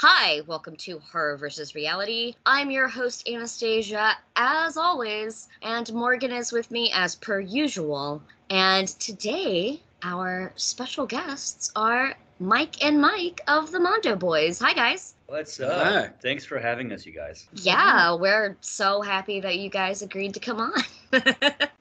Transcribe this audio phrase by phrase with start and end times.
[0.00, 2.36] Hi, welcome to Horror versus Reality.
[2.46, 8.22] I'm your host, Anastasia, as always, and Morgan is with me as per usual.
[8.48, 14.60] And today, our special guests are Mike and Mike of the Mondo Boys.
[14.60, 15.14] Hi, guys.
[15.28, 15.86] What's up?
[15.86, 16.10] Hi.
[16.22, 17.48] Thanks for having us, you guys.
[17.52, 20.72] Yeah, we're so happy that you guys agreed to come on.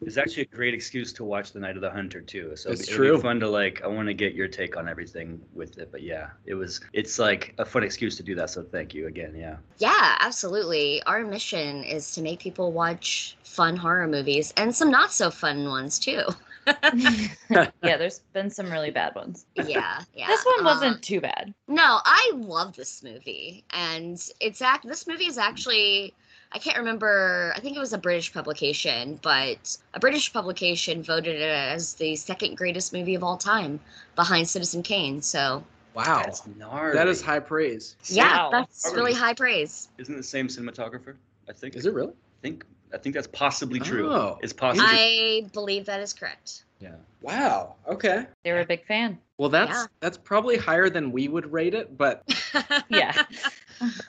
[0.02, 2.56] It's actually a great excuse to watch The Night of the Hunter too.
[2.56, 3.16] So It's it'll true.
[3.18, 3.82] be fun to like.
[3.84, 5.92] I want to get your take on everything with it.
[5.92, 6.80] But yeah, it was.
[6.94, 8.50] It's like a fun excuse to do that.
[8.50, 9.36] So thank you again.
[9.36, 9.58] Yeah.
[9.80, 11.02] yeah, absolutely.
[11.04, 15.68] Our mission is to make people watch fun horror movies and some not so fun
[15.68, 16.24] ones, too.
[17.50, 19.46] yeah, there's been some really bad ones.
[19.56, 20.28] Yeah, yeah.
[20.28, 21.54] this one um, wasn't too bad.
[21.68, 24.88] No, I love this movie, and it's act.
[24.88, 26.14] This movie is actually.
[26.54, 27.54] I can't remember.
[27.58, 32.16] I think it was a British publication, but a British publication voted it as the
[32.16, 33.82] second greatest movie of all time,
[34.16, 35.22] behind Citizen Kane.
[35.22, 35.64] So
[35.98, 36.22] Wow.
[36.24, 36.94] That's gnarly.
[36.94, 37.96] That is high praise.
[38.06, 38.50] yeah, Wow.
[38.52, 39.90] that's really high praise.
[39.98, 41.16] Isn't the same cinematographer?
[41.50, 41.76] I think.
[41.76, 42.12] Is it really?
[42.12, 42.66] I think.
[42.94, 44.10] I think that's possibly true.
[44.12, 44.38] Oh.
[44.42, 44.86] It's possible.
[44.88, 46.64] I believe that is correct.
[46.80, 46.96] yeah.
[47.22, 47.76] Wow.
[47.88, 48.26] Okay.
[48.44, 49.18] They were a big fan.
[49.38, 49.86] Well, that's Yeah.
[50.00, 52.24] that's probably higher than we would rate it, but
[52.90, 53.24] Yeah.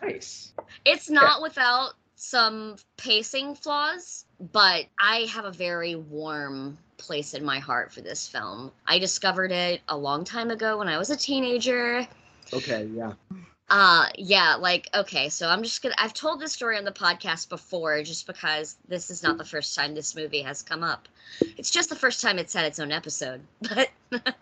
[0.03, 0.53] nice.
[0.85, 7.59] It's not without some pacing flaws, but I have a very warm place in my
[7.59, 8.73] heart for this film.
[8.87, 12.07] I discovered it a long time ago when I was a teenager.
[12.53, 12.89] Okay.
[12.95, 13.13] Yeah.
[13.71, 17.49] Uh yeah, like okay, so I'm just gonna I've told this story on the podcast
[17.49, 21.09] before just because this is not the first time this movie has come up.
[21.59, 23.41] It's just the first time it's had its own episode.
[24.11, 24.35] But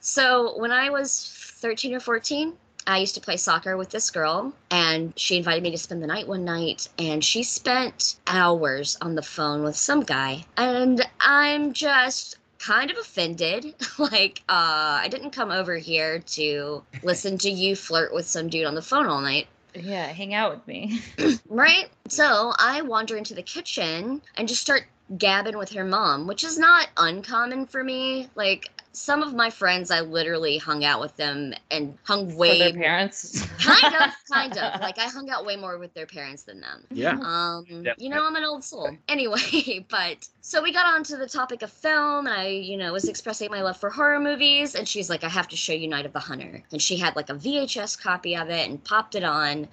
[0.00, 2.54] so when I was 13 or 14,
[2.84, 6.08] I used to play soccer with this girl, and she invited me to spend the
[6.08, 10.44] night one night, and she spent hours on the phone with some guy.
[10.56, 13.74] And I'm just kind of offended.
[13.98, 18.66] like, uh, I didn't come over here to listen to you flirt with some dude
[18.66, 19.48] on the phone all night.
[19.74, 21.00] Yeah, hang out with me.
[21.48, 21.88] Right?
[22.08, 24.84] So I wander into the kitchen and just start
[25.18, 28.28] gabbing with her mom, which is not uncommon for me.
[28.34, 32.58] Like, some of my friends, I literally hung out with them and hung For way
[32.58, 33.40] their parents.
[33.58, 36.84] kind of kind of like i hung out way more with their parents than them
[36.90, 37.18] Yeah.
[37.22, 37.96] um Yep.
[37.98, 41.62] you know i'm an old soul anyway but so we got on to the topic
[41.62, 45.08] of film and i you know was expressing my love for horror movies and she's
[45.08, 47.34] like i have to show you night of the hunter and she had like a
[47.34, 49.68] vhs copy of it and popped it on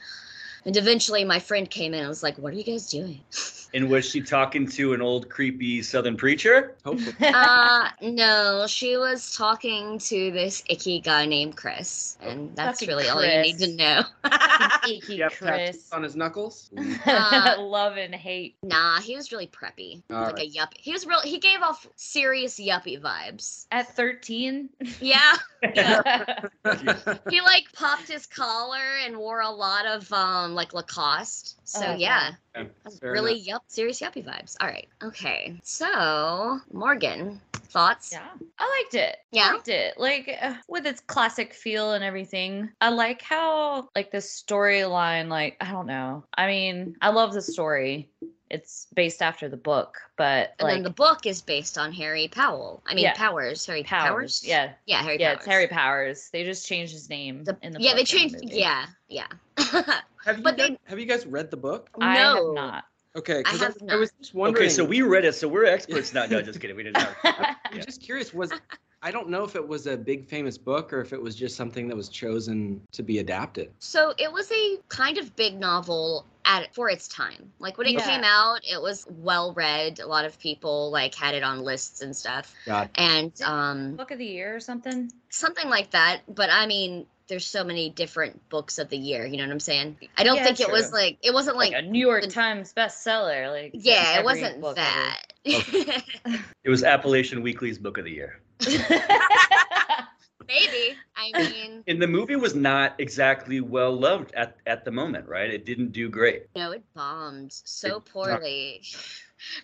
[0.66, 3.20] and eventually my friend came in and was like what are you guys doing
[3.74, 6.75] And was she talking to an old creepy Southern preacher?
[6.85, 7.16] Hopefully.
[7.34, 13.09] uh no she was talking to this icky guy named chris and that's Fucking really
[13.09, 14.02] all you need to know
[14.88, 15.90] Icky Yep, Chris.
[15.91, 16.69] on his knuckles.
[17.06, 18.56] Uh, Love and hate.
[18.63, 20.01] Nah, he was really preppy.
[20.09, 20.78] All like a yuppie.
[20.80, 21.22] He was real.
[21.22, 23.66] He gave off serious yuppie vibes.
[23.72, 24.69] At 13?
[25.01, 25.36] Yeah,
[25.75, 26.40] yeah.
[27.30, 31.56] he like popped his collar and wore a lot of um like Lacoste.
[31.68, 32.31] So Oh, yeah,
[32.64, 33.47] Yeah, that's really enough.
[33.47, 34.56] yup, serious yuppie vibes.
[34.62, 35.59] All right, okay.
[35.64, 38.12] So Morgan, thoughts?
[38.12, 38.28] Yeah.
[38.58, 39.18] I liked it.
[39.31, 39.50] Yeah?
[39.50, 39.97] I liked it.
[40.00, 42.69] Like uh, with its classic feel and everything.
[42.81, 46.24] I like how like the storyline like I don't know.
[46.38, 48.09] I mean, I love the story.
[48.50, 52.28] It's based after the book, but And like then the book is based on Harry
[52.28, 52.81] Powell.
[52.88, 53.14] I mean Yeah.
[53.14, 53.64] Powers.
[53.68, 54.09] Harry Powers.
[54.09, 54.44] Powers.
[54.44, 54.72] Yeah.
[54.88, 55.38] yeah, Harry yeah, Powers.
[55.38, 56.30] it's Harry Powers.
[56.34, 58.36] They just changed his name The- in the yeah, they book and changed.
[58.44, 58.57] movie.
[58.57, 59.28] Yeah, yeah.
[60.25, 61.89] Have you But guys, they- have you guys read the book?
[62.00, 62.83] I no, have not.
[63.16, 64.66] Okay, I because I, have I was just wondering.
[64.66, 66.25] Okay, so we read it, so we're experts now.
[66.25, 66.75] No, just kidding.
[66.75, 67.12] We didn't know.
[67.24, 67.81] I'm Yeah.
[67.86, 68.33] just curious.
[68.33, 68.51] Was
[69.01, 71.56] I don't know if it was a big famous book or if it was just
[71.56, 73.71] something that was chosen to be adapted.
[73.80, 77.51] So it was a kind of big novel at for its time.
[77.60, 78.06] Like when it Yeah.
[78.06, 80.00] came out, it was well read.
[80.00, 82.54] A lot of people like had it on lists and stuff.
[82.65, 82.89] God.
[82.95, 85.12] And um Book of the year or something.
[85.30, 86.22] something like that.
[86.27, 89.60] But I mean, there's so many different books of the year, you know what I'm
[89.62, 89.98] saying?
[90.18, 92.28] I don't Yeah, think it was like it wasn't Like, like, a New York the-
[92.30, 93.50] Times bestseller.
[93.52, 95.22] Like yeah, it wasn't book that.
[95.46, 98.42] It was Appalachian Weekly's book of the year.
[100.48, 100.98] Maybe.
[101.16, 105.50] I mean, And the movie was not exactly well loved at, at the moment, right?
[105.54, 106.48] It didn't do great.
[106.56, 108.82] no, it bombed so It- poorly.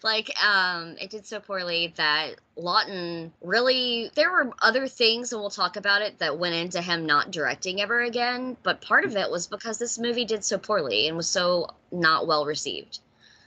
[0.03, 5.49] Like, um, it did so poorly that Laughton really there were other things, and we'll
[5.49, 8.57] talk about it, that went into him not directing ever again.
[8.63, 12.27] But part of it was because this movie did so poorly and was so not
[12.27, 12.99] well received.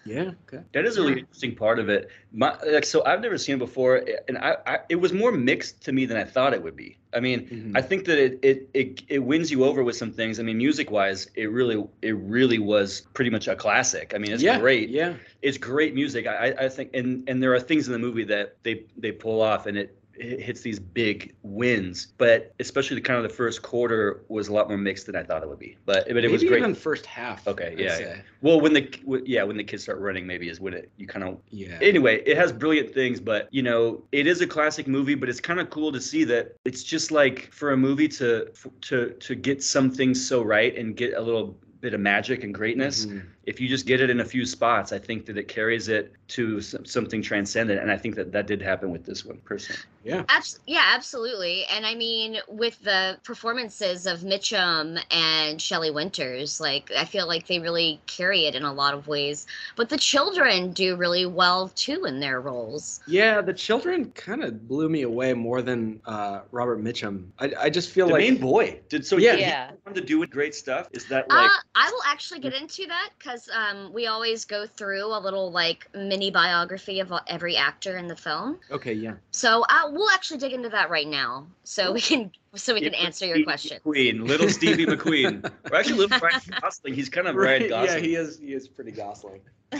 [0.04, 0.30] Yeah.
[0.46, 0.62] Okay.
[0.72, 2.08] That is a really interesting part of it.
[2.32, 5.82] My, like, so I've never seen it before, and I, I, it was more mixed
[5.84, 6.96] to me than I thought it would be.
[7.12, 7.76] I mean, Mhm.
[7.76, 10.40] I think that it, it it it wins you over with some things.
[10.40, 14.12] I mean, music wise, it really it really was pretty much a classic.
[14.14, 14.58] I mean, it's yeah.
[14.58, 14.88] great.
[14.90, 15.14] Yeah.
[15.42, 16.26] It's great music.
[16.26, 19.12] I I I think, and and there are things in the movie that they they
[19.12, 19.97] pull off, and it.
[20.18, 24.52] It hits these big wins, but especially the kind of the first quarter was a
[24.52, 25.76] lot more mixed than I thought it would be.
[25.86, 26.58] But but it was great.
[26.58, 27.46] even first half.
[27.46, 28.16] Okay, I'd yeah, yeah.
[28.40, 28.88] Well, when the
[29.24, 31.78] yeah when the kids start running, maybe is when it you kind of Yeah.
[31.80, 35.14] anyway, it has brilliant things, but you know, it is a classic movie.
[35.14, 38.50] But it's kind of cool to see that it's just like for a movie to
[38.82, 42.52] to to get some things so right and get a little bit of magic and
[42.52, 43.06] greatness.
[43.06, 43.22] Mhm.
[43.48, 46.12] If you just get it in a few spots, I think that it carries it
[46.36, 47.80] to something transcendent.
[47.80, 49.80] And I think that that did happen with this one personally.
[50.04, 50.24] Yeah.
[50.28, 51.64] Abs- yeah, absolutely.
[51.66, 57.46] And I mean, with the performances of Mitchum and Shelley Winters, like I feel like
[57.46, 59.46] they really carry it in a lot of ways.
[59.76, 63.00] But the children do really well too in their roles.
[63.06, 67.28] Yeah, the children kind of blew me away more than uh, Robert Mitchum.
[67.38, 69.16] I, I just feel The like main boy did so.
[69.16, 69.36] Yeah.
[69.36, 69.70] he Yeah.
[69.86, 70.88] wanted to do great stuff.
[70.92, 71.50] Is that like?
[71.50, 75.52] uh, I will actually get into that because um, we always go through a little
[75.52, 78.58] like mini biography of every actor in the film.
[78.70, 79.14] okay, yeah.
[79.30, 82.92] So uh, we'll actually dig into that right now, so we can so we can
[82.92, 83.78] Yeah, answer your question.
[83.84, 86.94] McQueen, little Stevie McQueen, or actually little Ryan Gosling.
[86.94, 87.94] He's kind of Ryan Right, Gosling.
[88.04, 88.38] Yeah, he is.
[88.38, 89.40] He is pretty Gosling.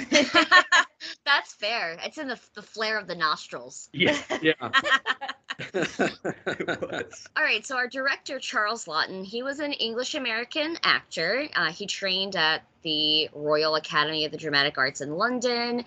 [1.24, 1.96] That's fair.
[2.04, 3.88] It's in the the flare of the nostrils.
[3.92, 4.52] yeah, Yeah.
[5.74, 7.28] it was.
[7.36, 11.48] All right, so our director Charles Laughton, he was an English American actor.
[11.54, 15.84] Uh, he trained at the Royal Academy of the Dramatic Arts in London,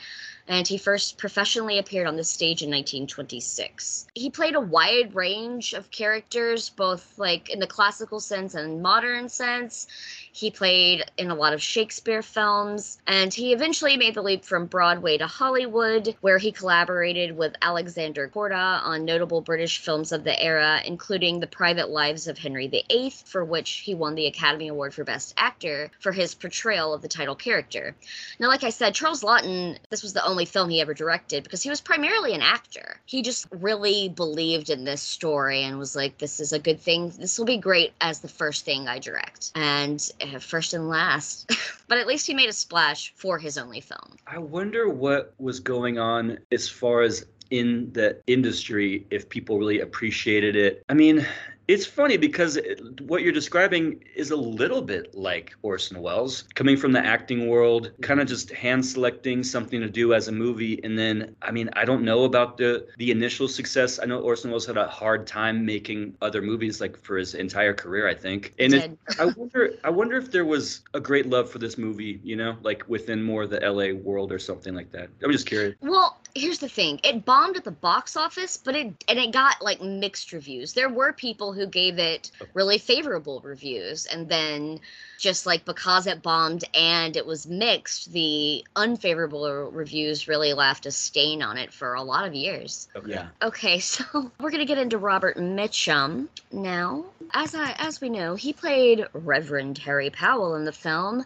[0.52, 4.08] and he first professionally appeared on the stage in 1926.
[4.14, 9.30] He played a wide range of characters, both like in the classical sense and modern
[9.30, 9.88] sense.
[10.34, 14.66] He played in a lot of Shakespeare films, and he eventually made the leap from
[14.66, 20.42] Broadway to Hollywood, where he collaborated with Alexander Korda on notable British films of the
[20.42, 24.94] era, including The Private Lives of Henry VIII, for which he won the Academy Award
[24.94, 27.96] for Best Actor for his portrayal of the title character.
[28.40, 31.62] Now, like I said, Charles Laughton, this was the only film he ever directed because
[31.62, 33.00] he was primarily an actor.
[33.06, 37.10] He just really believed in this story and was like, this is a good thing.
[37.18, 39.52] This will be great as the first thing I direct.
[39.56, 41.52] And uh, first and last.
[41.88, 44.18] but at least he made a splash for his only film.
[44.28, 49.82] I wonder what was going on as far as in the industry if people really
[49.82, 50.84] appreciated it.
[50.90, 51.26] I mean,
[51.72, 56.76] it's funny because it, what you're describing is a little bit like Orson Welles, coming
[56.76, 60.82] from the acting world, kind of just hand selecting something to do as a movie,
[60.84, 64.00] and then I mean, I don't know about the the initial success.
[64.02, 67.74] I know Orson Welles had a hard time making other movies, like for his entire
[67.74, 68.54] career, I think.
[68.60, 72.20] And it, I wonder, I wonder if there was a great love for this movie,
[72.22, 75.10] you know, like within more of the LA world or something like that.
[75.24, 75.78] I'm just curious.
[75.80, 77.00] Well, here's the thing.
[77.04, 80.74] It bombed at the box office, but it and it got like mixed reviews.
[80.74, 84.80] There were people who gave it really favorable reviews and then
[85.18, 90.92] just like because it bombed and it was mixed, the unfavorable reviews really left a
[90.92, 92.88] stain on it for a lot of years.
[92.96, 93.12] Okay.
[93.12, 93.28] Yeah.
[93.42, 97.06] Okay, so we're gonna get into Robert Mitchum now.
[97.34, 101.24] As I as we know, he played Reverend Harry Powell in the film,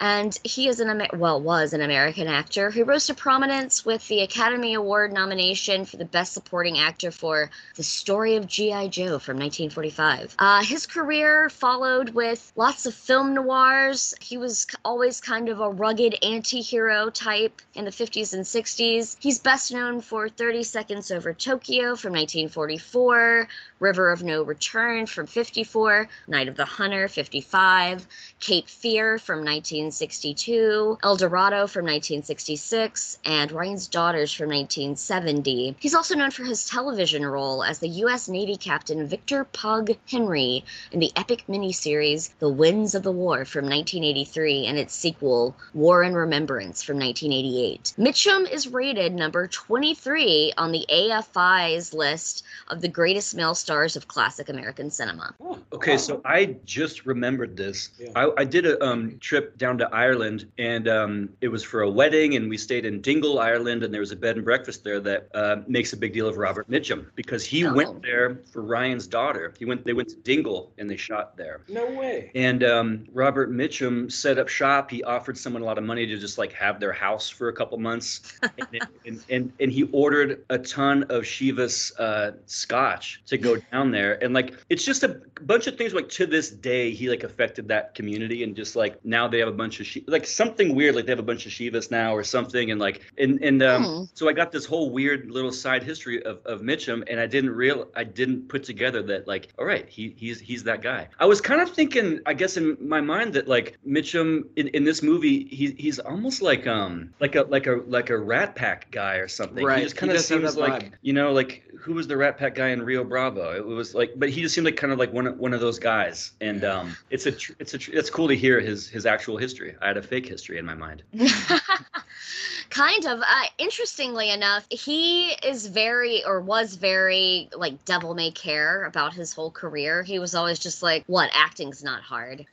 [0.00, 4.06] and he is an Amer- well was an American actor who rose to prominence with
[4.08, 8.88] the Academy Award nomination for the Best Supporting Actor for The Story of G.I.
[8.88, 10.34] Joe from 1945.
[10.38, 14.14] Uh, his career followed with lots of film noirs.
[14.20, 19.16] He was always kind of a rugged anti-hero type in the 50s and 60s.
[19.20, 23.46] He's best known for 30 Seconds Over Tokyo from 1944,
[23.80, 28.06] River of No Return from 54, Night of the Hunter 55,
[28.38, 35.76] Cape Fear from 1962, El Dorado from 1966, and Ryan's Daughters from 1970.
[35.80, 38.28] He's also known for his television role as the U.S.
[38.28, 43.64] Navy Captain Victor Pug Henry in the epic miniseries The Winds of the War from
[43.64, 47.94] 1983 and its sequel War and Remembrance from 1988.
[47.98, 54.06] Mitchum is rated number 23 on the AFI's list of the greatest male stars of
[54.08, 55.34] classic American cinema.
[55.72, 57.90] Okay, so I just remembered this.
[57.98, 58.10] Yeah.
[58.14, 61.90] I, I did a um, trip down to Ireland, and um, it was for a
[61.90, 65.00] wedding, and we stayed in Dingle, Ireland, and there was a bed and breakfast there
[65.00, 67.72] that uh, makes a big deal of Robert Mitchum because he Oh.
[67.72, 69.54] went there for Ryan's daughter.
[69.58, 71.62] He went, they went to Dingle, and they shot there.
[71.68, 72.30] No way.
[72.34, 74.90] And um, Robert Mitchum set up shop.
[74.90, 77.52] He offered someone a lot of money to just like have their house for a
[77.54, 83.38] couple months, and, and, and and he ordered a ton of Chivas uh, scotch to
[83.38, 84.22] go down there.
[84.22, 85.94] And like it's just a bunch of things.
[85.94, 89.48] Like to this day, he like affected that community, and just like now they have
[89.48, 90.94] a bunch of Shi- like something weird.
[90.94, 93.84] Like they have a bunch of Chivas now or something, and like and and um,
[93.84, 94.04] Hmm.
[94.14, 97.50] so I got this whole weird little side history of, of Mitchum, and I didn't
[97.50, 101.08] real I didn't put together that like, all right, he he's he's that guy.
[101.18, 104.84] I was kind of thinking, I guess in my mind that like Mitchum in, in
[104.84, 108.90] this movie, he he's almost like um like a like a like a Rat Pack
[108.90, 109.64] guy or something.
[109.64, 110.92] Right, He just he kind of seems like vibe.
[111.02, 113.43] you know like who was the Rat Pack guy in Rio Bravo?
[113.50, 115.60] It was like, but he just seemed like kind of like one of, one of
[115.60, 116.32] those guys.
[116.40, 119.36] And um, it's a tr- it's a tr- it's cool to hear his his actual
[119.36, 119.76] history.
[119.80, 121.02] I had a fake history in my mind.
[122.70, 123.20] kind of.
[123.20, 129.32] Uh, interestingly enough, he is very, or was very, like, devil may care about his
[129.32, 130.02] whole career.
[130.02, 132.46] He was always just like, what, acting's not hard.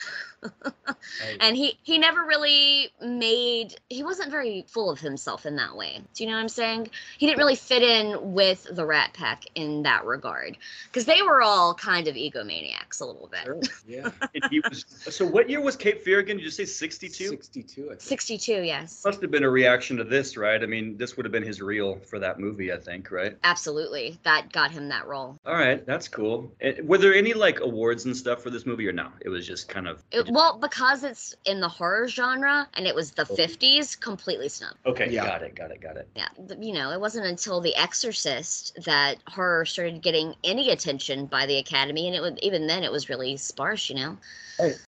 [1.39, 6.01] and he he never really made he wasn't very full of himself in that way
[6.15, 6.89] do you know what i'm saying
[7.20, 11.44] he didn't really fit in with the rat pack in that regard because they were
[11.44, 13.60] all kind of egomaniacs a little bit Sure.
[13.88, 14.10] Yeah.
[14.50, 16.38] He was, so what year was Cape Fear again?
[16.38, 17.30] Did you say 62?
[17.30, 18.01] 62, I think.
[18.01, 20.62] 62 yes Must have been a reaction to this, right?
[20.62, 23.38] I mean, this would have been his reel for that movie, I think, right?
[23.43, 26.51] absolutely that got him that role All right, that's cool.
[26.62, 29.10] And were there any like awards and stuff for this movie, or no?
[29.22, 32.96] It was just kind of It, well because it's in the horror genre and it
[32.96, 35.10] was the 50s completely snubbed okay.
[35.10, 35.25] Yeah.
[35.25, 35.55] Got it.
[35.55, 35.81] Got it.
[35.81, 36.08] Got it.
[36.15, 36.27] yeah
[36.60, 41.58] you know it wasn't until the exorcist that horror started getting any attention by the
[41.58, 44.17] academy and it was even then it was really sparse you know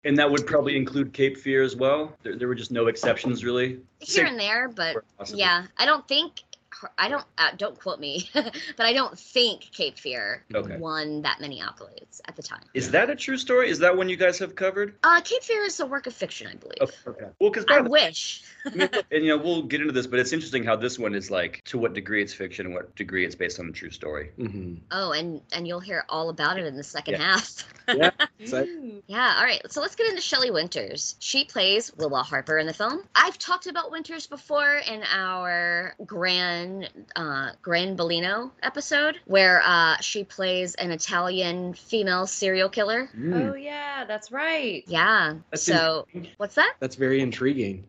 [0.05, 2.15] And that would probably include Cape Fear as well.
[2.23, 3.79] There, there were just no exceptions, really.
[3.99, 4.97] here and there but
[5.33, 6.41] yeah i don't think
[6.97, 10.77] i don't uh, don't quote me but i don't think cape fear Okay.
[10.77, 13.69] won that many accolades at the time Is that a true story?
[13.69, 14.95] Is that one you guys have covered?
[15.03, 16.95] uh cape fear is a work of fiction i believe Okay.
[17.07, 17.25] okay.
[17.39, 20.31] Well, because i wish I mean, and you know, we'll get into this, but it's
[20.31, 23.35] interesting how this one is like to what degree it's fiction and what degree it's
[23.35, 24.29] based on a true story.
[24.37, 27.23] hmm oh and and you'll hear all about it in the second Yeah.
[27.23, 28.11] half Yeah.
[28.45, 28.65] So,
[29.07, 29.61] Yeah, all right.
[29.71, 31.15] So let's get into Shelley Winters.
[31.19, 32.99] She plays Willa Harper in the film.
[33.15, 35.95] I've talked about Winters before in our
[36.73, 43.09] Gran uh, Gran Bollito episode, where uh, she plays an Italian female serial killer.
[43.17, 44.83] mm, Oh yeah, that's right.
[44.87, 45.35] Yeah.
[45.51, 46.75] That's so what's that?
[46.79, 47.85] that's very intriguing.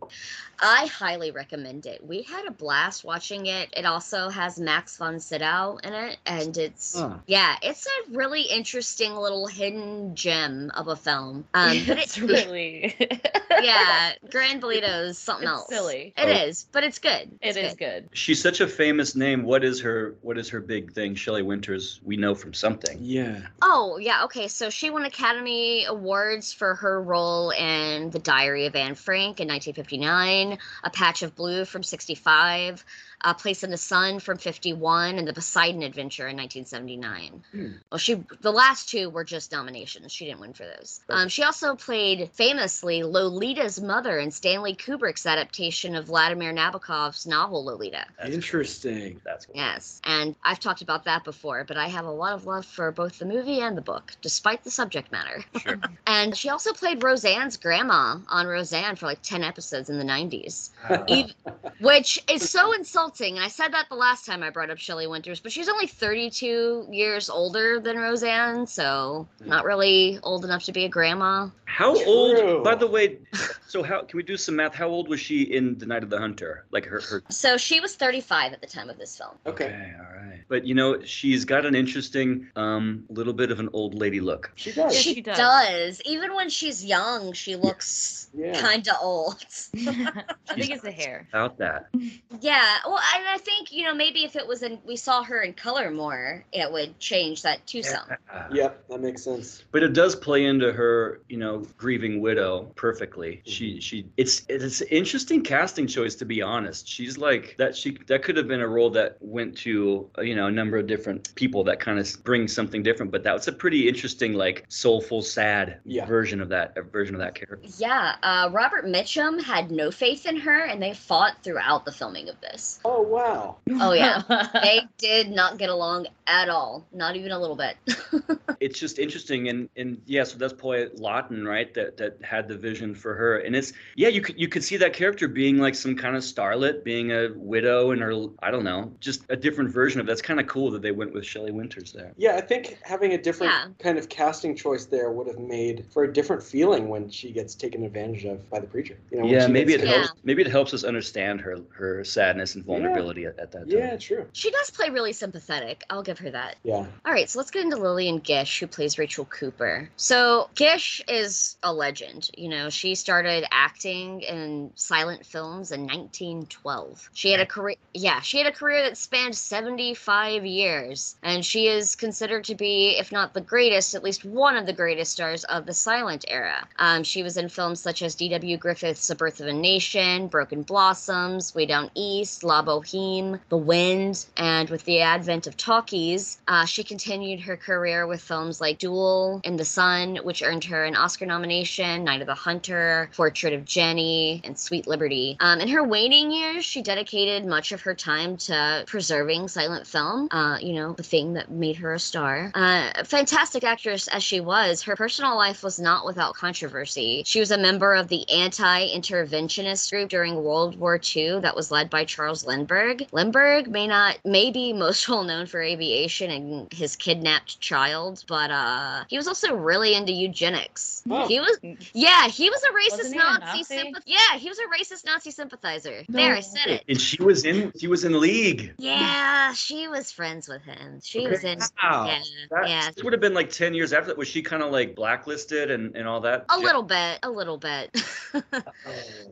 [0.60, 2.04] I highly recommend it.
[2.04, 3.68] We had a blast watching it.
[3.76, 7.16] It also has Max von Sydow in it, and it's Huh.
[7.26, 11.46] yeah, it's a really interesting little hidden gem of a film.
[11.54, 12.94] Um, but it's it, really
[13.62, 15.68] yeah, Gran Bollito is something It's else.
[15.68, 16.12] silly.
[16.16, 16.44] It Oh.
[16.46, 17.30] is, but it's good.
[17.40, 18.08] It It's is good.
[18.12, 19.42] She's such a famous name.
[19.44, 21.14] What is her What is her big thing?
[21.14, 22.00] Shelley Winters.
[22.04, 22.98] We know from something.
[23.00, 23.40] Yeah.
[23.62, 24.48] Oh yeah, okay.
[24.48, 29.48] So she won Academy Awards for her role in The Diary of Anne Frank in
[29.48, 32.84] 1959, A Patch of Blue from 65,
[33.24, 37.42] A Place in the Sun from 51, and The Poseidon Adventure in 1979.
[37.52, 37.72] Hmm.
[37.90, 40.12] Well, she the last two were just nominations.
[40.12, 41.00] She didn't win for those.
[41.08, 47.64] Um, she also played famously Lolita's mother in Stanley Kubrick's adaptation of Vladimir Nabokov's novel
[47.64, 48.04] Lolita.
[48.18, 49.20] That's Interesting.
[49.24, 49.56] That's cool.
[49.56, 52.92] Yes, and I've talked about that before, but I have a lot of love for
[52.92, 55.42] both the movie and the book, despite the subject matter.
[55.62, 55.80] Sure.
[56.06, 60.70] and she also played Roseanne's grandma on Roseanne for like 10 episodes in the 90s,
[61.08, 61.34] Ev-
[61.80, 63.13] which is so insulting.
[63.20, 65.86] And I said that the last time I brought up Shelley Winters, but she's only
[65.86, 71.48] 32 years older than Roseanne, so not really old enough to be a grandma.
[71.66, 72.04] How True.
[72.06, 72.64] old?
[72.64, 73.18] By the way,
[73.66, 74.74] so how can we do some math?
[74.74, 76.64] How old was she in The Night of the Hunter?
[76.70, 77.22] Like her her.
[77.30, 79.32] So she was 35 at the time of this film.
[79.46, 79.92] Okay.
[79.98, 80.40] all right.
[80.48, 84.52] But you know, she's got an interesting, um, little bit of an old lady look.
[84.56, 84.94] She does.
[84.94, 85.36] Yeah, she she does.
[85.36, 86.02] does.
[86.04, 88.60] Even when she's young, she looks Yeah.
[88.60, 89.44] kind of old.
[89.74, 91.26] I think it's the hair.
[91.32, 91.86] About that.
[92.40, 95.42] Yeah, well, and I think you know maybe if it was in we saw her
[95.42, 98.08] in color more, it would change that too some.
[98.52, 99.64] Yep, that makes sense.
[99.72, 103.42] But it does play into her, you know, grieving widow perfectly.
[103.44, 106.88] She she it's it's an interesting casting choice to be honest.
[106.88, 110.34] She's like that she that could have been a role that went to uh, you
[110.34, 113.48] know a number of different people that kind of bring something different, but that was
[113.48, 116.06] a pretty interesting like soulful sad Yeah.
[116.06, 117.68] version of that uh, version of that character.
[117.78, 122.28] Yeah, uh, Robert Mitchum had no faith in her, and they fought throughout the filming
[122.28, 122.80] of this.
[122.86, 123.56] Oh wow.
[123.80, 124.22] Oh yeah,
[124.62, 127.76] they did not get along at all, not even a little bit.
[128.60, 132.56] it's just interesting and and yeah so that's Paul Laughton right that that had the
[132.56, 135.74] vision for her and it's yeah you could you could see that character being like
[135.74, 139.70] some kind of starlet being a widow and her I don't know just a different
[139.70, 142.40] version of that's kind of cool that they went with Shelley Winters there Yeah, I
[142.40, 143.66] think having a different Yeah.
[143.80, 147.54] kind of casting choice there would have made for a different feeling when she gets
[147.54, 148.96] taken advantage of by the preacher.
[149.10, 149.96] You know, yeah maybe it gets- Yeah.
[149.98, 153.78] helps maybe it helps us understand her her sadness and vulnerability at, at that time
[153.78, 154.26] Yeah, true.
[154.32, 155.84] she does play really sympathetic.
[155.90, 156.56] I'll give her that.
[156.62, 156.86] Yeah.
[157.04, 159.90] All right, so let's get into Lillian Gish, who plays Rachel Cooper.
[159.96, 162.30] So Gish is a legend.
[162.36, 167.10] You know, she started acting in silent films in 1912.
[167.14, 171.66] She had a career, yeah, she had a career that spanned 75 years, and she
[171.68, 175.44] is considered to be, if not the greatest, at least one of the greatest stars
[175.44, 176.66] of the silent era.
[176.78, 178.56] Um, she was in films such as D.W.
[178.56, 184.26] Griffith's *The Birth of a Nation*, *Broken Blossoms*, *Way Down East*, *La Boheme*, *The Wind*,
[184.36, 189.40] and with the advent of talkies, uh, she continued her career with films like *Duel*
[189.44, 193.64] in the Sun*, which earned her an Oscar nomination, *Night of the Hunter*, *Portrait of
[193.64, 195.36] Jennie*, and *Sweet Liberty*.
[195.40, 200.28] Um, in her waning years, she dedicated much of her time to preserving silent film.
[200.30, 202.50] Uh, you know, the thing that made her a star.
[202.54, 207.22] Uh, fantastic actress as she was, her personal life was not without controversy.
[207.26, 211.90] She was a member of the anti-interventionist group during World War II that was led
[211.90, 212.53] by Charles Lindbergh.
[212.54, 218.24] Lindbergh Lindbergh may not may be most well known for aviation and his kidnapped child,
[218.28, 221.02] but uh, he was also really into eugenics.
[221.10, 221.26] Oh.
[221.26, 221.58] He was
[221.92, 223.74] yeah, he was a racist Wasn't Nazi, Nazi?
[223.74, 226.02] sympath- Yeah, he was a racist Nazi sympathizer.
[226.08, 226.84] There, I said it.
[226.88, 231.00] and she was in she was in League Yeah, she was friends with him.
[231.02, 231.58] She was in.
[231.82, 232.90] wow Yeah, That- yeah.
[232.94, 235.70] this would have been like 10 years after that was she kind of like blacklisted
[235.70, 237.90] and and all that A little bit, a little bit.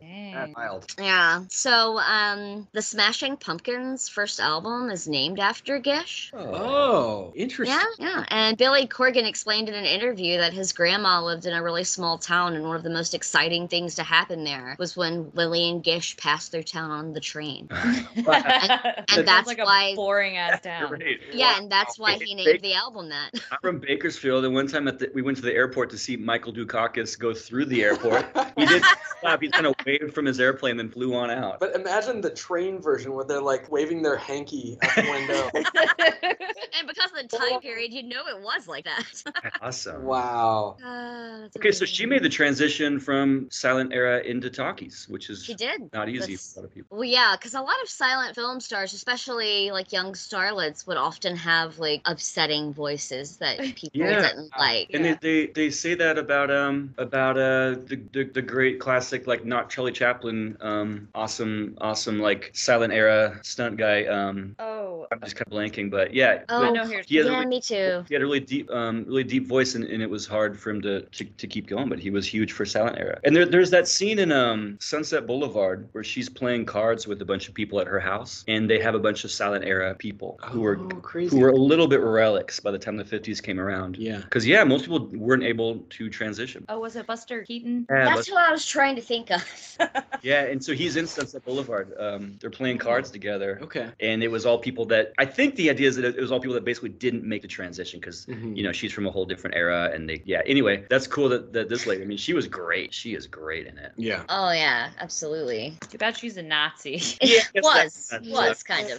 [0.01, 0.33] Dang.
[0.35, 1.43] That's wild yeah.
[1.49, 6.31] So, um, the Smashing Pumpkins' first album is named after Gish.
[6.33, 7.79] Oh, interesting.
[7.99, 8.25] Yeah, yeah.
[8.29, 12.17] And Billy Corgan explained in an interview that his grandma lived in a really small
[12.17, 16.17] town, and one of the most exciting things to happen there was when Lillian Gish
[16.17, 17.69] passed through town on the train.
[17.71, 20.89] and and that's like why- a boring ass town.
[20.89, 21.21] Great.
[21.35, 23.33] Yeah, and that's why he named the album that.
[23.53, 26.17] I'm from Bakersfield, and one time at the, we went to the airport to see
[26.17, 28.25] Michael Dukakis go through the airport.
[28.57, 28.83] he did
[29.19, 29.43] stop.
[29.43, 31.61] He kind of waved from his airplane, and then flew on out.
[31.61, 35.51] But imagine the train version where they're like waving their hanky at the window.
[36.79, 39.23] and because of the time period, you know it was like that.
[39.63, 40.05] awesome.
[40.05, 40.77] wow.
[40.85, 45.45] Uh, that's Okay, so she made the transition from silent era into talkies, which is
[45.45, 45.93] She did.
[45.93, 46.97] not easy That's- for a lot of people.
[46.99, 51.37] Well, yeah, because a lot of silent film stars, especially like young starlets, would often
[51.37, 54.21] have like upsetting voices that people Yeah.
[54.21, 54.91] didn't like.
[54.93, 59.27] And they, they, they say that about um about uh the, the, the great classic
[59.27, 65.21] like not Charlie Chaplin um awesome awesome like silent era stunt guy um oh, I'm
[65.21, 67.47] just kind of blanking but yeah Oh, I but know who he has yeah, really-
[67.47, 68.05] me too.
[68.09, 70.71] he had a really deep, um, really deep voice, and, and it was hard for
[70.71, 71.89] him to, to, to keep going.
[71.89, 73.21] But he was huge for silent era.
[73.25, 77.25] And there, there's that scene in um, Sunset Boulevard where she's playing cards with a
[77.25, 80.39] bunch of people at her house, and they have a bunch of silent era people
[80.45, 81.35] who were Oh, crazy.
[81.37, 83.97] who were a little bit relics by the time the 50s came around.
[83.97, 84.19] Yeah.
[84.19, 86.65] Because yeah, most people weren't able to transition.
[86.69, 87.87] Oh, was it Buster Keaton?
[87.91, 89.43] Yeah, That's but- what I was trying to think of.
[90.23, 91.93] yeah, and so he's in Sunset Boulevard.
[91.99, 93.59] Um, they're playing cards together.
[93.63, 93.89] Okay.
[94.01, 96.41] And it was all people that I think the idea is that it was all
[96.41, 98.57] people that basically didn't make the transition because Mhm.
[98.57, 101.53] you know she's from a whole different era and they yeah anyway that's cool that,
[101.53, 104.23] that this lady i mean she was great she is great in it Yeah.
[104.29, 105.77] oh yeah, absolutely.
[105.91, 106.97] Too bad she's a Nazi.
[107.23, 108.99] Yeah, It was that- was kind of.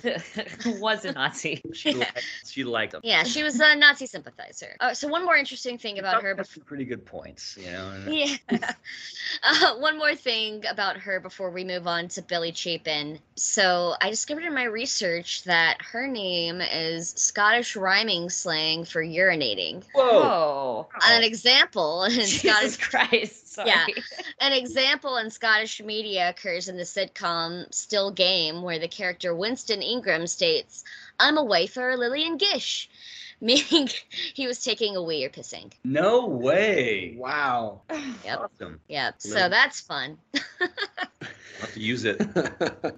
[0.82, 1.62] was a Nazi.
[1.74, 4.76] she, liked, she liked them Yeah, she was a Nazi sympathizer.
[4.80, 6.34] Uh, so one more interesting thing about her.
[6.36, 8.36] Got Bef- pretty good points you know yeah.
[9.44, 13.20] Uh, one more thing about her before we move on to Billy Chapin.
[13.36, 13.63] So
[14.02, 19.84] I discovered in my research that her name is Scottish rhyming slang for urinating.
[19.94, 20.88] Whoa.
[21.06, 23.54] An example in Jesus Scottish Christ.
[23.54, 23.70] Sorry.
[23.70, 23.86] Yeah.
[24.40, 29.82] An example in Scottish media occurs in the sitcom Still Game, where the character Winston
[29.82, 30.84] Ingram states,
[31.20, 32.90] I'm away for Lillian Gish,
[33.44, 33.90] meaning
[34.34, 35.72] he was taking a wee or pissing.
[35.84, 37.82] no way Wow.
[38.24, 38.40] Yep.
[38.40, 39.16] awesome Yep.
[39.20, 40.18] So that's fun.
[40.34, 40.70] I'll
[41.60, 42.22] have to use it.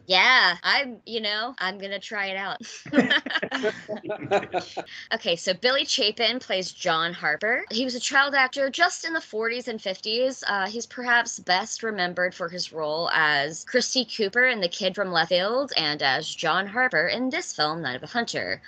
[0.07, 2.61] Yeah, I'm, you know, I'm gonna try it out.
[5.13, 7.65] okay, so Billy Chapin plays John Harper.
[7.71, 10.43] He was a child actor just in the 40s and 50s.
[10.47, 15.11] Uh, he's perhaps best remembered for his role as Christy Cooper in The Kid from
[15.11, 18.61] Left Field and as John Harper in this film, Night of the Hunter.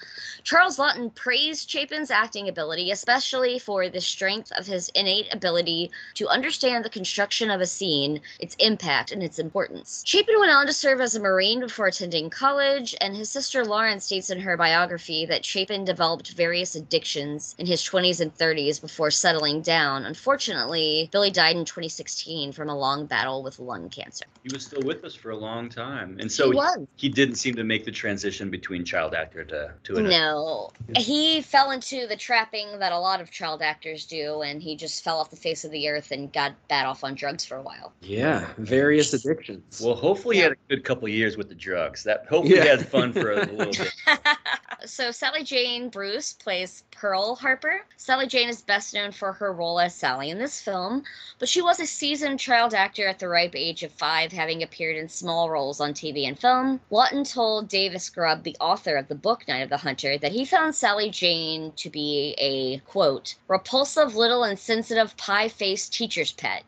[0.44, 6.28] Charles Laughton praised Chapin's acting ability, especially for the strength of his innate ability to
[6.30, 10.02] understand the construction of a scene, its impact, and its importance.
[10.06, 14.00] Chapin went on to serve as a Marine before attending college, and his sister Lauren
[14.00, 19.12] states in her biography that Chapin developed various addictions in his 20s and 30s before
[19.12, 20.06] settling down.
[20.06, 24.26] Unfortunately, Billy died in 2016 from a long battle with lung cancer.
[24.44, 27.56] He was still with us for a long time, and so he he, didn't seem
[27.56, 30.72] to make the transition between child actor to to an No.
[30.96, 35.04] He fell into the trapping that a lot of child actors do, and he just
[35.04, 37.62] fell off the face of the earth and got bad off on drugs for a
[37.62, 37.92] while.
[38.02, 39.82] yeah, various addictions.
[39.84, 42.04] Well, hopefully he had a good couple years with the drugs.
[42.04, 42.64] That hopefully Yeah.
[42.64, 43.74] he had fun for a little
[44.08, 44.18] bit.
[44.88, 47.86] So Sally Jane Bruce plays Pearl Harper.
[47.98, 51.04] Sally Jane is best known for her role as Sally in this film,
[51.40, 54.96] but she was a seasoned child actor at the ripe age of five, having appeared
[54.96, 56.80] in small roles on TV and film.
[56.90, 60.46] Laughton told Davis Grubb, the author of the book Night of the Hunter, that he
[60.46, 66.64] found Sally Jane to be a quote repulsive little insensitive pie-faced teacher's pet,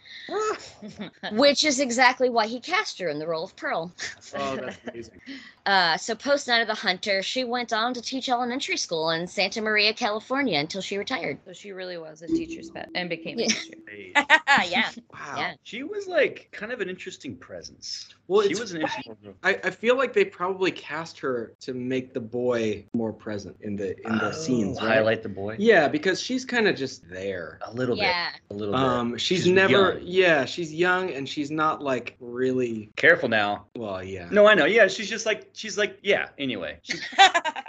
[1.31, 3.93] which is exactly why he cast her in the role of Pearl.
[4.35, 5.21] oh, that's amazing.
[5.69, 9.27] Uh, so post Night of the Hunter, she went on to teach elementary school in
[9.27, 11.37] Santa Maria, California, until she retired.
[11.45, 13.75] So she really was a teacher's pet and became a teacher.
[14.67, 15.35] Yeah, Wow.
[15.37, 15.53] yeah.
[15.63, 18.09] she was like kind of an interesting presence.
[18.27, 19.15] Well, she was an interesting.
[19.43, 23.75] I, I feel like they probably cast her to make the boy more present in
[23.75, 24.77] the in the scenes.
[24.81, 24.95] Oh, Right?
[24.95, 25.55] highlight the boy.
[25.59, 27.59] Yeah, because she's kind of just there.
[27.61, 28.31] a little Yeah.
[28.31, 28.41] bit.
[28.49, 28.81] A little bit.
[28.83, 29.71] Um, she's, She's never.
[29.93, 29.99] young.
[30.01, 32.89] Yeah, she's young and she's not like really.
[32.95, 33.65] Careful now.
[33.77, 34.27] Well, yeah.
[34.31, 34.65] No, I know.
[34.65, 36.29] Yeah, she's just like she's like yeah.
[36.37, 36.97] Anyway, she,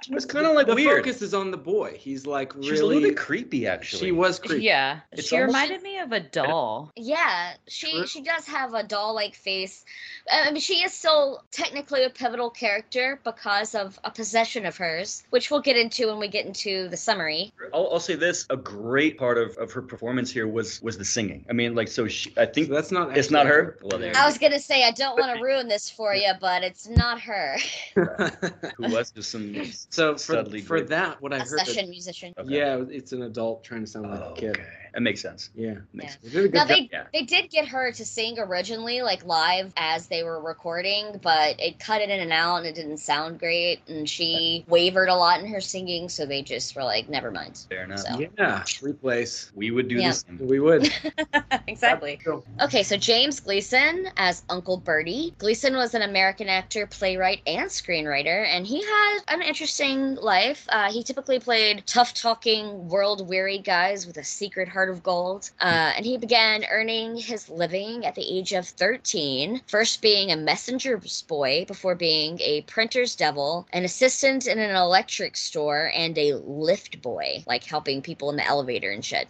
[0.03, 1.05] she was kind of like the weird.
[1.05, 1.97] focus is on the boy.
[1.99, 2.67] He's like really.
[2.67, 4.07] She was a little bit creepy, actually.
[4.07, 4.63] She was creepy.
[4.65, 6.93] Yeah, It's she almost- reminded me of a doll.
[6.97, 9.85] Yeah, she she does have a doll-like face.
[10.33, 15.23] I mean, she is still technically a pivotal character because of a possession of hers,
[15.31, 17.53] which we'll get into when we get into the summary.
[17.75, 21.05] I'll, I'll say this: a great part of, of her performance here was was the
[21.05, 21.45] singing.
[21.51, 23.17] I mean, like, so she, I think So that's not.
[23.17, 23.79] It's not her?
[23.83, 26.63] Well, there I was gonna say I don't want to ruin this for you, but
[26.63, 27.57] it's not her.
[27.95, 29.55] who was just some.
[29.91, 31.61] so for, for that, what I A heard.
[31.61, 32.33] That, musician.
[32.39, 32.49] Okay.
[32.57, 34.51] Yeah, it's an adult trying to sound like Oh, a kid.
[34.59, 35.51] okay, that makes sense.
[35.55, 35.77] Yeah.
[35.93, 37.05] Makes They did Now they Yeah.
[37.13, 41.79] they did get her to sing originally, like live as they were recording, but it
[41.79, 43.81] cut it in and out, and it didn't sound great.
[43.89, 47.67] And she wavered a lot in her singing, so they just were like, "Never mind."
[47.69, 48.01] Fair enough.
[48.01, 49.51] So- Yeah, replace.
[49.55, 50.09] We would do Yeah.
[50.09, 50.39] the same.
[50.47, 50.93] We would.
[51.67, 52.19] exactly.
[52.25, 52.45] Cool.
[52.61, 55.35] Okay, so James Gleason as Uncle Bertie.
[55.39, 60.67] Gleason was an American actor, playwright, and screenwriter, and he had an interesting life.
[60.69, 65.51] Uh, he typically played tough talking, world weary guys with a secret heart of gold.
[65.61, 70.37] Uh, and he began earning his living at the age of 13, first being a
[70.37, 76.35] messenger's boy before being a printer's devil, an assistant in an electric store, and a
[76.35, 79.29] lift boy, like helping people in the elevator and shit.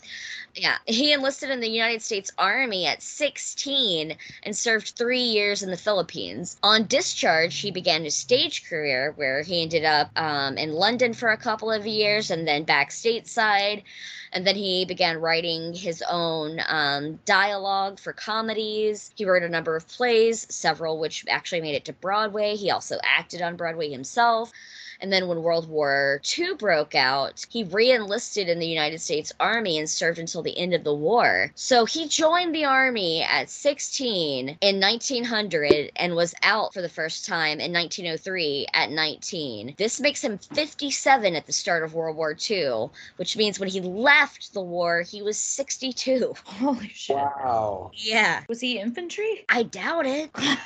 [0.55, 5.71] Yeah, he enlisted in the United States Army at 16 and served three years in
[5.71, 6.57] the Philippines.
[6.63, 11.29] On discharge, he began his stage career where he ended up um, in London for
[11.29, 13.85] a couple of years and then back stateside.
[14.33, 19.11] And then he began writing his own um, dialogue for comedies.
[19.17, 22.55] He wrote a number of plays, several which actually made it to Broadway.
[22.55, 24.53] He also acted on Broadway himself.
[25.01, 29.33] And then when World War II broke out, he re enlisted in the United States
[29.41, 31.51] Army and served until the end of the war.
[31.55, 37.25] So he joined the Army at 16 in 1900 and was out for the first
[37.25, 39.75] time in 1903 at 19.
[39.77, 43.81] This makes him 57 at the start of World War II, which means when he
[43.81, 46.35] left the war, he was 62.
[46.45, 47.17] Holy shit!
[47.17, 47.91] Wow.
[47.95, 48.43] Yeah.
[48.49, 49.45] Was he infantry?
[49.49, 50.31] I doubt it.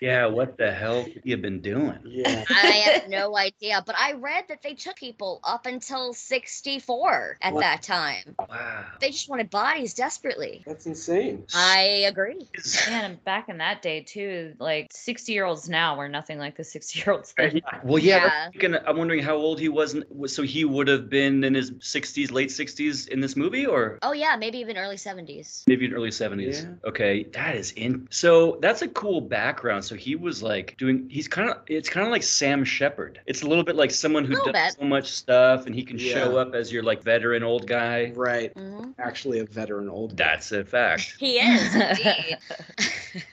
[0.00, 1.98] Yeah, what the hell could you been doing?
[2.04, 2.44] Yeah.
[2.48, 7.52] I have no idea, but I read that they took people up until 64 at
[7.52, 7.60] Wow.
[7.60, 8.34] that time.
[8.38, 8.84] Wow.
[9.00, 10.62] They just wanted bodies desperately.
[10.66, 11.44] That's insane.
[11.54, 12.48] I agree.
[12.88, 17.34] Man, and back in that day too, like sixty-year-olds now were nothing like the sixty-year-olds
[17.36, 17.60] then.
[17.84, 18.12] Well, yeah.
[18.24, 18.50] Yeah.
[18.50, 19.94] thinking- I'm wondering how old he was.
[19.94, 23.66] in- was- So he would have been in his 60s, late 60s in this movie,
[23.66, 25.62] or Oh, yeah, maybe even early 70s.
[25.66, 26.62] maybe in early 70s.
[26.62, 26.88] Yeah.
[26.88, 28.06] Okay, that is in.
[28.10, 29.84] So that's a cool background.
[29.84, 31.08] So he was like doing.
[31.10, 31.58] He's kind of.
[31.66, 33.20] It's kind of like Sam Shepard.
[33.26, 34.76] It's a little bit like someone who does bit.
[34.78, 38.12] so much stuff, and he can show up as your like veteran old guy.
[38.14, 38.54] Right.
[38.54, 38.94] Mhm.
[38.98, 40.16] Actually, a veteran old.
[40.16, 40.24] guy.
[40.26, 41.14] That's a fact.
[41.18, 42.38] He is, indeed.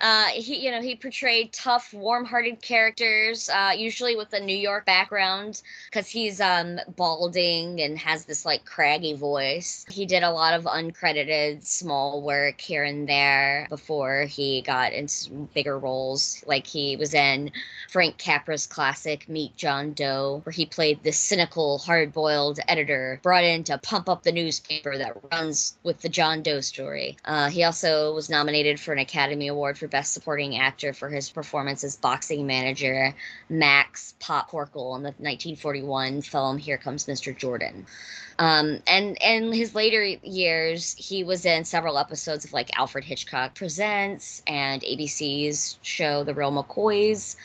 [0.00, 4.84] Uh, he, you know, he portrayed tough, warm-hearted characters, uh, usually with a New York
[4.84, 9.84] background, because he's um, balding and has this like craggy voice.
[9.88, 15.48] He did a lot of uncredited small work here and there before he got into
[15.54, 16.42] bigger roles.
[16.46, 17.50] Like he was in
[17.88, 23.64] Frank Capra's classic Meet John Doe, where he played the cynical, hard-boiled editor brought in
[23.64, 27.16] to pump up the newspaper that runs with the John Doe story.
[27.24, 31.30] Uh, he also was nominated for an Academy Award for Best Supporting Actor for his
[31.30, 33.14] performance as boxing manager
[33.48, 34.52] Max Pop
[34.96, 37.36] in the 1941 film Here Comes Mr.
[37.36, 37.86] Jordan.
[38.38, 43.54] Um, and in his later years, he was in several episodes of like Alfred Hitchcock
[43.54, 47.36] Presents and ABC's show The Real McCoys.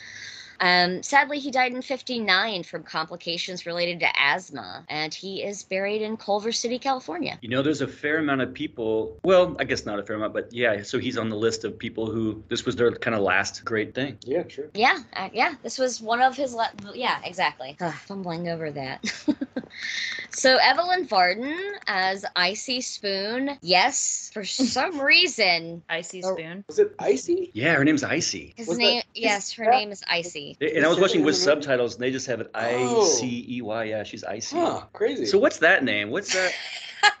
[0.62, 6.02] Um, sadly, he died in 59 from complications related to asthma, and he is buried
[6.02, 7.36] in Culver City, California.
[7.42, 9.18] You know, there's a fair amount of people.
[9.24, 10.82] Well, I guess not a fair amount, but yeah.
[10.84, 13.92] So he's on the list of people who this was their kind of last great
[13.92, 14.18] thing.
[14.24, 14.70] Yeah, true.
[14.72, 16.54] Yeah, uh, yeah, this was one of his.
[16.54, 17.76] Le- yeah, exactly.
[17.80, 19.26] Ugh, fumbling over that.
[20.32, 23.58] so Evelyn Varden as Icy Spoon.
[23.62, 26.34] Yes, for some reason, Icy Oh.
[26.34, 26.64] spoon.
[26.68, 27.50] Was it icy?
[27.54, 28.54] Yeah, her name's Icy.
[28.56, 28.98] his Was name.
[28.98, 30.56] is yes, her that- name is Icy.
[30.60, 31.62] And I was watching with Is that in the movie?
[31.66, 33.04] subtitles, and they just have it I Oh.
[33.04, 33.84] C E Y.
[33.84, 34.56] Yeah, she's Icy.
[34.56, 35.26] Huh, crazy.
[35.26, 36.10] So what's that name?
[36.10, 36.52] What's that?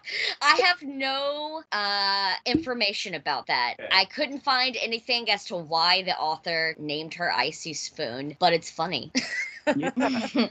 [0.42, 3.74] I have no uh, information about that.
[3.80, 3.88] Okay.
[3.90, 8.70] I couldn't find anything as to why the author named her Icy Spoon, but it's
[8.70, 9.12] funny.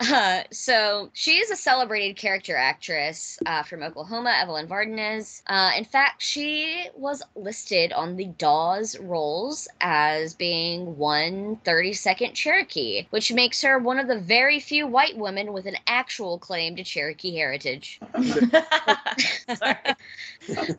[0.00, 4.34] uh, so she is a celebrated character actress uh, from Oklahoma.
[4.40, 5.42] Evelyn Varden is.
[5.46, 13.06] Uh, in fact, she was listed on the Dawes rolls as being one 32nd Cherokee,
[13.10, 16.84] which makes her one of the very few white women with an actual claim to
[16.84, 18.00] Cherokee heritage.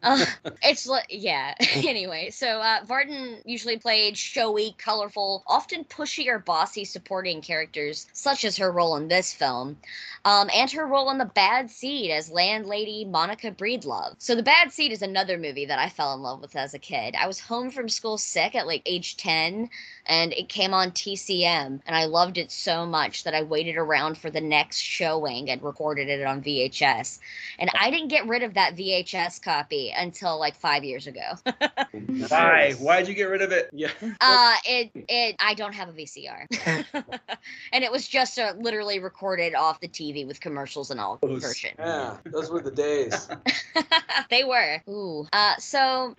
[0.04, 0.24] Uh,
[0.62, 1.56] it's li- yeah.
[1.76, 7.65] anyway, so uh, Varden usually played showy, colorful, often pushy or bossy supporting characters,
[8.14, 9.78] such as her role in this film,
[10.24, 14.16] um, and her role in The Bad Seed as landlady Monica Breedlove.
[14.18, 16.80] So The Bad Seed is another movie that I fell in love with as a
[16.80, 17.16] kid.
[17.16, 19.70] I was home from school sick at like age ten,
[20.06, 24.18] and it came on TCM, and I loved it so much that I waited around
[24.18, 27.20] for the next showing and recorded it on VHS.
[27.60, 31.34] And I didn't get rid of that VHS copy until like five years ago.
[32.28, 32.74] Why?
[32.74, 33.70] Why'd you get rid of it?
[33.74, 33.92] Yeah.
[34.22, 36.46] Uh, it it I don't have a VCR,
[37.72, 41.72] and it was just uh, literally recorded off the TV with commercials and all version.
[41.78, 43.28] Yeah, those were the days.
[44.30, 44.82] they were.
[44.90, 45.28] Ooh.
[45.34, 46.16] Uh, so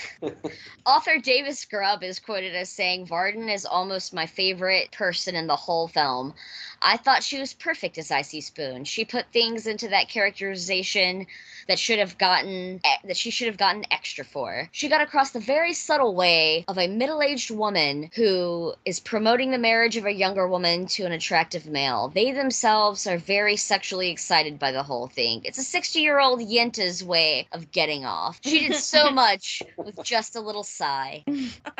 [0.86, 5.56] author Davis Grubb is quoted as saying, Varden is almost my favorite person in the
[5.56, 6.34] whole film.
[6.82, 8.84] I thought she was perfect as Icy Spoon.
[8.84, 11.26] She put things into that characterization
[11.68, 14.68] that should have gotten that she should have gotten extra for.
[14.72, 19.58] She got across the very subtle way of a middle-aged woman who is promoting the
[19.58, 22.08] marriage of a younger woman to an attractive male.
[22.14, 25.42] They themselves are very sexually excited by the whole thing.
[25.44, 28.40] It's a 60-year-old Yenta's way of getting off.
[28.42, 31.24] She did so much with just a little sigh.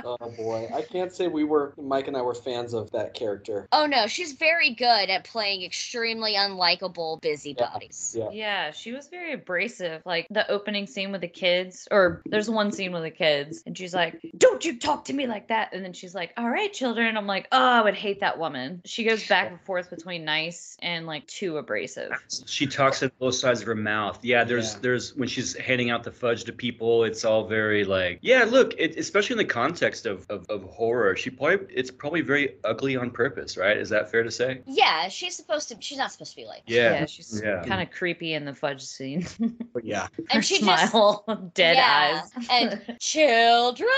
[0.05, 3.67] Oh boy, I can't say we were Mike and I were fans of that character.
[3.73, 8.17] Oh no, she's very good at playing extremely unlikable busybodies.
[8.19, 8.31] Yeah.
[8.33, 10.03] Yeah, she was very abrasive.
[10.05, 13.77] Like the opening scene with the kids, or there's one scene with the kids, and
[13.77, 15.73] she's like, Don't you talk to me like that.
[15.73, 17.17] And then she's like, All right, children.
[17.17, 18.83] I'm like, Oh, I would hate that woman.
[18.85, 22.11] She goes back and forth between nice and like too abrasive.
[22.47, 24.19] She talks at both sides of her mouth.
[24.23, 24.79] Yeah, there's Yeah.
[24.83, 28.45] there's when she's handing out the fudge to people, it's all very like yeah.
[28.45, 32.57] Look, it, especially in the context of, of of horror, she probably it's probably very
[32.65, 33.77] ugly on purpose, right?
[33.77, 34.61] Is that fair to say?
[34.67, 35.77] Yeah, she's supposed to.
[35.81, 36.63] She's not supposed to be like.
[36.67, 37.07] Yeah.
[37.07, 37.63] she's Yeah.
[37.67, 39.27] kind of creepy in the fudge scene.
[39.73, 40.09] But yeah.
[40.17, 42.47] Her And she just smile, dead Yeah, eyes.
[42.51, 43.89] and children.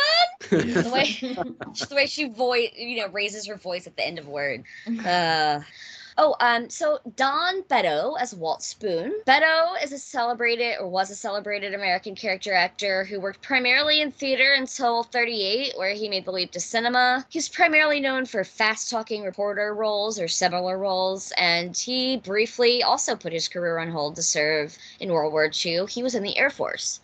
[0.50, 1.34] the way
[1.88, 4.64] the way she voice you know raises her voice at the end of word.
[5.04, 5.60] Uh,
[6.18, 9.12] oh, um, so Don Beddoe as Walt Spoon.
[9.26, 14.12] Beddoe is a celebrated or was a celebrated American character actor who worked primarily in
[14.12, 17.26] theater until 38, where he made the leap to cinema.
[17.28, 23.32] He's primarily known for fast-talking reporter roles or similar roles, and he briefly also put
[23.32, 25.86] his career on hold to serve in World War II.
[25.86, 27.00] He was in the Air Force.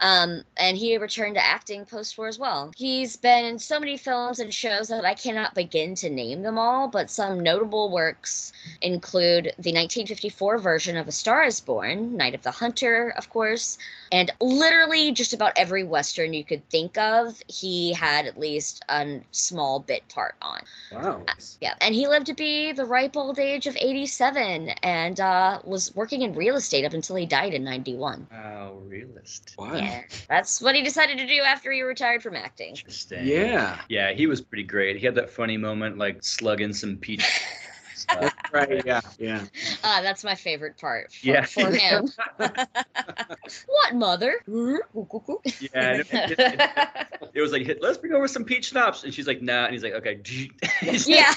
[0.00, 2.72] Um, and he returned to acting post war as well.
[2.76, 6.58] He's been in so many films and shows that I cannot begin to name them
[6.58, 12.34] all, but some notable works include the 1954 version of A Star is Born, Night
[12.34, 13.78] of the Hunter, of course,
[14.12, 19.20] and literally just about every Western you could think of, he had at least a
[19.32, 20.60] small bit part on.
[20.92, 21.22] Wow.
[21.60, 25.94] Yeah, and he lived to be the ripe old age of 87 and uh, was
[25.94, 28.26] working in real estate up until he died in 91.
[28.30, 29.54] Wow, realist.
[29.58, 29.74] Wow.
[29.74, 29.87] Yeah,
[30.28, 32.70] that's what he decided to do after he retired from acting.
[32.70, 33.26] Interesting.
[33.26, 33.80] Yeah.
[33.88, 34.96] Yeah, he was pretty great.
[34.96, 37.24] He had that funny moment, like slugging some peach.
[38.48, 38.68] Stuff.
[38.68, 38.82] Right.
[38.86, 39.00] Yeah.
[39.18, 39.44] Yeah.
[39.82, 41.44] Uh, that's my favorite part for, Yeah.
[41.44, 42.08] for him.
[43.66, 44.40] what, mother?
[44.46, 44.72] yeah,
[45.74, 49.42] it, it- it- it was like, let's bring over some peach schnapps, and she's like,
[49.42, 50.20] nah, and he's like, okay.
[50.82, 51.32] yeah.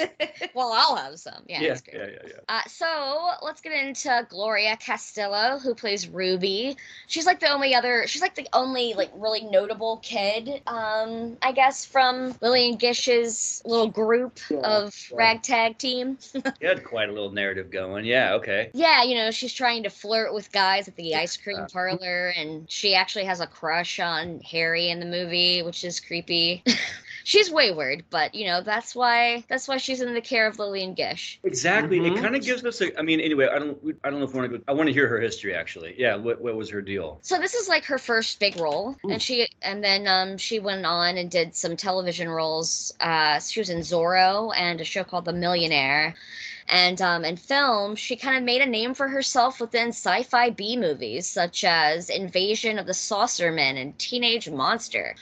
[0.56, 1.44] Well, I'll have some.
[1.48, 1.84] Yeah, yeah, great.
[1.94, 2.34] yeah, yeah, yeah.
[2.50, 6.78] Uh, so let's get into Gloria Castillo, who plays Ruby.
[7.08, 8.08] She's like the only other.
[8.08, 13.90] She's like the only like really notable kid, um, I guess, from Lillian Gish's little
[13.90, 15.18] group Yeah, of right.
[15.18, 16.18] ragtag team.
[16.60, 18.06] He had quite a little narrative going.
[18.06, 18.70] Yeah, okay.
[18.76, 21.68] Yeah, you know, she's trying to flirt with guys at the ice cream Yeah.
[21.74, 26.64] parlor, and she actually has a crush on Harry in the movie, which is creepy.
[27.24, 30.94] she's wayward, but you know that's why that's why she's in the care of Lillian
[30.94, 31.40] Gish.
[31.44, 31.98] Exactly.
[31.98, 32.22] It Mhm.
[32.22, 32.98] kind of gives us a.
[33.00, 33.80] I mean, anyway, I don't.
[34.04, 34.64] I don't know if we want to go.
[34.68, 35.96] I want to hear her history actually.
[35.98, 36.16] Yeah.
[36.18, 37.18] What What was her deal?
[37.24, 39.10] So this is like her first big role, Ooh.
[39.10, 42.94] and she and then um she went on and did some television roles.
[43.00, 46.14] Uh, she was in Zorro and a show called The Millionaire.
[46.68, 50.78] And um, in film, she kind of made a name for herself within sci-fi B
[50.78, 55.16] movies such as Invasion of the Saucermen and Teenage Monster.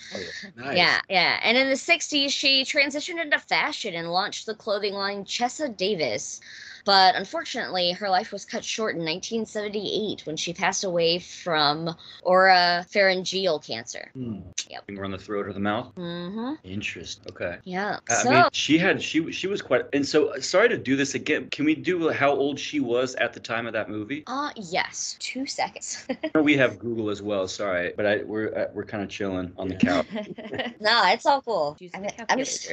[0.56, 0.78] Nice.
[0.78, 1.40] Yeah, yeah.
[1.44, 6.42] And in the 60s, she transitioned into fashion and launched the clothing line Chessa Davis.
[6.86, 13.66] But unfortunately, her life was cut short in 1978 when she passed away from oropharyngeal
[13.66, 14.10] cancer.
[14.14, 14.40] Hmm.
[14.86, 15.94] Finger on the throat or the mouth.
[15.96, 16.54] Mm-hmm.
[16.64, 17.26] Interesting.
[17.32, 17.58] Okay.
[17.64, 18.00] Yeah.
[18.10, 19.84] I so mean, she had she she was quite.
[19.94, 21.50] And so, sorry to do this again.
[21.50, 24.24] Can we do how old she was at the time of that movie?
[24.28, 25.16] Uh, yes.
[25.20, 26.08] Two seconds.
[26.36, 27.48] we have Google as well.
[27.48, 30.08] Sorry, but I we're uh, we're kind of chilling on the couch.
[30.80, 31.78] no, it's all cool.
[31.94, 32.72] I'm, I'm just.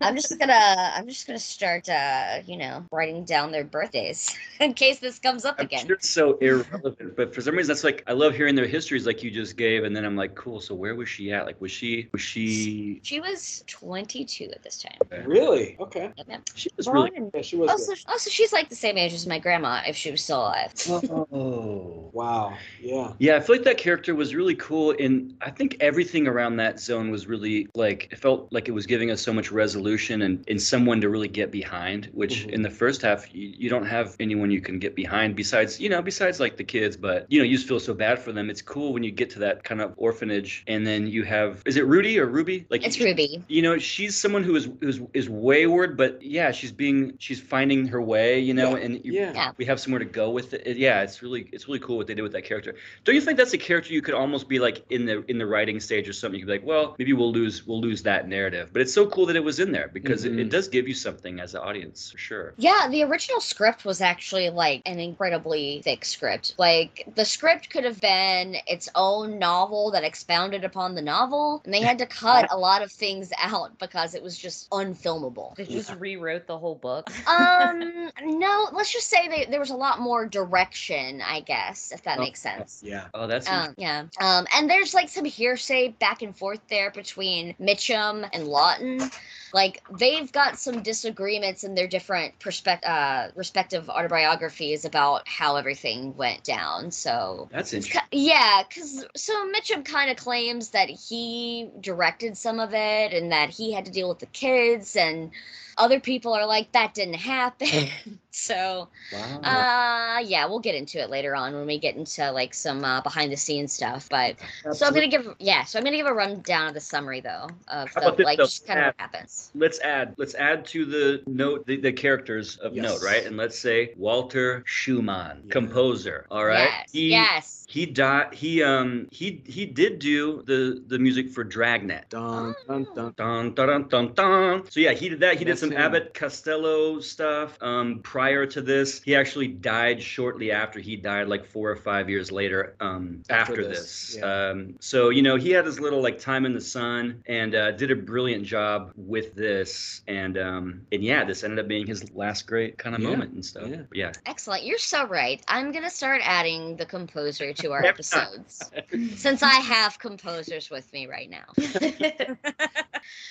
[0.00, 4.72] I'm just gonna, I'm just gonna start, uh, you know, writing down their birthdays in
[4.74, 5.86] case this comes up I'm again.
[5.86, 9.06] sure it's so irrelevant, but for some reason that's like I love hearing their histories
[9.06, 10.60] like you just gave, and then I'm like, cool.
[10.60, 11.46] So where was she at?
[11.46, 13.00] Like, was she was she?
[13.02, 14.98] She was 22 at this time.
[15.26, 15.76] Really?
[15.80, 16.10] Okay.
[16.16, 16.40] Yep, yep.
[16.54, 17.30] She was Born really.
[17.34, 17.70] Yeah, she was.
[17.70, 20.72] Also, also, she's like the same age as my grandma if she was still alive.
[20.88, 21.94] Oh.
[22.12, 22.56] Wow.
[22.80, 23.12] Yeah.
[23.18, 26.80] Yeah, I feel like that character was really cool, and I think everything around that
[26.80, 30.42] zone was really like it felt like it was giving us so much resolution and,
[30.48, 32.06] and someone to really get behind.
[32.12, 32.50] Which Mhm.
[32.54, 35.88] in the first half you, you don't have anyone you can get behind besides you
[35.88, 38.50] know besides like the kids, but you know you just feel so bad for them.
[38.50, 41.76] It's cool when you get to that kind of orphanage, and then you have is
[41.76, 42.66] it Rudy or Ruby?
[42.70, 43.42] Like It's Ruby.
[43.48, 47.86] you know she's someone who is who's is wayward but yeah she's being she's finding
[47.88, 49.32] her way you know Yeah, and you, yeah.
[49.34, 49.52] Yeah.
[49.56, 50.62] we have somewhere to go with it.
[50.66, 52.74] It- yeah it's really it's really cool what they did with that character
[53.04, 55.46] don't you think that's a character you could almost be like in the in the
[55.46, 58.28] writing stage or something you could be like well maybe we'll lose we'll lose that
[58.28, 60.50] narrative but it's so cool that it was in there because it, it Mhm.
[60.50, 64.48] does give you something as an audience for sure Yeah, the original script was actually
[64.48, 66.54] like an incredibly thick script.
[66.58, 71.72] Like the script could have been its own novel that expounded upon the novel, and
[71.72, 75.54] they had to cut a lot of things out because it was just unfilmable.
[75.56, 77.10] They just rewrote the whole book.
[77.26, 82.02] Um, no, let's just say they, there was a lot more direction, I guess, if
[82.02, 82.80] that Oh, makes sense.
[82.84, 83.06] Yeah.
[83.14, 84.04] oh that's Um, yeah.
[84.20, 89.12] Um, and there's like some hearsay back and forth there between Mitchum and Laughton.
[89.52, 96.16] Like they've got some disagreements in their different perspect- uh, respective autobiographies about how everything
[96.16, 96.90] went down.
[96.90, 102.74] So that's interesting yeah, because so Mitchum kind of claims that he directed some of
[102.74, 105.30] it and that he had to deal with the kids, and
[105.78, 107.88] other people are like that didn't happen.
[108.30, 109.40] so Wow.
[109.42, 113.00] uh yeah, we'll get into it later on when we get into like some uh,
[113.00, 114.08] behind the scenes stuff.
[114.10, 114.36] But
[114.72, 117.48] so I'm gonna give yeah, so I'm gonna give a rundown of the summary though
[117.68, 119.50] of the, this, like just kind of what happens.
[119.54, 122.82] let's add let's add to the note the, the characters of Yes.
[122.84, 125.52] note right and let's say walter schumann Yeah.
[125.52, 126.92] composer all right Yes.
[126.92, 127.57] He- yes.
[127.70, 128.32] He died.
[128.32, 132.08] He um he he did do the the music for Dragnet.
[132.08, 133.12] Dun, dun, dun.
[133.16, 134.70] Dun, dun, dun, dun, dun.
[134.70, 135.36] So yeah, he did that.
[135.38, 135.76] He did some him.
[135.78, 137.58] Abbott Costello stuff.
[137.62, 140.80] Um, prior to this, he actually died shortly after.
[140.80, 142.74] He died like four or five years later.
[142.80, 143.78] Um, After after, this,
[144.14, 144.16] this.
[144.18, 144.48] yeah.
[144.50, 147.72] Um, so you know he had his little like time in the sun and uh,
[147.72, 150.00] did a brilliant job with this.
[150.08, 153.32] And um and yeah, this ended up being his last great kind of Yeah, moment
[153.34, 153.68] and stuff.
[153.68, 153.82] yeah.
[153.92, 154.12] yeah.
[154.24, 154.64] Excellent.
[154.64, 155.42] You're so right.
[155.48, 158.70] I'm gonna start adding the composer to our episodes
[159.14, 161.44] since I have composers with me right now.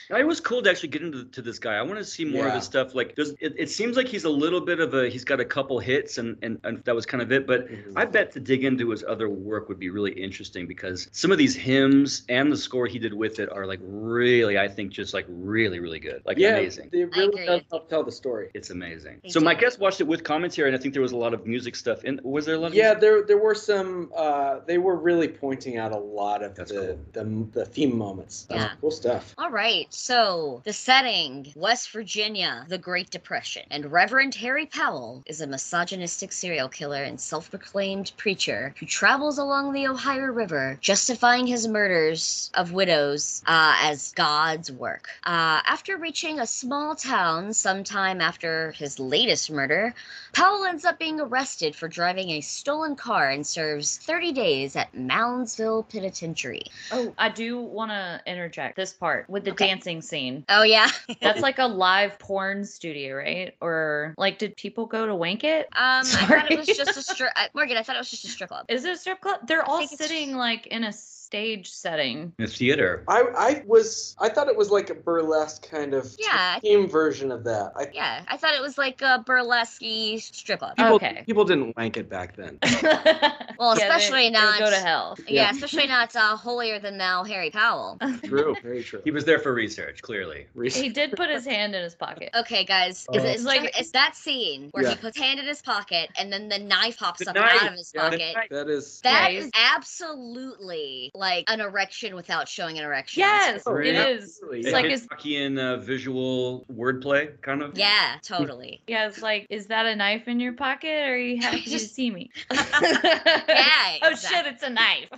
[0.09, 1.75] It was cool to actually get into to this guy.
[1.75, 2.95] I want to see more of his stuff.
[2.95, 5.39] Like, there's, it, it seems like he's a little bit bit of a he's got
[5.39, 7.47] a couple hits and and, and that was kind of it.
[7.47, 7.93] But Mhm.
[7.95, 11.37] I bet to dig into his other work would be really interesting because some of
[11.37, 15.13] these hymns and the score he did with it are like really, I think, just
[15.13, 16.21] like really, really good.
[16.25, 16.89] Like yeah, amazing.
[16.91, 18.49] They really does help tell the story.
[18.55, 19.21] It's amazing.
[19.23, 21.33] They so my guest watched it with commentary, and I think there was a lot
[21.33, 22.19] of music stuff in.
[22.23, 22.67] Was there a lot?
[22.67, 23.01] Of Yeah, music?
[23.01, 24.11] there there were some.
[24.17, 28.45] Uh, they were really pointing out a lot of That's the, the the theme moments.
[28.49, 28.71] That's Yeah.
[28.81, 29.35] cool stuff.
[29.37, 33.63] All right, so the setting West Virginia, the Great Depression.
[33.69, 39.37] And Reverend Harry Powell is a misogynistic serial killer and self proclaimed preacher who travels
[39.37, 45.09] along the Ohio River, justifying his murders of widows uh, as God's work.
[45.25, 49.93] Uh, after reaching a small town sometime after his latest murder,
[50.33, 54.93] Powell ends up being arrested for driving a stolen car and serves 30 days at
[54.93, 56.63] Moundsville Penitentiary.
[56.91, 59.67] Oh, I do want to interject this part with the Okay.
[59.67, 60.45] dancing scene.
[60.47, 60.89] Oh, yeah.
[61.21, 63.53] That's like a live porn studio, right?
[63.59, 65.65] Or like, did people go to wank it?
[65.73, 67.33] Um, I thought it was just a strip.
[67.53, 68.65] Morgan, I thought it was just a strip club.
[68.69, 69.45] Is it a strip club?
[69.45, 70.93] They're all sitting like in a
[71.31, 72.33] stage setting.
[72.39, 73.03] in the theater.
[73.07, 76.57] I I was I thought it was like a burlesque kind of Yeah.
[76.59, 77.73] theme version of that.
[77.75, 79.81] I, Yeah, I thought it was like a burlesque
[80.19, 80.77] strip club.
[80.77, 81.23] people, Okay.
[81.25, 82.57] people didn't wank it back then.
[83.59, 84.59] Well, Yeah, especially they not.
[84.59, 85.17] go to hell.
[85.27, 85.51] Yeah, Yeah.
[85.51, 87.97] especially not uh, holier than thou Harry Powell.
[88.23, 89.01] True, very true.
[89.03, 90.45] He was there for research, clearly.
[90.63, 92.29] He did put his hand in his pocket.
[92.37, 93.15] Okay, guys, Oh.
[93.17, 96.31] it's, it's Like- like it's that scene where he puts hand in his pocket and
[96.31, 98.33] then the knife pops The up knife, out of his yeah, pocket.
[98.35, 98.47] knife.
[98.51, 103.19] That is That Yeah, is absolutely like an erection without showing an erection.
[103.21, 104.07] Yes, Oh, it yeah.
[104.07, 104.23] is.
[104.23, 104.73] Absolutely, It's yeah.
[104.73, 107.77] like Like is Hitchcockian uh, visual wordplay, kind of.
[107.77, 108.81] Yeah, totally.
[108.87, 111.79] yeah, it's like, is that a knife in your pocket, or are you happy to
[111.79, 112.31] see me?
[112.51, 113.97] Yeah.
[114.03, 115.09] Oh shit, it's a knife.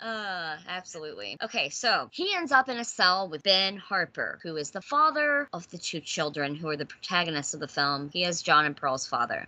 [0.00, 1.36] Uh, absolutely.
[1.42, 5.48] Okay, so he ends up in a cell with Ben Harper, who is the father
[5.52, 8.10] of the two children who are the protagonists of the film.
[8.12, 9.46] He is John and Pearl's father.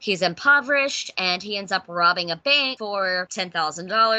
[0.00, 3.26] He's impoverished and he ends up robbing a bank for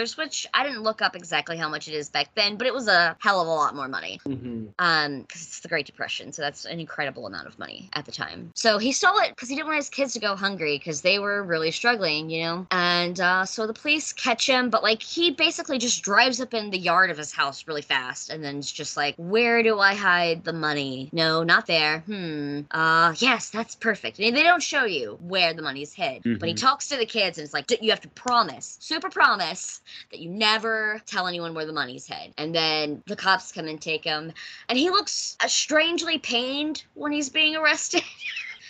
[0.04, 2.74] $10,000, which I didn't look up exactly how much it is back then, but it
[2.74, 4.20] was a hell of a lot more money.
[4.28, 4.74] Mhm.
[4.80, 8.12] um because it's the great depression so that's an incredible amount of money at the
[8.12, 8.52] time.
[8.56, 11.20] So he stole it because he didn't want his kids to go hungry because they
[11.20, 12.68] were really struggling you know?
[12.72, 16.70] And uh so the police catch him but like he basically just drives up in
[16.70, 19.94] the yard of his house really fast and then it's just like where do i
[19.96, 21.10] hide the money?
[21.12, 22.00] No not there.
[22.02, 22.62] Hmm.
[22.72, 24.20] Uh yes that's perfect.
[24.20, 26.60] And they don't show you where the money's hid but he Mhm.
[26.62, 30.20] talks to the kids and it's like "D- you have to promise super promise that
[30.20, 32.34] you never tell anyone where the money's hid.
[32.38, 34.32] And then the cops come and take him.
[34.68, 38.04] And he looks strangely pained when he's being arrested.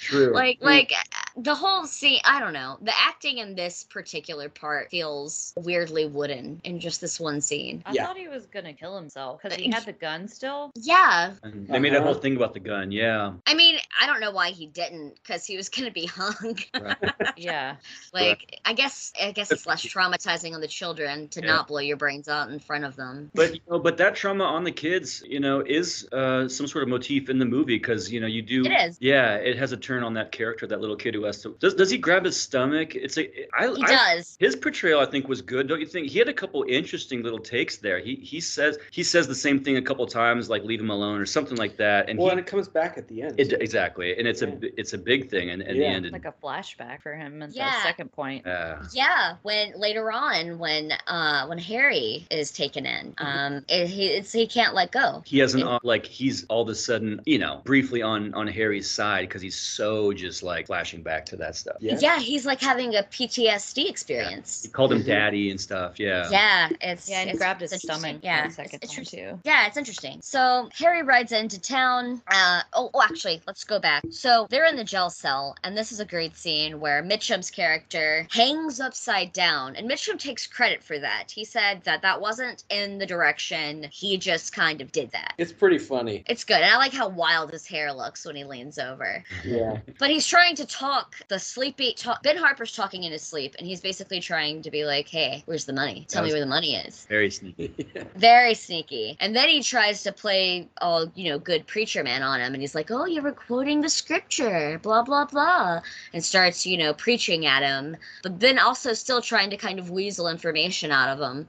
[0.02, 0.34] True.
[0.34, 0.66] like Mm.
[0.66, 2.78] like uh, the whole scene, I don't know.
[2.82, 7.82] The acting in this particular part feels weirdly wooden in just this one scene.
[7.86, 8.06] I Yeah.
[8.06, 10.72] thought he was gonna kill himself because he had the gun still.
[10.76, 11.34] Yeah.
[11.44, 12.20] And they made a whole Uh-huh.
[12.20, 12.92] thing about the gun.
[12.92, 13.34] Yeah.
[13.46, 16.58] I mean, I don't know why he didn't cuz he was going to be hung.
[16.80, 16.98] Right.
[17.38, 17.76] Yeah.
[18.14, 21.48] like I guess I guess it's less traumatizing on the children to Yeah.
[21.48, 23.32] not blow your brains out in front of them.
[23.34, 26.84] But you know, but that trauma on the kids, you know, is uh, some sort
[26.84, 28.66] of motif in the movie because you know you do.
[28.66, 28.98] It is.
[29.00, 31.56] Yeah, it has a turn on that character, that little kid who has to.
[31.60, 32.94] Does, does he grab his stomach?
[32.96, 33.24] It's a.
[33.58, 34.38] I, He I- does.
[34.40, 35.68] His portrayal, I think, was good.
[35.68, 36.08] Don't you think?
[36.10, 38.00] He had a couple interesting little takes there.
[38.00, 41.20] He he says he says the same thing a couple times, like "leave him alone"
[41.20, 42.08] or something like that.
[42.10, 43.40] And well, he, and it comes back at the end.
[43.40, 44.50] it, exactly, and it's Yeah.
[44.62, 45.50] a it's a big thing.
[45.50, 45.82] And in Yeah.
[45.82, 47.72] the end, Like a flashback for him at Yeah.
[47.74, 48.46] the second point.
[48.46, 54.08] uh, Yeah, when later on, when uh when Harry is taken in, um, it, he
[54.08, 55.24] it's, he can't let go.
[55.26, 58.48] he has an It- like he's all of a sudden, you know, briefly on on
[58.48, 61.78] Harry's side because he's so just like flashing back to that stuff.
[61.80, 61.98] yeah.
[62.02, 64.64] Yeah, he's like having a PTSD experience.
[64.64, 65.06] He called him Mhm.
[65.06, 65.98] daddy and stuff.
[65.98, 66.28] Yeah.
[66.30, 68.18] Yeah, it's Yeah, and he it's- grabbed his stomach.
[68.22, 69.40] Yeah, Yeah, it's, second it's time too.
[69.46, 70.20] Yeah, it's interesting.
[70.22, 72.22] So Harry rides into town.
[72.28, 74.04] Uh, oh, oh, actually, let's go back.
[74.12, 78.28] So they're in the jail cell, and this is a great scene where Mitchum's character
[78.32, 81.32] hangs upside down, and Mitchum takes credit for that.
[81.32, 85.36] He said that that wasn't in the direction; he just kind of did that.
[85.38, 86.26] It's pretty funny.
[86.28, 89.24] It's good, and I like how wild his hair looks when he leans over.
[89.46, 89.69] Yeah.
[90.00, 91.94] But he's trying to talk the sleepy.
[91.94, 95.44] Talk, ben Harper's talking in his sleep, and he's basically trying to be like, "Hey,
[95.46, 96.06] where's the money?
[96.08, 97.74] Tell me where the money is." Very sneaky.
[98.16, 99.18] Very sneaky.
[99.20, 102.54] And then he tries to play all, you know, good preacher man on him.
[102.54, 105.82] And he's like, oh, you were quoting the scripture, blah, blah, blah.
[106.14, 107.98] And starts, you know, preaching at him.
[108.24, 111.48] But then also still trying to kind of weasel information out of him.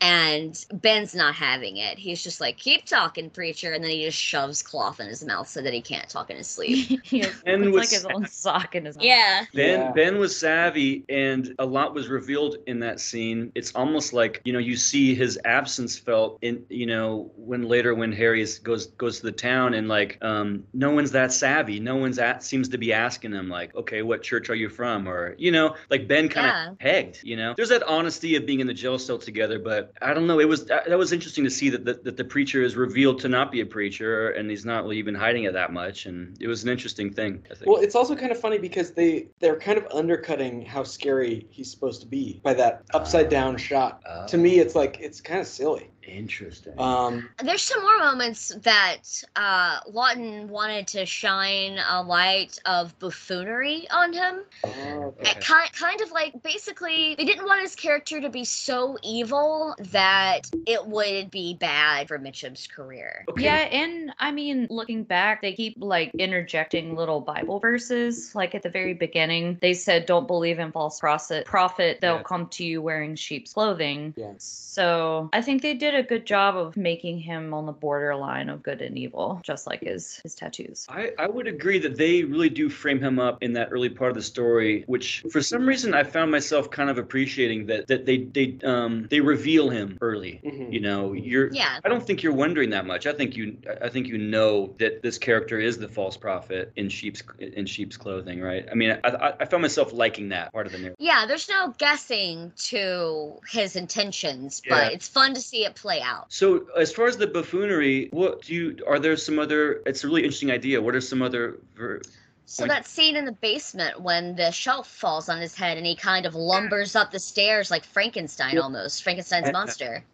[0.00, 1.98] And Ben's not having it.
[1.98, 3.72] He's just like, keep talking, preacher.
[3.72, 6.36] And then he just shoves cloth in his mouth so that he can't talk in
[6.36, 7.00] his sleep.
[7.62, 9.04] he has, And puts with like his own sock in his mouth.
[9.04, 9.44] Yeah.
[9.54, 9.92] Ben Yeah.
[9.92, 13.52] Ben was savvy and a lot was revealed in that scene.
[13.54, 17.94] It's almost like, you know, you see his absence felt in you know, when later
[17.94, 21.80] when Harry is, goes goes to the town and like um no one's that savvy.
[21.80, 25.08] No one's at seems to be asking him like, "Okay, what church are you from?"
[25.08, 26.74] or you know, like Ben kind of Yeah.
[26.80, 27.54] pegged, you know.
[27.56, 30.48] There's that honesty of being in the jail cell together, but I don't know, it
[30.48, 33.28] was that, that was interesting to see that the, that the preacher is revealed to
[33.28, 36.46] not be a preacher and he's not really even hiding it that much and it
[36.48, 37.47] was an interesting thing, I think.
[37.66, 41.70] Well, it's also kind of funny because they they're kind of undercutting how scary he's
[41.70, 44.02] supposed to be by that upside down shot.
[44.28, 44.62] To me, oh.
[44.62, 45.90] it's like it's kind of silly.
[46.08, 46.72] Interesting.
[46.78, 53.86] Um, There's some more moments that uh, Laughton wanted to shine a light of buffoonery
[53.90, 54.40] on him.
[54.64, 58.96] oh, Uh, Kind, kind of like basically, they didn't want his character to be so
[59.02, 63.24] evil that it would be bad for Mitchum's career.
[63.28, 63.44] Okay.
[63.44, 68.34] Yeah, and I mean, looking back, they keep like interjecting little Bible verses.
[68.34, 71.44] Like at the very beginning, they said, "Don't believe in false prophet.
[71.46, 72.22] Prophet, they'll Yeah.
[72.22, 74.32] come to you wearing sheep's clothing." Yeah.
[74.38, 78.62] So I think they did a good job of making him on the borderline of
[78.62, 80.86] good and evil, just like his his tattoos.
[80.88, 84.10] I, I would agree that they really do frame him up in that early part
[84.10, 88.06] of the story, which for some reason I found myself kind of appreciating that that
[88.06, 90.40] they they um they reveal him early.
[90.44, 90.72] Mhm.
[90.72, 91.78] You know, you're Yeah.
[91.84, 93.06] I don't think you're wondering that much.
[93.06, 96.88] I think you I think you know that this character is the false prophet in
[96.88, 98.66] sheep's in sheep's clothing, right?
[98.70, 100.96] I mean, I I, I found myself liking that part of the narrative.
[100.98, 104.74] Yeah, there's no guessing to his intentions, Yeah.
[104.74, 106.32] but it's fun to see it play out.
[106.32, 109.82] So as far as the buffoonery, what do you are there some other?
[109.86, 110.80] It's a really interesting idea.
[110.80, 111.58] What are some other?
[111.74, 112.02] ver-
[112.44, 115.96] So that scene in the basement when the shelf falls on his head and he
[115.96, 120.04] kind of lumbers up the stairs like Frankenstein almost, Frankenstein's monster.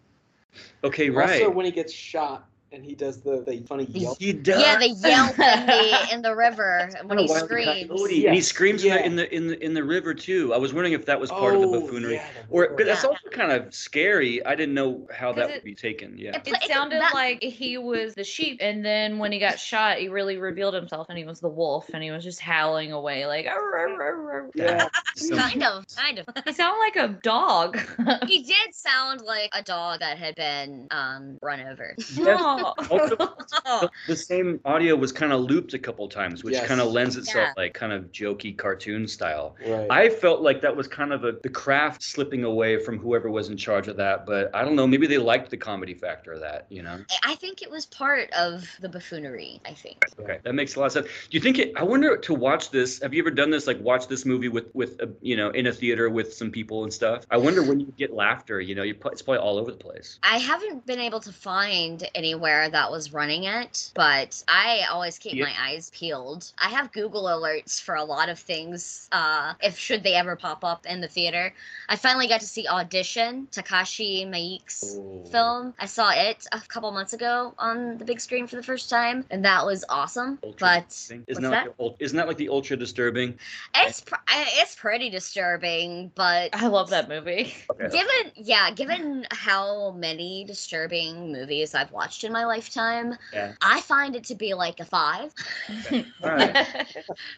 [0.85, 1.43] Okay, right.
[1.43, 4.19] Also, when he gets shot and he does the, the funny yelp.
[4.19, 4.61] he does.
[4.61, 7.89] Yeah, they yelp in the in the river when he Kinda Wile screams.
[7.89, 8.97] Coyote, And he screams yeah.
[8.97, 10.53] in, the, in the in the in the river too.
[10.53, 12.87] I was wondering if that was part of the Oh, buffoonery, yeah, the or but
[12.87, 13.11] that's Yeah.
[13.11, 14.45] also kind of scary.
[14.45, 16.19] I didn't know how that 'Cause would be taken.
[16.19, 16.37] Yeah.
[16.37, 19.59] It- It It's sounded that- like he was the sheep, and then when he got
[19.59, 22.93] shot, he really revealed himself, and he was the wolf, and he was just howling
[22.93, 23.47] away like.
[23.47, 24.89] "Arr, arr, arr, arr." Yeah.
[25.17, 26.27] So- kind of, kind of.
[26.45, 27.79] He sounded like a dog.
[28.27, 31.95] he did sound like a dog that had been um, run over.
[32.19, 32.35] No.
[32.91, 36.67] Also, the, the same audio was kind of looped a couple times, which Yes.
[36.67, 37.63] kind of lends itself Yeah.
[37.63, 39.57] like kind of jokey cartoon style.
[39.67, 39.87] Right.
[39.91, 43.49] I felt like that was kind of a the craft slipping away from whoever was
[43.49, 44.87] in charge of that, but I don't know.
[44.87, 46.67] Maybe they liked the comedy factor of that.
[46.71, 46.99] You know.
[47.25, 49.61] I think it was part of the buffoonery.
[49.65, 50.05] I think.
[50.21, 51.07] Okay, that makes a lot of sense.
[51.07, 51.73] Do you think it?
[51.77, 53.01] I wonder to watch this.
[53.03, 53.67] Have you ever done this?
[53.67, 56.85] Like watch this movie with with a, you know in a theater with some people
[56.85, 57.25] and stuff.
[57.31, 58.61] I wonder when you get laughter.
[58.61, 60.19] You know, you pro- it's probably all over the place.
[60.23, 65.35] I haven't been able to find anywhere that was running it, but I always keep
[65.35, 65.45] Yeah.
[65.45, 66.51] my eyes peeled.
[66.59, 69.09] I have Google alerts for a lot of things.
[69.13, 71.53] Uh, if should they ever pop up in the theater,
[71.89, 75.25] I finally got to see Audition, Takashi Miike's Oh.
[75.31, 75.75] film.
[75.79, 79.25] I saw it a couple months ago on the big screen for the first time,
[79.31, 80.39] and that was awesome.
[80.45, 80.93] Ultra But
[81.29, 81.65] isn't that, that?
[81.79, 83.39] Like the, isn't that like the ultra disturbing?
[83.75, 87.55] It's pr- it's pretty disturbing, but I love that movie.
[87.79, 93.55] Given, yeah, given how many disturbing movies I've watched in my lifetime, Yeah.
[93.63, 95.33] I find it to be like a five.
[96.23, 96.57] All right.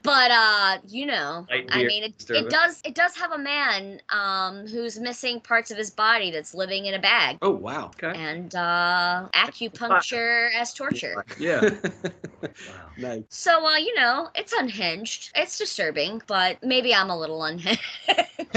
[0.02, 4.00] But uh, you know, Light, I mean, it, it does it does have a man
[4.10, 7.86] um who's missing parts of his body that's living in a bag, oh wow.
[8.02, 8.14] Okay.
[8.14, 11.24] and uh, acupuncture as torture.
[11.38, 11.62] Yeah.
[12.68, 12.90] wow.
[12.96, 13.24] Nice.
[13.30, 15.30] So uh, you know, it's unhinged.
[15.36, 17.80] It's disturbing, but maybe I'm a little unhinged.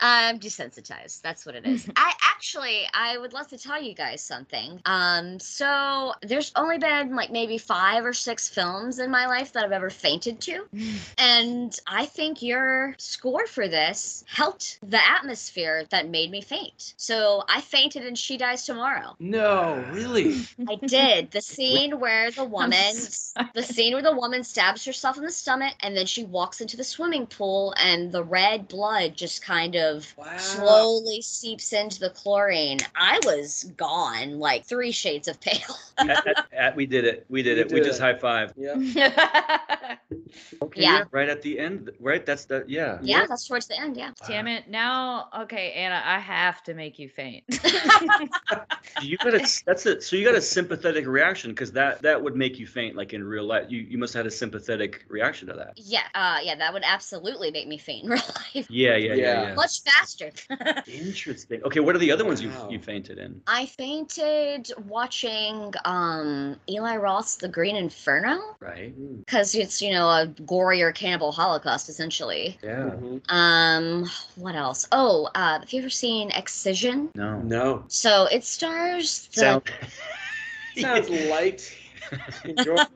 [0.00, 1.22] I'm desensitized.
[1.22, 1.88] That's what it is.
[1.96, 4.80] I actually, I would love to tell you guys something.
[4.84, 9.64] Um, so there's only been like maybe five or six films in my life that
[9.64, 10.66] I've ever fainted to,
[11.18, 16.94] and I think your score for this helped the atmosphere that made me faint.
[16.96, 19.16] So I fainted in She Dies Tomorrow.
[19.18, 20.34] No, really.
[20.68, 22.94] I did the scene where the woman
[23.54, 26.76] the scene where the woman stabs herself in the stomach and then she walks into
[26.76, 30.36] the swimming pool and the red blood just kind of Wow.
[30.36, 32.78] slowly seeps into the chlorine.
[32.94, 35.76] I was gone, like three shades of pale.
[35.98, 37.26] At- at- at- we did it.
[37.28, 37.72] We did We it.
[37.72, 38.52] We just high five.
[38.56, 38.76] Yeah.
[40.62, 40.82] Okay.
[40.82, 41.04] Yeah.
[41.10, 41.90] Right at the end.
[42.00, 42.24] Right.
[42.24, 42.98] That's the yeah.
[43.02, 43.96] yeah, that's towards the end.
[43.96, 44.10] Yeah.
[44.26, 44.68] Damn it.
[44.68, 47.44] Now, okay, Anna, I have to make you faint.
[49.00, 50.02] You got a that's it.
[50.02, 53.24] so you got a sympathetic reaction because that that would make you faint like in
[53.24, 53.66] real life.
[53.68, 55.72] You you must have had a sympathetic reaction to that.
[55.76, 58.22] Yeah, uh, yeah, that would absolutely make me faint in real
[58.54, 59.42] Yeah, yeah, yeah, Yeah.
[59.48, 59.54] yeah.
[59.54, 60.30] Much faster.
[60.86, 61.62] Interesting.
[61.64, 63.40] Okay, what are the other ones you you fainted in?
[63.46, 68.94] I fainted watching um Eli Roth's The Green Inferno Right.
[69.20, 72.58] because it's you know a gorier cannibal holocaust essentially.
[72.62, 72.90] Yeah.
[73.00, 73.22] Mhm.
[73.30, 74.86] Um, what else?
[74.92, 77.10] Oh, uh, have you ever seen Excision?
[77.14, 77.38] No.
[77.40, 77.84] No.
[77.88, 79.62] So it stars the Sound.
[80.76, 81.76] Sounds light.
[82.44, 82.86] Enjoyable.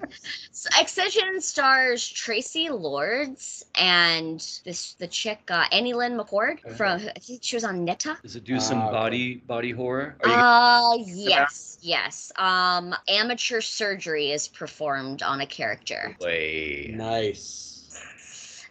[0.52, 7.40] so Excision stars Traci Lords and this the chick uh, AnnaLynne McCord from I think
[7.42, 8.16] she was on Netta.
[8.22, 8.92] Does it do some Ah, okay.
[8.92, 10.16] body body horror?
[10.22, 12.32] Are you Uh yes, yes.
[12.36, 16.16] Um amateur surgery is performed on a character.
[16.20, 16.92] way?
[16.94, 17.81] nice.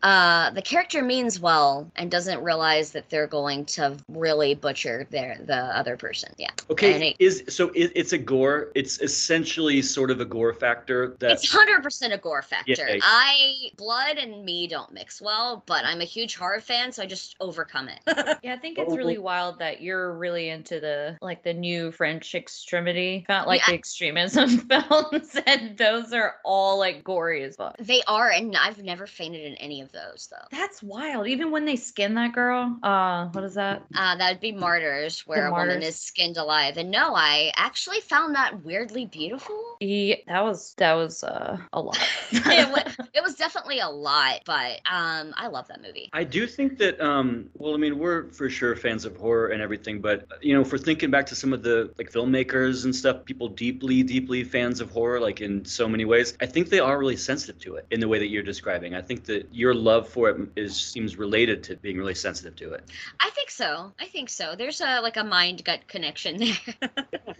[0.03, 5.37] Uh the character means well and doesn't realize that they're going to really butcher their
[5.45, 6.33] the other person.
[6.37, 6.49] Yeah.
[6.69, 8.71] Okay, And it- is so it, it's a gore.
[8.75, 12.71] It's essentially sort of a gore factor that It's hundred percent a gore factor.
[12.89, 12.97] Yeah.
[13.03, 17.05] I blood and me don't mix well, but I'm a huge horror fan, so I
[17.05, 17.99] just overcome it.
[18.43, 22.33] Yeah, I think it's really wild that you're really into the like the new French
[22.33, 23.71] extremity, not like Yeah.
[23.73, 27.77] the extremism films, and those are all like gory as fuck.
[27.77, 30.57] they are, and I've never fainted in any of those though.
[30.57, 31.27] That's wild.
[31.27, 33.83] Even when they skin that girl, uh, what is that?
[33.95, 36.77] Uh, that would be Martyrs, where a woman is skinned alive.
[36.77, 39.77] And no, I actually found that weirdly beautiful.
[39.79, 41.97] Yeah, that was that was uh, a lot.
[42.31, 46.09] it, wa- it was definitely a lot, but um, I love that movie.
[46.13, 49.61] I do think that, um, well, I mean, we're for sure fans of horror and
[49.61, 52.95] everything, but you know, if we're thinking back to some of the like filmmakers and
[52.95, 56.79] stuff, people deeply, deeply fans of horror, like in so many ways, I think they
[56.79, 58.95] are really sensitive to it in the way that you're describing.
[58.95, 62.73] I think that your love for it is seems related to being really sensitive to
[62.73, 62.85] it.
[63.19, 63.91] I think so.
[63.99, 64.55] I think so.
[64.55, 66.89] There's a like a mind gut connection there.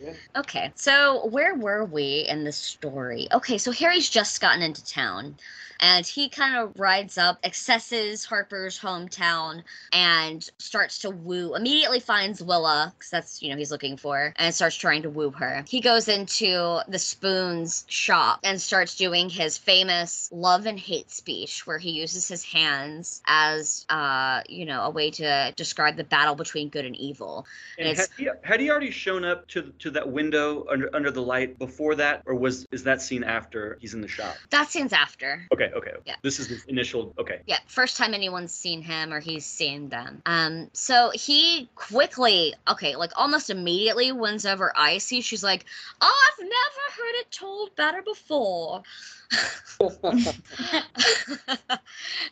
[0.01, 0.13] Yeah.
[0.35, 3.27] okay, so where were we in the story?
[3.31, 5.35] Okay, so Harry's just gotten into town.
[5.81, 11.55] And he kind of rides up, accesses Harper's hometown, and starts to woo.
[11.55, 15.31] Immediately finds Willa, because that's, you know, he's looking for, and starts trying to woo
[15.31, 15.63] her.
[15.67, 21.65] He goes into the Spoon's shop and starts doing his famous love and hate speech,
[21.65, 26.33] where he uses his hands as, uh, you know, a way to describe the battle
[26.33, 27.45] between good and evil.
[27.77, 31.11] And It's- had he, had he already shown up to to that window under under
[31.11, 34.35] the light before that, or was is that scene after he's in the shop?
[34.49, 35.47] That scene's after.
[35.53, 35.91] Okay, okay.
[36.05, 36.15] Yeah.
[36.23, 37.13] This is the initial.
[37.19, 37.41] Okay.
[37.45, 40.21] Yeah, first time anyone's seen him or he's seen them.
[40.25, 45.21] Um, so he quickly, okay, like almost immediately wins over Icey.
[45.21, 45.65] She's like,
[45.99, 48.83] "Oh, I've never heard it told better before."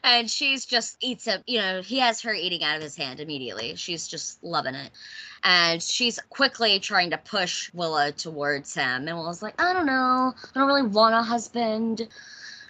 [0.03, 3.19] and she's just eats it, you know, he has her eating out of his hand
[3.19, 3.75] immediately.
[3.75, 4.91] She's just loving it.
[5.43, 9.07] And she's quickly trying to push Willa towards him.
[9.07, 10.33] And Willa's like, I don't know.
[10.33, 12.07] I don't really want a husband.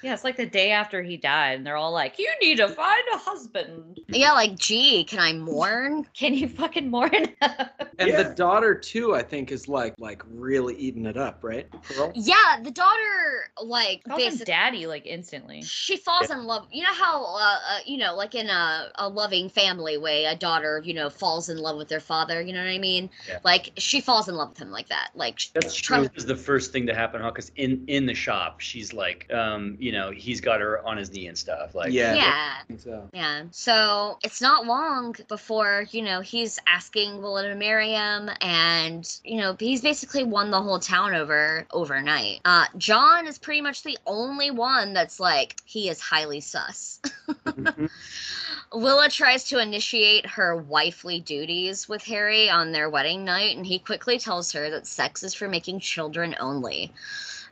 [0.04, 2.68] Yeah, it's like the day after he died, and they're all like, "You need to
[2.68, 4.00] find a husband.
[4.08, 6.06] Yeah, like, gee, can I mourn?
[6.14, 7.12] Can you fucking mourn?"
[8.00, 8.24] And Yeah.
[8.24, 11.70] the daughter too, I think, is like like really eating it up, right?
[11.84, 12.14] Pearl?
[12.16, 15.62] Yeah, the daughter, like, Calls him daddy like instantly.
[15.64, 16.66] she falls in love.
[16.72, 20.36] You know how, uh, uh, you know, like in a, a loving family way, a
[20.38, 22.42] daughter, you know, falls in love with their father.
[22.42, 23.10] You know what I mean?
[23.28, 23.40] Yeah.
[23.44, 25.10] Like she falls in love with him like that.
[25.14, 26.10] Like sh- That's try- true.
[26.16, 27.32] Is the first thing to happen, huh?
[27.32, 31.12] Because in in the shop, she's like, um, you know, he's got her on his
[31.12, 31.76] knee and stuff.
[31.76, 32.16] Like, Yeah.
[32.16, 32.54] Yeah.
[32.78, 33.10] So.
[33.14, 33.44] Yeah.
[33.52, 39.38] So it's not long before, you know, he's asking Willa to marry him and, you
[39.38, 42.42] know, he's basically won the whole town over overnight.
[42.46, 47.00] Uh John is pretty much the only one that's like he is highly sus.
[47.46, 47.90] Mhm.
[48.74, 53.80] Willa tries to initiate her wifely duties with Harry on their wedding night, and he
[53.80, 56.92] quickly tells her that sex is for making children only.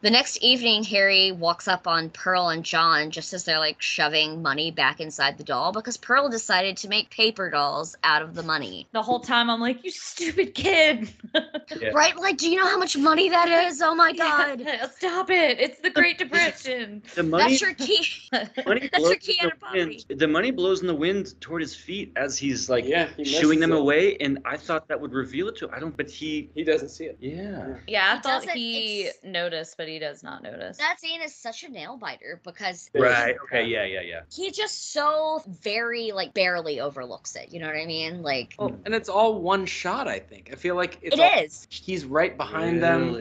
[0.02, 4.42] The next evening, Harry walks up on Pearl and John just as they're like shoving
[4.42, 8.44] money back inside the doll because Pearl decided to make paper dolls out of the
[8.44, 8.88] money.
[8.92, 11.10] The whole time I'm like, "You stupid kid."
[11.82, 11.90] Yeah.
[11.90, 12.16] Right?
[12.18, 13.82] Like, do you know how much money that is?
[13.82, 14.62] Oh my god.
[14.62, 15.60] Yeah, Stop it!
[15.60, 17.04] It's the Great Depression.
[17.16, 18.08] the money, That's your key.
[18.32, 20.06] money that's blows your key in out of the wind.
[20.20, 23.60] The money blows in the wind toward his feet as he's like yeah, he shooing
[23.60, 23.78] them it.
[23.78, 25.66] away, and I thought that would reveal it to.
[25.66, 25.72] him.
[25.76, 27.18] I don't, but he, He doesn't see it.
[27.20, 27.76] yeah.
[27.88, 30.78] Yeah, I He thought he it's- noticed, but he does not notice.
[30.78, 33.36] that scene is such a nail biter because Right.
[33.46, 33.66] Okay.
[33.66, 33.86] Yeah.
[33.86, 34.02] Yeah.
[34.02, 34.22] Yeah.
[34.34, 37.52] he just so very like barely overlooks it.
[37.52, 38.22] You know what I mean?
[38.22, 40.08] Like Well, and it's all one shot.
[40.08, 40.50] I think.
[40.52, 41.68] I feel like it's it all- is.
[41.70, 43.16] He's right behind them,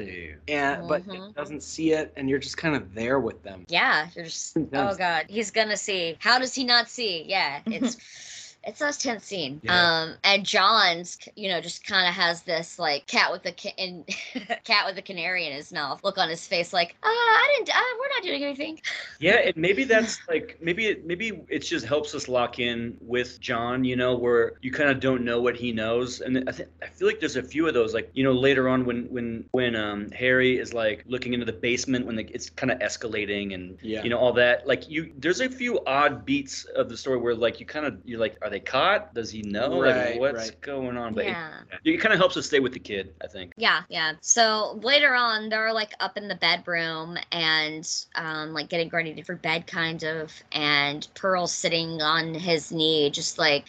[0.48, 1.30] and but Mhm.
[1.30, 3.64] it doesn't see it, and you're just kind of there with them.
[3.68, 6.16] Yeah, you're just oh god, he's gonna see.
[6.20, 7.24] How does he not see?
[7.26, 7.96] Yeah, it's
[8.66, 9.60] It's a tense scene.
[9.62, 10.00] Yeah.
[10.02, 13.74] Um, and John's, you know, just kind of has this like cat with the ca-
[13.76, 14.04] in,
[14.64, 17.76] cat with the canary in his mouth look on his face, like, uh, I didn't,
[17.76, 18.80] uh, we're not doing anything.
[19.18, 23.40] Yeah, and maybe that's like maybe it maybe it just helps us lock in with
[23.40, 26.68] John, you know, where you kind of don't know what he knows, and I think
[26.82, 29.44] I feel like there's a few of those, like you know, later on when when
[29.52, 33.54] when um Harry is like looking into the basement when the, it's kind of escalating
[33.54, 34.02] and Yeah.
[34.02, 37.34] you know all that, like you there's a few odd beats of the story where
[37.34, 39.14] like you kind of you're like, are they caught?
[39.14, 39.80] Does he know?
[39.80, 40.60] Right, like what's right.
[40.60, 41.14] going on?
[41.14, 41.36] But it-
[41.84, 43.52] it, kind of helps us stay with the kid, I think.
[43.56, 44.14] Yeah, yeah.
[44.20, 49.34] So later on, they're like up in the bedroom and um, like getting ready for
[49.34, 50.32] bed, kind of.
[50.52, 53.64] And Pearl's sitting on his knee, just like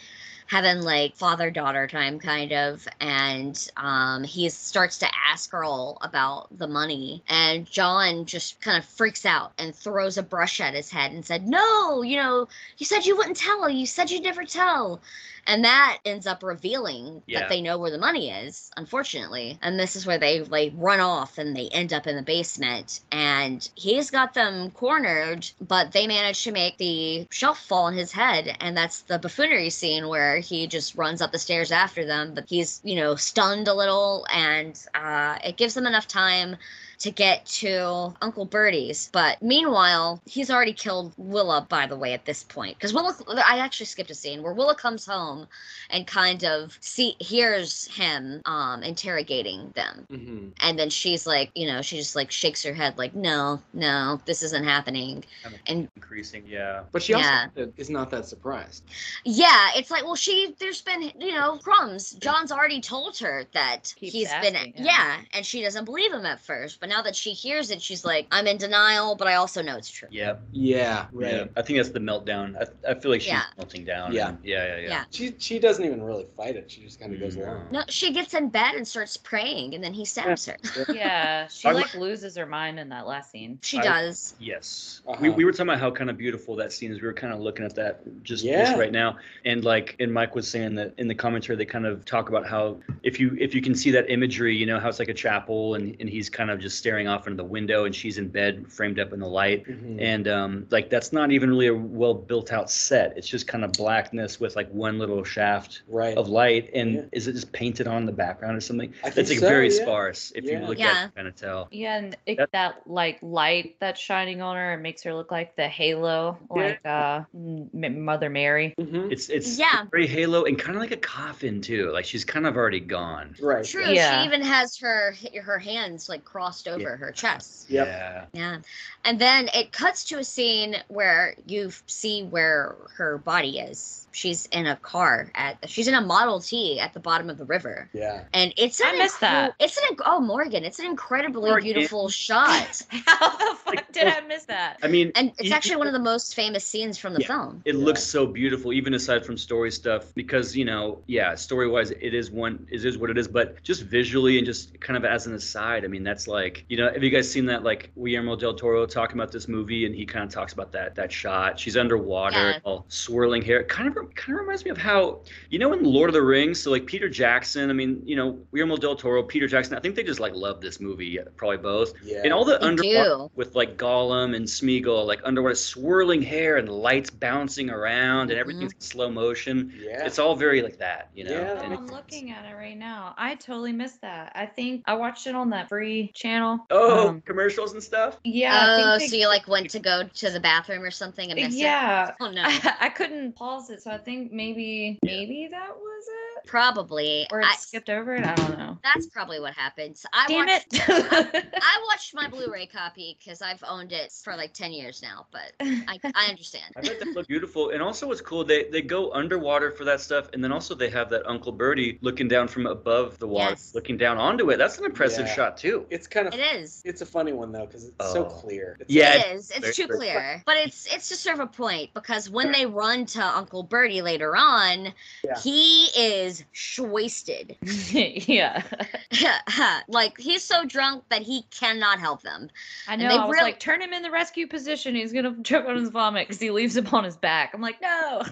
[0.47, 2.87] having like father daughter time, kind of.
[2.99, 7.23] And um, he starts to ask Pearl about the money.
[7.27, 11.23] And John just kind of freaks out and throws a brush at his head and
[11.23, 13.69] said, No, you know, you said you wouldn't tell.
[13.69, 15.01] You said you'd never tell.
[15.47, 17.39] And that ends up revealing Yeah.
[17.39, 19.57] that they know where the money is, unfortunately.
[19.61, 22.99] And this is where they like run off and they end up in the basement.
[23.11, 28.11] And he's got them cornered, but they manage to make the shelf fall on his
[28.11, 28.57] head.
[28.59, 32.45] And that's the buffoonery scene where he just runs up the stairs after them, but
[32.49, 34.27] he's, you know, stunned a little.
[34.31, 36.57] And uh, it gives them enough time
[36.99, 39.09] to get to Uncle Bertie's.
[39.13, 42.77] But meanwhile, he's already killed Willa, by the way, at this point.
[42.77, 45.47] Because Willa, I actually skipped a scene where Willa comes home
[45.89, 50.05] and kind of see hears him um, interrogating them.
[50.11, 50.51] Mhm.
[50.61, 54.19] And then she's like, you know, she just like shakes her head, like, no, no,
[54.25, 55.23] this isn't happening.
[55.43, 56.83] Kind of And increasing, yeah.
[56.91, 57.65] But she also Yeah.
[57.77, 58.83] is not that surprised.
[59.23, 62.11] yeah, it's like, well, she, there's been, you know, crumbs.
[62.13, 64.73] John's already told her that Keeps he's been, him.
[64.75, 66.79] yeah, and she doesn't believe him at first.
[66.79, 69.75] But now that she hears it, she's like, I'm in denial, but I also know
[69.77, 70.07] it's true.
[70.11, 71.33] Yeah, Yeah, right.
[71.33, 71.45] yeah.
[71.55, 72.55] I think that's the meltdown.
[72.57, 73.43] I, I feel like she's Yeah.
[73.57, 74.13] melting down.
[74.13, 74.29] Yeah.
[74.29, 74.87] and- yeah, yeah, yeah.
[74.89, 75.03] Yeah.
[75.11, 76.69] She she doesn't even really fight it.
[76.71, 77.43] She just kind of goes No.
[77.45, 77.67] along.
[77.71, 80.57] No, she gets in bed and starts praying, and then he stabs her.
[80.93, 83.59] Yeah, she I like loses her mind in that last scene.
[83.61, 84.35] She I- does.
[84.39, 85.01] Yes.
[85.07, 85.17] Uh-huh.
[85.21, 87.01] We, we were talking about how kind of beautiful that scene is.
[87.01, 88.65] We were kind of looking at that just, Yeah.
[88.65, 89.17] just right now.
[89.45, 92.45] And like, and Mike was saying that in the commentary, they kind of talk about
[92.47, 95.13] how if you if you can see that imagery, you know, how it's like a
[95.13, 98.29] chapel and, and he's kind of just staring off into the window and she's in
[98.29, 99.65] bed framed up in the light.
[99.65, 99.97] Mhm.
[100.01, 103.17] And um, like that's not even really a well built out set.
[103.17, 106.17] It's just kind of blackness with like one little shaft Right.
[106.17, 106.69] of light.
[106.73, 107.01] And Yeah.
[107.11, 108.93] is it just painted on the background or something?
[109.03, 109.83] I That's like so, very yeah.
[109.83, 110.31] sparse.
[110.35, 110.59] If Yeah.
[110.61, 110.87] you look Yeah.
[110.91, 111.67] at it, kind of tell.
[111.71, 115.31] Yeah, and it, That- that like light that's shining on her, it makes her look
[115.31, 118.73] like the halo, like uh M- Mother Mary.
[118.79, 119.11] Mhm.
[119.11, 119.85] It's it's Yeah.
[119.91, 121.91] very halo and kind of like a coffin too.
[121.91, 123.35] Like she's kind of already gone.
[123.41, 123.65] Right.
[123.65, 123.85] True.
[123.89, 124.21] Yeah.
[124.21, 127.69] She even has her her hands like crossed over her chest.
[127.69, 127.87] Yep.
[127.87, 128.25] Yeah.
[128.33, 128.57] Yeah.
[129.03, 134.06] And then it cuts to a scene where you see where her body is.
[134.17, 137.45] She's in a car at she's in a Model T at the bottom of the
[137.45, 137.87] river.
[137.93, 138.23] Yeah.
[138.33, 139.53] And it's I an missed that.
[139.59, 141.63] It's an oh Morgan, it's an incredibly Morgan.
[141.71, 142.81] beautiful shot.
[143.05, 144.77] How the fuck Like, did I miss that?
[144.81, 147.27] I mean, And it's e- actually one of the most famous scenes from the Yeah.
[147.27, 147.61] film.
[147.65, 147.85] It Yeah.
[147.85, 152.15] looks so beautiful, even aside from story stuff, because you know, yeah, story wise, it
[152.15, 153.27] is one, it is what it is.
[153.27, 156.77] But just visually and just kind of as an aside, I mean, that's like, you
[156.77, 159.93] know, have you guys seen that like Guillermo del Toro talking about this movie, and
[159.93, 161.59] he kind of talks about that that shot.
[161.59, 162.59] She's underwater, Yeah.
[162.63, 163.59] all swirling hair.
[163.59, 166.21] It kind of kind of reminds me of how, you know, in Lord of the
[166.21, 167.69] Rings, so like Peter Jackson.
[167.69, 169.75] I mean, you know, Guillermo del Toro, Peter Jackson.
[169.75, 171.93] I think they just like love this movie, probably both.
[172.03, 172.21] Yeah.
[172.23, 177.09] And all the underwater with like Gollum and Smeagol, like underwater swirling hair and lights
[177.09, 179.73] bouncing around and everything's in slow motion.
[179.79, 180.05] yeah.
[180.05, 181.31] It's all very like that, you know.
[181.31, 181.61] Yeah.
[181.61, 183.13] And I'm looking at it right now.
[183.17, 184.31] I totally missed that.
[184.35, 186.65] I think I watched it on that free channel.
[186.71, 188.17] oh, Um, commercials and stuff.
[188.23, 188.93] yeah.
[188.95, 191.57] Oh, they- so you like went to go to the bathroom or something and missed
[191.57, 192.09] yeah.
[192.09, 192.15] it?
[192.19, 192.41] Oh no.
[192.43, 197.27] I, I couldn't pause it, so I think maybe maybe that was it, Probably.
[197.31, 198.25] or it I, skipped over it.
[198.25, 198.77] I don't know.
[198.83, 199.97] that's probably what happened.
[199.97, 200.81] So I Damn watched, it!
[201.61, 205.53] I watched my Blu-ray copy because I've owned it for like ten years now, but
[205.61, 206.65] I, I understand.
[206.77, 207.69] I bet that looked beautiful.
[207.71, 210.89] And also what's cool, they they go underwater for that stuff, and then also they
[210.89, 213.73] have that Uncle Bertie looking down from above the water, Yes.
[213.75, 214.57] looking down onto it.
[214.57, 215.33] That's an impressive Yeah.
[215.35, 215.85] shot too.
[215.89, 216.81] It's kind of It is.
[216.85, 218.29] it's a funny one though because it's so Oh.
[218.29, 218.77] clear.
[218.79, 219.51] It's Yeah, like- it is.
[219.51, 220.13] It's very too clear.
[220.13, 224.01] clear, but it's it's to serve a point because when they run to Uncle Bertie
[224.01, 224.91] later on,
[225.23, 225.39] Yeah.
[225.39, 226.43] he is
[226.79, 227.55] wasted.
[227.91, 228.63] yeah,
[229.87, 232.49] like he's so drunk that he cannot help them.
[232.87, 233.07] I know.
[233.07, 234.95] they I was real- like, turn him in the rescue position.
[234.95, 237.51] He's gonna choke on his vomit because he leaves him on his back.
[237.53, 238.23] I'm like, no.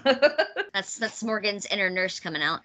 [0.74, 2.60] That's that's Morgan's inner nurse coming out.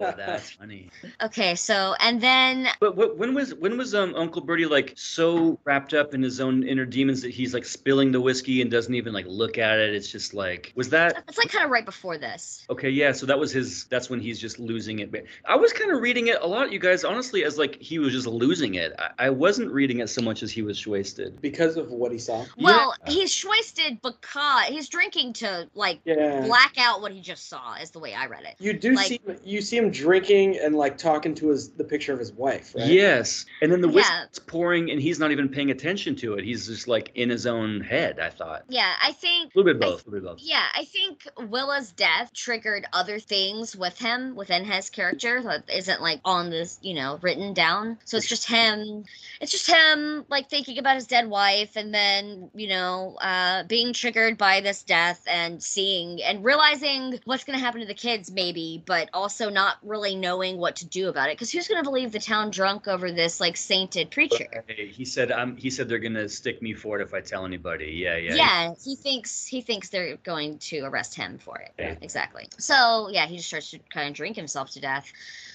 [0.00, 0.90] Oh, that's funny.
[1.22, 5.58] Okay, so and then But what, when was when was um Uncle Bertie like so
[5.64, 8.94] wrapped up in his own inner demons that he's like spilling the whiskey and doesn't
[8.94, 9.94] even like look at it?
[9.94, 12.64] It's just like was that it's like kind of right before this.
[12.70, 12.90] okay?
[12.90, 13.84] Yeah, so that was his.
[13.84, 15.10] That's when he's just losing it.
[15.12, 17.98] But I was kind of reading it a lot, you guys, honestly, as like he
[17.98, 18.92] was just losing it.
[18.98, 21.40] I, I wasn't reading it so much as he was wasted.
[21.40, 22.44] because of what he saw.
[22.58, 26.42] Well, he's wasted because he's drinking to like Yeah.
[26.42, 27.74] black out what he just saw.
[27.74, 28.56] Is the way I read it.
[28.58, 32.12] You do Like- see you see him drinking and like talking to his the picture
[32.12, 32.86] of his wife, right?
[32.86, 33.94] Yes, and then the Yeah.
[33.94, 36.44] whiskey's pouring, and he's not even paying attention to it.
[36.44, 38.18] He's just like in his own head.
[38.20, 40.06] I thought Yeah, I think a little bit I- both.
[40.06, 40.40] A little bit both.
[40.42, 46.02] Yeah, I think Willa's death triggered other things with him within his character that isn't
[46.02, 47.98] like on this, you know, written down.
[48.04, 49.04] So it's just him.
[49.40, 53.92] It's just him like thinking about his dead wife and then, you know, uh being
[53.92, 58.30] triggered by this death and seeing and realizing what's going to happen to the kids
[58.30, 61.88] maybe, but also not really knowing what to do about it cuz who's going to
[61.88, 64.64] believe the town drunk over this like sainted preacher?
[64.68, 67.92] He said, "I'm." He said they're gonna stick me for it if I tell anybody.
[67.92, 68.34] Yeah, yeah.
[68.34, 71.72] yeah, he thinks he thinks they're going to arrest him for it.
[71.78, 71.96] Yeah.
[72.00, 72.48] Exactly.
[72.58, 75.12] So yeah, he just starts to kind of drink himself to death.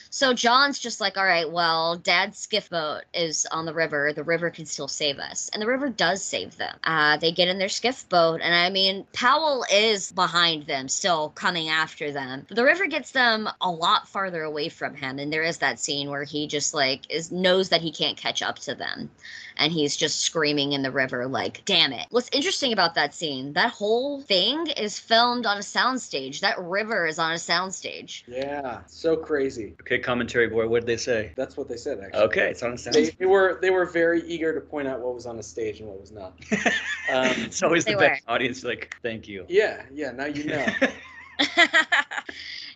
[0.09, 4.13] So John's just like, all right, well, Dad's skiff boat is on the river.
[4.13, 6.75] The river can still save us, and the river does save them.
[6.83, 11.29] Uh, they get in their skiff boat, and I mean, Powell is behind them, still
[11.29, 12.45] coming after them.
[12.47, 15.79] But the river gets them a lot farther away from him, and there is that
[15.79, 19.09] scene where he just like is knows that he can't catch up to them
[19.59, 23.53] and he's just screaming in the river like damn it what's interesting about that scene
[23.53, 28.81] that whole thing is filmed on a soundstage that river is on a soundstage Yeah.
[28.87, 29.75] So crazy.
[29.81, 30.67] Okay, commentary boy.
[30.67, 31.31] What did they say?
[31.35, 32.21] That's what they said actually.
[32.23, 32.95] Okay, it's on a sound.
[32.95, 35.79] They, they were they were very eager to point out what was on the stage
[35.79, 36.33] and what was not.
[37.09, 38.65] Um, it's always the They best audience.
[38.65, 39.45] Like, thank you.
[39.47, 40.11] Yeah, yeah.
[40.11, 40.65] Now you know.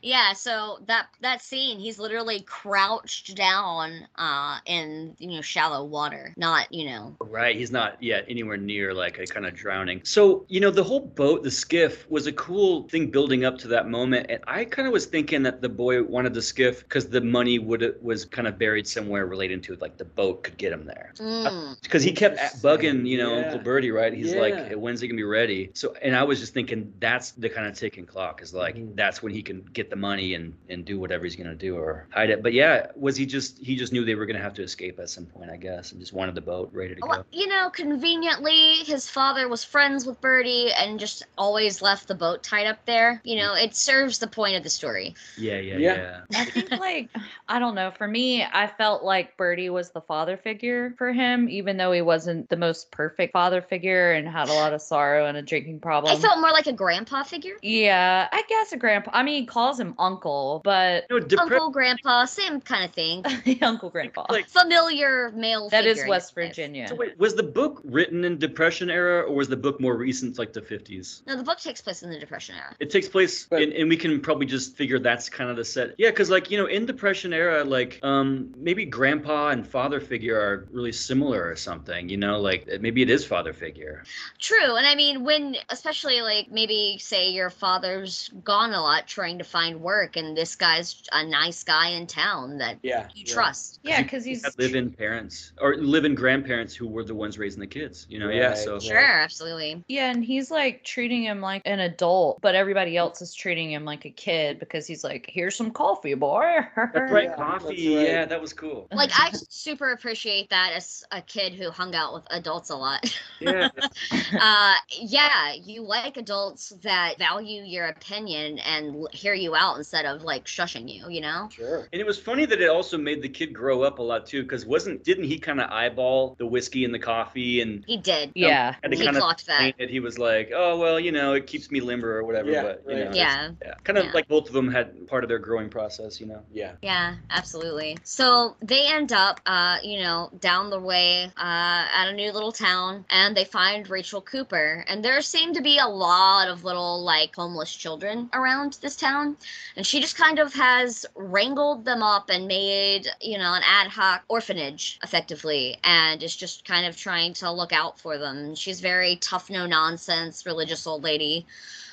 [0.02, 6.34] yeah so that that scene he's literally crouched down uh in you know shallow water
[6.38, 10.02] not you know Right, he's not yet anywhere near like a kind of drowning.
[10.04, 13.68] So, you know, the whole boat, the skiff, was a cool thing building up to
[13.70, 14.28] that moment.
[14.30, 17.60] And I kind of was thinking that the boy wanted the skiff because the money
[17.60, 20.86] would was kind of buried somewhere related to it, like the boat could get him
[20.86, 21.16] there.
[21.20, 23.40] mm, Because he kept bugging, you know, yeah.
[23.40, 24.14] Uncle Bertie, right?
[24.14, 24.36] He's Yeah.
[24.36, 25.72] like, when's he gonna be ready?
[25.76, 28.96] So, and I was just thinking that's the kind of ticking clock is like Mhm.
[28.96, 32.08] that's when he can get the money and and do whatever he's gonna do or
[32.12, 32.42] hide it.
[32.42, 35.10] But yeah, was he just he just knew they were gonna have to escape at
[35.10, 37.08] some point, I guess, and just wanted the boat ready to go.
[37.08, 42.16] well, you know conveniently his father was friends with Bertie and just always left the
[42.16, 45.78] boat tied up there you know it serves the point of the story Yeah, yeah,
[45.78, 45.96] Yeah.
[46.32, 46.40] yeah.
[46.40, 47.10] I think like
[47.48, 47.92] I don't know.
[47.92, 52.02] For me, I felt like Bertie was the father figure for him, even though he
[52.02, 55.80] wasn't the most perfect father figure and had a lot of sorrow and a drinking
[55.82, 56.16] problem.
[56.16, 59.12] i felt more like a grandpa figure yeah, I guess a grandpa.
[59.14, 63.24] I mean, he calls him uncle, but No, depre- uncle grandpa same kind of thing
[63.62, 64.26] uncle grandpa.
[64.30, 66.36] like familiar male that is figure in West.
[66.36, 66.88] Virginia.
[66.88, 70.38] so wait, was the book written in Depression era or was the book more recent,
[70.38, 71.24] like the fifties?
[71.28, 73.90] no the book takes place in the depression era It takes place, But- and, and
[73.90, 75.96] we can probably just figure that's kind of the set.
[75.98, 80.38] Yeah, because like you know, in Depression era, like um maybe grandpa and father figure
[80.40, 82.10] are really similar or something.
[82.10, 84.04] You know, like maybe it is father figure.
[84.40, 84.76] True.
[84.76, 89.44] And I mean, when, especially like maybe say your father's gone a lot trying to
[89.44, 93.08] find work, and this guy's a nice guy in town that Yeah.
[93.14, 93.34] you yeah.
[93.34, 93.80] trust.
[93.84, 97.68] yeah, because he's Had live-in parents or live-in grandparents who were the ones raising the
[97.68, 98.06] kids.
[98.10, 98.50] You know, yeah.
[98.50, 98.82] Right, So right.
[98.82, 99.84] Sure, absolutely.
[99.88, 103.86] Yeah, and he's like treating him like an adult, but everybody else is treating him
[103.86, 106.60] like a kid because he's like, "Here's some coffee, boy."
[106.94, 107.76] that's right, Yeah, coffee.
[107.76, 108.08] that's right.
[108.08, 108.88] Yeah, that was cool.
[108.92, 113.06] Like, I super appreciate that as a kid who hung out with adults a lot.
[113.40, 113.70] Yeah,
[114.40, 120.24] uh, yeah, you like adults that value your opinion and hear you out instead of
[120.24, 121.50] like shushing you, you know?
[121.52, 121.88] Sure.
[121.92, 124.44] And it was funny that it also made the kid grow up a lot too,
[124.44, 128.32] because wasn't didn't he kind of eyeball the whiskey and the coffee and He did.
[128.36, 128.76] Yeah.
[128.82, 129.74] had to He kind of clocked that.
[129.80, 132.52] that he was like, oh well, you know, it keeps me limber or whatever.
[132.52, 133.12] Yeah, but you right.
[133.12, 133.52] know, Yeah.
[133.62, 134.12] yeah, kind of Yeah.
[134.14, 136.42] like both of them had part of their growing process, you know.
[136.52, 136.74] Yeah.
[136.82, 137.98] Yeah, absolutely.
[138.04, 142.52] So they end up, uh, you know, down the way uh, at a new little
[142.52, 144.84] town, and they find Rachel Cooper.
[144.88, 149.38] And there seem to be a lot of little, like, homeless children around this town.
[149.76, 153.88] And she just kind of has wrangled them up and made, you know, an ad
[153.88, 158.56] hoc orphanage, effectively, and is just kind of trying to look out for them.
[158.56, 161.46] She's very tough, no nonsense, religious old lady.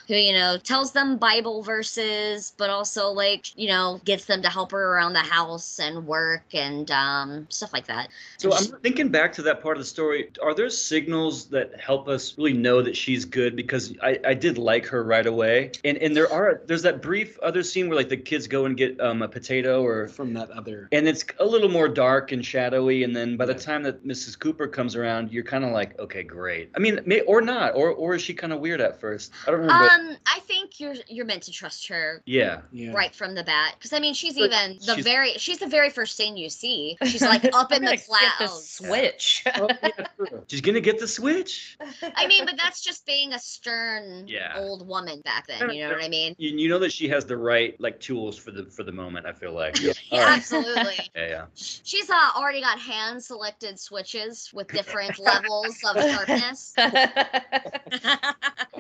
[0.09, 4.49] Who, you know, tells them Bible verses, but also like, you know, gets them to
[4.49, 8.09] help her around the house and work and um, stuff like that.
[8.39, 10.31] So I'm thinking back to that part of the story.
[10.43, 13.55] Are there signals that help us really know that she's good?
[13.55, 17.39] Because I, I did like her right away, and and there are there's that brief
[17.41, 20.51] other scene where like the kids go and get um, a potato or from that
[20.51, 20.89] other.
[20.93, 24.39] and it's a little more dark and shadowy, and then by the time that Mrs.
[24.39, 26.71] Cooper comes around, you're kind of like, okay, great.
[26.75, 29.33] I mean, may, or not, or or is she kind of weird at first?
[29.47, 29.85] I don't remember.
[29.85, 32.61] Um, I think you're you're meant to trust her yeah.
[32.73, 32.93] Yeah.
[32.93, 35.67] right from the bat because I mean she's But even the she's- very she's the
[35.67, 36.97] very first thing you see.
[37.05, 38.07] She's like up in the gonna get
[38.39, 38.69] the clouds.
[38.69, 39.45] switch.
[39.57, 40.39] Oh, yeah.
[40.49, 41.77] She's gonna get the switch.
[42.17, 44.55] I mean, but that's just being a stern Yeah.
[44.57, 45.71] old woman back then.
[45.71, 46.35] You know what I mean?
[46.39, 49.27] You, you know that she has the right like tools for the for the moment.
[49.27, 49.81] I feel like.
[49.81, 49.93] Yeah.
[50.11, 50.37] Yeah, All right.
[50.37, 50.95] absolutely.
[51.17, 51.45] Yeah, yeah.
[51.55, 56.75] She's uh, already got hand selected switches with different levels of sharpness.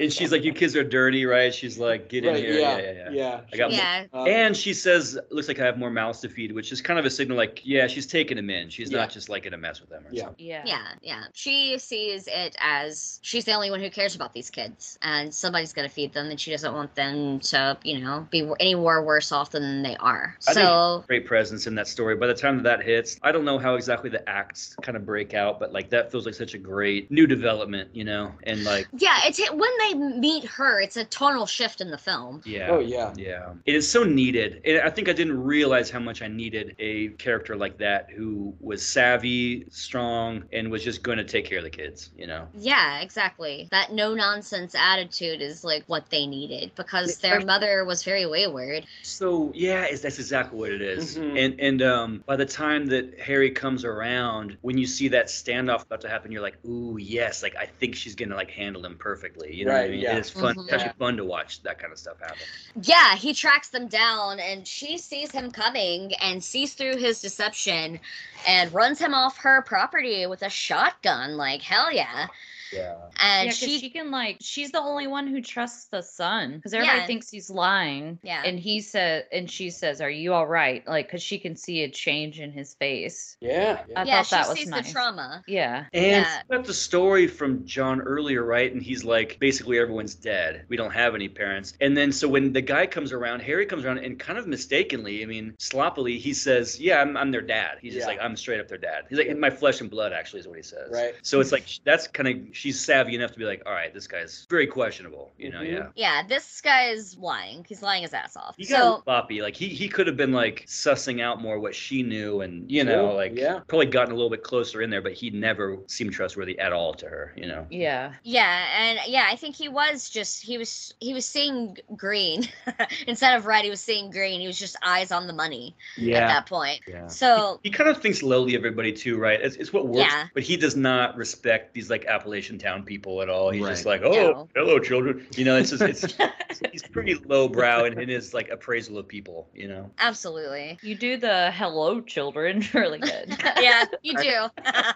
[0.01, 2.79] And she's like, "You kids are dirty, right?" She's like, "Get in Right, here." yeah,
[2.79, 3.11] Yeah, yeah, yeah.
[3.11, 3.41] yeah.
[3.53, 4.05] I got yeah.
[4.13, 6.99] Um, And she says, "Looks like I have more mouths to feed," which is kind
[6.99, 8.69] of a signal, like, yeah, she's taking them in.
[8.71, 8.99] She's Yeah.
[9.01, 10.07] not just like gonna mess with them.
[10.07, 10.25] Or Yeah.
[10.25, 10.47] something.
[10.47, 10.63] yeah.
[10.65, 11.25] Yeah, yeah.
[11.35, 15.73] She sees it as she's the only one who cares about these kids, and somebody's
[15.73, 19.33] gonna feed them, and she doesn't want them to, you know, be any more worse
[19.33, 20.37] off than they are.
[20.47, 22.15] I So Great presence in that story.
[22.17, 25.07] By the time that that hits, I don't know how exactly the acts kind of
[25.07, 28.35] break out, but like that feels like such a great new development, you know?
[28.43, 32.43] And like, yeah, it's when they meet her, it's a tonal shift in the film.
[32.45, 32.69] yeah.
[32.71, 33.13] Oh yeah.
[33.17, 34.61] Yeah, it is so needed.
[34.65, 38.55] And I think I didn't realize how much I needed a character like that who
[38.61, 42.11] was savvy, strong, and was just going to take care of the kids.
[42.17, 42.47] You know?
[42.55, 43.69] Yeah, exactly.
[43.71, 48.27] That no nonsense attitude is like what they needed because their Especially- mother was very
[48.27, 48.87] wayward.
[49.03, 51.17] So yeah, it's, that's exactly what it is.
[51.19, 51.45] Mhm.
[51.45, 55.83] And and um, by the time that Harry comes around, when you see that standoff
[55.83, 58.97] about to happen, you're like, ooh, yes, like I think she's gonna like handle him
[58.99, 59.55] perfectly.
[59.55, 60.01] You know what I Right, mean?
[60.01, 60.17] yeah.
[60.17, 60.55] It's fun.
[60.57, 60.69] Mhm.
[60.81, 62.39] Actually fun to watch that kind of stuff happen.
[62.83, 68.01] Yeah, he tracks them down and she sees him coming and sees through his deception
[68.47, 71.37] and runs him off her property with a shotgun.
[71.37, 72.29] Like, hell yeah.
[72.73, 72.97] Yeah.
[73.21, 76.57] And yeah, 'cause she, she, can like she's the only one who trusts the son
[76.57, 77.07] because everybody Yeah.
[77.07, 78.19] thinks he's lying.
[78.23, 78.43] Yeah.
[78.45, 81.83] and he said, and she says, "Are you all right?" Like, because she can see
[81.85, 83.37] a change in his face.
[83.41, 83.83] Yeah.
[83.97, 84.87] I yeah, thought she that was sees nice.
[84.87, 85.43] the trauma.
[85.47, 86.43] Yeah, And Yeah.
[86.51, 88.73] got the story from John earlier, right?
[88.73, 90.65] And he's like, basically everyone's dead.
[90.69, 91.75] We don't have any parents.
[91.81, 95.23] And then so when the guy comes around, Harry comes around and kind of mistakenly,
[95.23, 98.61] I mean, sloppily, he says, "Yeah, I'm, I'm their dad." He's just like, "I'm straight
[98.61, 100.91] up their dad." He's like, "In my flesh and blood," actually, is what he says.
[100.93, 101.15] Right.
[101.23, 104.07] So it's like that's kind of she's savvy enough to be like, "All right, this
[104.07, 105.61] guy's very questionable," you know?
[105.61, 105.73] Mhm.
[105.73, 105.87] Yeah.
[105.95, 107.65] Yeah, this guy's lying.
[107.69, 108.55] He's lying his ass off.
[108.57, 109.41] He so, got sloppy.
[109.43, 112.85] Like he, he could have been like sussing out more what she knew, and you
[112.85, 113.61] know, Sure, like yeah.
[113.69, 115.03] probably gotten a little bit closer in there.
[115.03, 117.33] But he never seemed trustworthy at all to her.
[117.37, 117.67] You know.
[117.71, 118.13] yeah.
[118.25, 122.49] yeah, and yeah, I think he was just he was he was seeing green
[123.07, 123.65] instead of red.
[123.65, 124.41] He was seeing green.
[124.41, 126.81] He was just eyes on the money at that point.
[126.87, 127.07] Yeah.
[127.07, 129.41] So He kind of thinks lowly of everybody too, right?
[129.41, 130.27] It's, it's what works, Yeah.
[130.35, 133.51] but he does not respect these like Appalachian town people at all.
[133.51, 134.49] He's just like, oh, No.
[134.55, 135.27] hello, children.
[135.37, 139.49] You know, it's just it's he's pretty lowbrow in, in his like appraisal of people.
[139.55, 139.91] You know.
[139.99, 140.79] absolutely.
[140.83, 143.37] You do the hello, children, really good.
[143.61, 144.47] yeah, you do.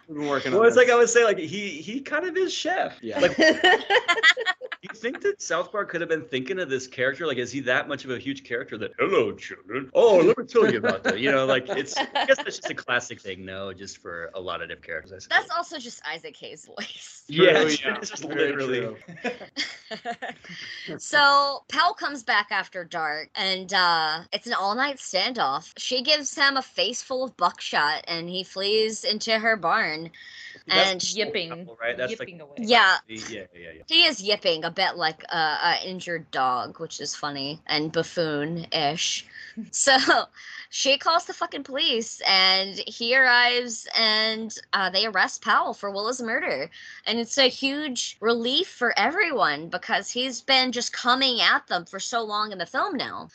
[0.09, 2.37] We've been working Well, on it's like I would say, like he he kind of
[2.37, 2.97] is chef.
[3.03, 3.19] Yeah.
[3.19, 3.45] Like, do
[4.83, 7.27] you think that South Park could have been thinking of this character?
[7.27, 9.91] Like, is he that much of a huge character that hello, children?
[9.95, 11.19] Oh, let me tell you about that.
[11.21, 11.97] You know, like it's.
[11.97, 13.45] I guess that's just a classic thing.
[13.45, 15.29] No, just for a lot of different characters.
[15.31, 15.39] I.
[15.41, 17.23] That's also just Isaac Hayes' voice.
[17.43, 17.97] Yeah, True, it's, yeah.
[17.99, 18.97] it's just literally.
[20.99, 25.73] so Powell comes back after dark and uh it's an all-night standoff.
[25.77, 30.11] She gives him a face full of buckshot and he flees into her barn.
[30.67, 31.97] That's And yipping, couple, right?
[31.97, 32.57] That's yipping like away.
[32.59, 33.83] Yeah, yeah, yeah, yeah.
[33.87, 39.27] he is yipping a bit like a, a injured dog, which is funny and buffoon-ish.
[39.71, 39.95] So
[40.75, 46.23] she calls the fucking police, and he arrives, and uh, they arrest Powell for Willa's
[46.23, 46.71] murder.
[47.07, 52.01] And it's a huge relief for everyone because he's been just coming at them for
[52.01, 53.29] so long in the film now.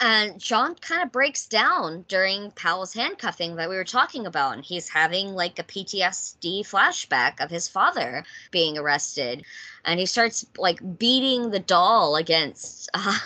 [0.00, 4.64] And John kind of breaks down during Powell's handcuffing that we were talking about, and
[4.64, 9.44] he's having like a PTSD flashback of his father being arrested
[9.84, 13.18] and he starts like beating the doll against uh,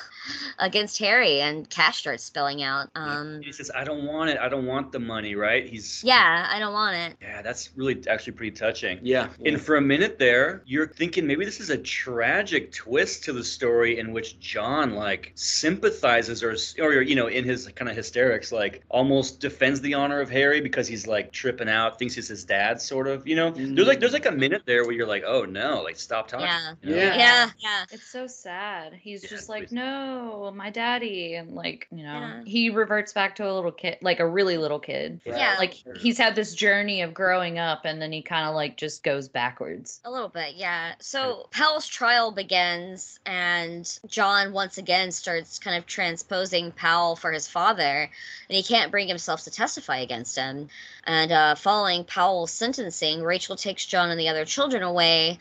[0.59, 2.91] against Harry, and cash starts spilling out.
[2.95, 4.39] Um, he says, "I don't want it.
[4.39, 5.69] I don't want the money." Right?
[5.69, 7.17] He's yeah, I don't want it.
[7.21, 8.99] Yeah, that's really actually pretty touching.
[9.03, 9.29] Yeah.
[9.45, 13.45] And for a minute there, you're thinking maybe this is a tragic twist to the
[13.45, 18.53] story in which John like sympathizes or or you know in his kind of hysterics
[18.53, 22.45] like almost defends the honor of Harry because he's like tripping out, thinks he's his
[22.45, 23.51] dad sort of, you know.
[23.51, 26.47] There's like there's like a minute there where you're like, "Oh no, like stop talking."
[26.47, 26.75] Yeah.
[26.83, 26.97] you know?
[26.97, 27.17] Yeah.
[27.17, 27.85] Yeah, yeah.
[27.91, 28.95] It's so sad.
[28.95, 29.77] He's Yeah, just it's like, pretty
[30.15, 31.35] no, my daddy.
[31.35, 32.43] And like, you know, Yeah.
[32.45, 35.21] he reverts back to a little kid, like a really little kid.
[35.25, 35.57] Yeah.
[35.59, 39.03] Like he's had this journey of growing up and then he kind of like just
[39.03, 40.01] goes backwards.
[40.05, 40.95] A little bit, yeah.
[41.01, 47.49] So Powell's trial begins, and John once again starts kind of transposing Powell for his
[47.49, 48.11] father,
[48.49, 50.69] and he can't bring himself to testify against him.
[51.05, 55.39] And uh, following Powell's sentencing, Rachel takes John and the other children away.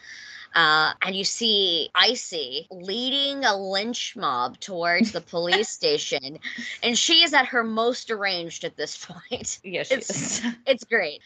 [0.55, 6.39] Uh, and you see Icey leading a lynch mob towards the police station,
[6.81, 9.59] and she is at her most deranged at this point.
[9.63, 10.45] Yeah, It's- is.
[10.65, 11.21] It's great.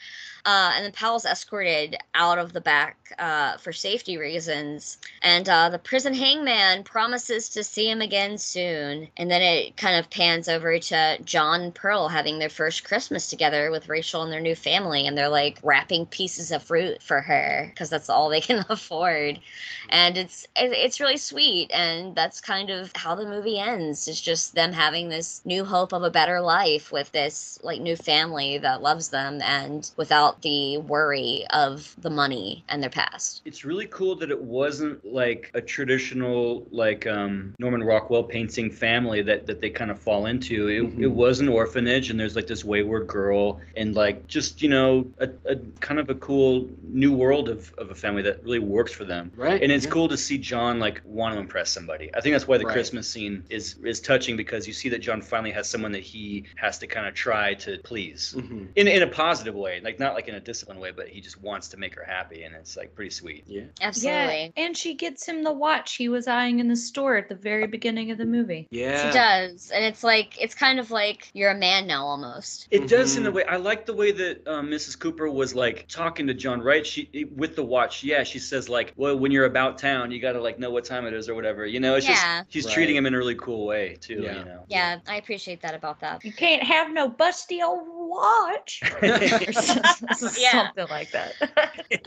[0.47, 4.97] Uh, and then Powell's escorted out of the back uh, for safety reasons.
[5.21, 9.09] And uh, the prison hangman promises to see him again soon.
[9.17, 13.27] And then it kind of pans over to John and Pearl having their first Christmas
[13.27, 15.05] together with Rachel and their new family.
[15.05, 19.41] And they're like wrapping pieces of fruit for her because that's all they can afford.
[19.89, 21.71] And it's it's really sweet.
[21.73, 24.07] And that's kind of how the movie ends.
[24.07, 27.97] It's just them having this new hope of a better life with this like new
[27.97, 33.41] family that loves them and without the worry of the money and their past.
[33.45, 39.21] It's really cool that it wasn't like a traditional like um, Norman Rockwell painting family
[39.23, 40.67] that that they kind of fall into.
[40.67, 41.01] It, Mhm.
[41.01, 45.05] it was an orphanage, and there's like this wayward girl, and like just you know
[45.19, 48.91] a, a kind of a cool new world of, of a family that really works
[48.91, 49.31] for them.
[49.35, 49.61] Right.
[49.61, 49.91] And it's yeah.
[49.91, 52.09] cool to see John like want to impress somebody.
[52.15, 52.73] I think that's why the Right.
[52.73, 56.43] Christmas scene is is touching because you see that John finally has someone that he
[56.55, 58.67] has to kind of try to please Mhm.
[58.75, 61.41] in in a positive way, like not like in a disciplined way, but he just
[61.41, 63.43] wants to make her happy, and it's like pretty sweet.
[63.47, 63.63] Yeah.
[63.81, 64.53] Absolutely.
[64.55, 67.35] Yeah, and she gets him the watch he was eyeing in the store at the
[67.35, 68.67] very beginning of the movie.
[68.71, 69.07] Yeah.
[69.07, 69.71] She does.
[69.71, 72.67] And it's like it's kind of like you're a man now almost.
[72.71, 73.27] It does in Mhm.
[73.27, 73.43] a way.
[73.45, 74.97] I like the way that um, Mrs.
[74.99, 76.61] Cooper was like talking to John.
[76.61, 76.85] Right?
[76.85, 78.03] She with the watch.
[78.03, 81.05] Yeah, she says like, "Well, when you're about town, you gotta like know what time
[81.05, 82.41] it is or whatever." You know, it's Yeah.
[82.41, 82.73] just she's Right.
[82.73, 84.21] treating him in a really cool way too.
[84.23, 84.39] Yeah.
[84.39, 84.63] You know.
[84.67, 86.23] Yeah, I appreciate that about that.
[86.25, 88.81] You can't have no busty old watch.
[90.21, 91.33] Or Something like that.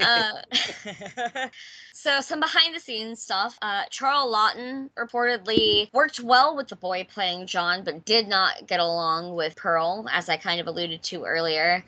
[0.01, 1.49] uh,
[1.93, 3.59] so some behind the scenes stuff.
[3.63, 8.81] Uh, Charles Laughton reportedly worked well with the boy playing John, but did not get
[8.81, 11.85] along with Pearl, as I kind of alluded to earlier.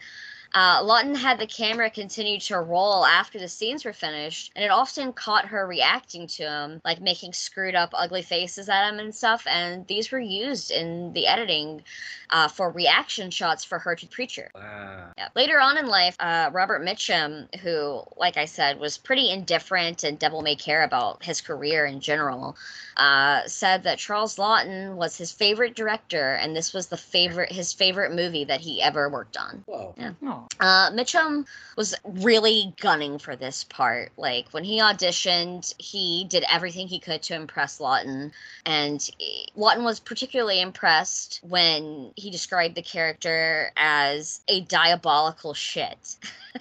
[0.54, 4.70] Uh, Laughton had the camera continue to roll after the scenes were finished, and it
[4.70, 9.14] often caught her reacting to him, like making screwed up, ugly faces at him and
[9.14, 9.46] stuff.
[9.48, 11.82] And these were used in the editing
[12.30, 14.50] uh, for reaction shots for her to Preacher.
[14.54, 15.12] Wow.
[15.16, 15.28] Yeah.
[15.34, 20.18] Later on in life, uh, Robert Mitchum, who, like I said, was pretty indifferent and
[20.18, 22.56] devil may care about his career in general,
[22.96, 27.72] uh, said that Charles Laughton was his favorite director, and this was the favorite his
[27.72, 29.64] favorite movie that he ever worked on.
[29.66, 29.94] Whoa.
[30.22, 30.41] Oh.
[30.60, 34.12] Uh, Mitchum was really gunning for this part.
[34.16, 38.30] Like when he auditioned, he did everything he could to impress Laughton,
[38.66, 46.16] and eh, Laughton was particularly impressed when he described the character as a diabolical shit.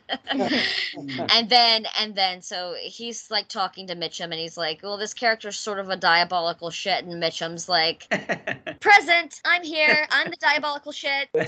[0.31, 5.13] and then and then so he's like talking to Mitchum and he's like, Well, this
[5.13, 8.07] character's sort of a diabolical shit and Mitchum's like,
[8.79, 11.29] Present, I'm here, I'm the diabolical shit.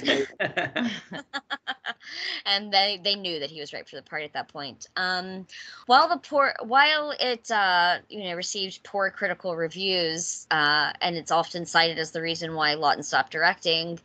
[2.46, 4.88] and they they knew that he was right for the part at that point.
[4.96, 5.48] Um,
[5.86, 11.32] while the poor while it uh, you know received poor critical reviews, uh, and it's
[11.32, 14.00] often cited as the reason why Laughton stopped directing.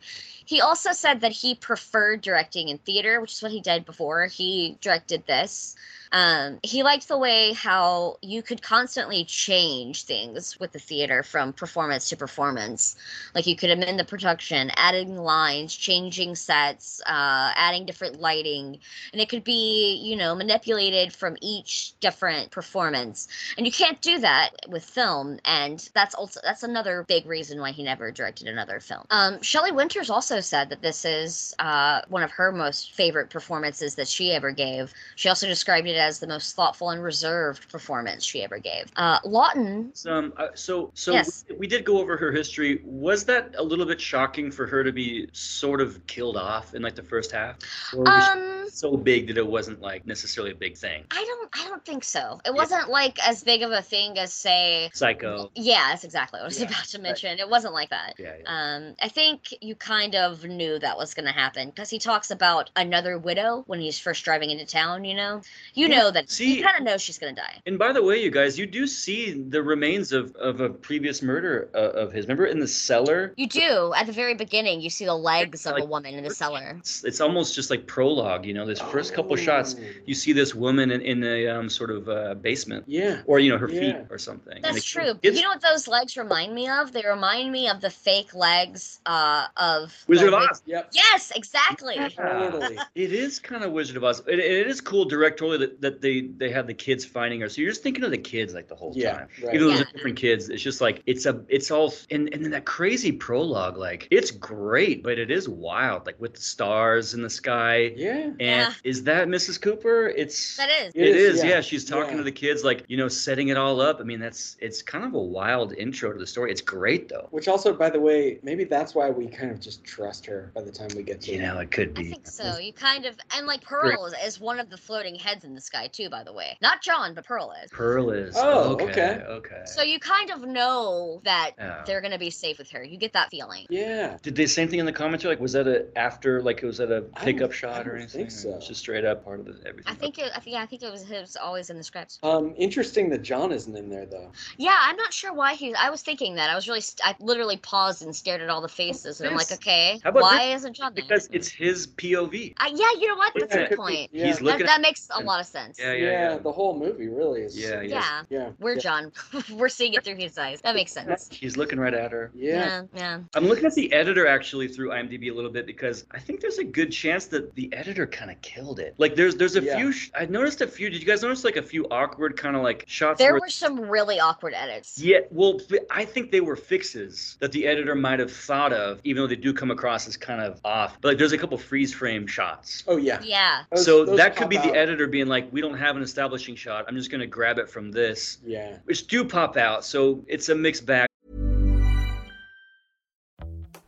[0.45, 4.25] He also said that he preferred directing in theater, which is what he did before.
[4.25, 5.75] He directed this.
[6.11, 11.53] Um, he liked the way how you could constantly change things with the theater from
[11.53, 12.95] performance to performance.
[13.35, 18.79] Like you could amend the production, adding lines, changing sets, uh, adding different lighting,
[19.13, 23.27] and it could be, you know, manipulated from each different performance.
[23.57, 27.71] And you can't do that with film, and that's also that's another big reason why
[27.71, 29.05] he never directed another film.
[29.11, 33.95] Um, Shelley Winters also said that this is uh, one of her most favorite performances
[33.95, 34.93] that she ever gave.
[35.15, 38.85] She also described it as the most thoughtful and reserved performance she ever gave.
[38.95, 41.45] Uh, Laughton Um, uh, so so Yes.
[41.49, 42.81] we, we did go over her history.
[42.85, 46.81] Was that a little bit shocking for her to be sort of killed off in
[46.81, 47.57] like the first half?
[47.95, 51.03] Or was she Um, so big that it wasn't like necessarily a big thing?
[51.11, 51.49] I don't.
[51.53, 52.39] I don't think so.
[52.45, 54.89] It wasn't like as big of a thing as say.
[54.93, 55.49] Psycho.
[55.55, 57.03] Yeah, that's exactly what I was Yeah, about to right.
[57.03, 57.39] mention.
[57.39, 58.13] It wasn't like that.
[58.17, 58.45] Yeah, yeah.
[58.45, 62.31] Um, I think you kind of knew that was going to happen because he talks
[62.31, 65.03] about another widow when he's first driving into town.
[65.03, 65.41] You know,
[65.73, 67.61] you Yeah, know that see- you kind of know she's going to die.
[67.65, 71.21] And by the way, you guys, you do see the remains of, of a previous
[71.21, 72.25] murder uh, of his.
[72.25, 73.33] Remember in the cellar?
[73.37, 74.81] You do at the very beginning.
[74.81, 76.75] You see the legs of a woman in the cellar.
[76.79, 78.65] It's, it's almost just like prologue, you know.
[78.65, 79.83] This first couple shots, Oh.
[80.05, 83.21] you see this woman in, in a um, sort of uh, basement, Yeah.
[83.25, 84.03] or you know, her feet Yeah.
[84.09, 84.61] or something.
[84.61, 85.13] That's true.
[85.21, 86.91] it's you know what those legs remind me of?
[86.91, 90.61] They remind me of the fake legs uh, of Wizard of Oz.
[90.65, 90.89] Yep.
[90.93, 91.95] Yes, exactly.
[92.15, 92.77] Totally.
[92.95, 94.21] It is kind of Wizard of Oz.
[94.27, 97.49] It, it is cool directorially that, that they they have the kids finding her.
[97.49, 99.27] So you're just thinking of the kids like the whole Yeah, time.
[99.43, 99.55] right.
[99.55, 99.85] Even though those Yeah.
[99.87, 103.11] are different kids, it's just like it's a it's all and and then that crazy
[103.11, 107.93] prologue, like it's great, but it is wild, like with the stars in the sky.
[107.95, 108.23] Yeah.
[108.25, 108.73] And Yeah.
[108.83, 109.61] is that Mrs.
[109.61, 110.07] Cooper?
[110.09, 110.93] It's That is.
[110.95, 111.49] It it is, is, yeah.
[111.49, 111.61] yeah.
[111.61, 112.17] She's talking Yeah.
[112.17, 113.99] to the kids, like you know, setting it all up.
[113.99, 116.51] I mean, that's it's kind of a wild intro to the story.
[116.51, 117.27] It's great though.
[117.31, 120.61] Which also, by the way, maybe that's why we kind of just trust her by
[120.61, 122.07] the time we get to You know, it could be.
[122.07, 122.57] I think so.
[122.57, 125.77] You kind of and like Pearl is, is one of the floating heads in the
[125.77, 126.09] sky too.
[126.09, 127.69] By the way, not John, but Pearl is.
[127.71, 128.35] Pearl is.
[128.37, 128.83] Oh, okay.
[128.83, 129.23] okay.
[129.29, 129.61] Okay.
[129.65, 131.83] So you kind of know that Yeah.
[131.85, 132.83] they're gonna be safe with her.
[132.83, 133.65] You get that feeling.
[133.69, 134.17] Yeah.
[134.21, 135.33] Did they same thing in the commentary?
[135.35, 136.41] Like, was that a after?
[136.41, 138.19] Like, was that a I pickup shot I or don't anything?
[138.21, 138.55] think so.
[138.55, 139.83] It's just straight up part of the, everything.
[139.91, 140.31] I think it.
[140.35, 141.09] I think, yeah, I think it was.
[141.09, 142.19] It was always in the script.
[142.23, 144.31] Um, interesting that John isn't in there though.
[144.57, 145.73] Yeah, I'm not sure why he.
[145.75, 146.49] I was thinking that.
[146.49, 146.81] I was really.
[146.81, 150.09] St- I literally paused and stared at all the faces, and I'm like, okay, How
[150.09, 151.03] about why isn't John there?
[151.03, 152.53] because it's his POV.
[152.57, 153.33] I, yeah, you know what?
[153.35, 154.09] That's Yeah, a it good point.
[154.11, 154.25] yeah.
[154.27, 154.81] He's That, looking that at.
[154.81, 155.58] makes a lot of sense.
[155.79, 156.37] Yeah, yeah, yeah.
[156.37, 157.57] The whole movie really is.
[157.57, 157.99] Yeah, yeah.
[157.99, 158.21] Yeah.
[158.29, 158.49] Yeah.
[158.59, 158.79] We're yeah.
[158.79, 159.11] John.
[159.51, 160.61] We're seeing it through his eyes.
[160.61, 161.29] That makes sense.
[161.31, 162.31] He's looking right at her.
[162.35, 162.49] Yeah.
[162.49, 163.19] Yeah, yeah.
[163.35, 166.57] I'm looking at the editor actually through IMDb a little bit because I think there's
[166.57, 168.95] a good chance that the editor kind of killed it.
[168.97, 169.77] Like there's there's a Yeah.
[169.77, 170.89] few sh- I noticed a few.
[170.89, 173.19] Did you guys notice like a few awkward kind of like shots?
[173.19, 174.99] There were some really awkward edits.
[174.99, 175.59] Yeah, well,
[175.91, 179.35] I think they were fixes that the editor might have thought of, even though they
[179.35, 180.97] do come across as kind of off.
[181.01, 182.83] But like, there's a couple freeze frame shots.
[182.87, 183.19] Oh yeah.
[183.23, 183.63] Yeah.
[183.71, 186.01] Those- so those that could pop be the editor being like, we don't have an
[186.03, 186.85] establishing shot.
[186.87, 188.77] I'm just gonna grab it from this, Yeah.
[188.85, 189.85] which do pop out.
[189.85, 191.07] So it's a mixed bag.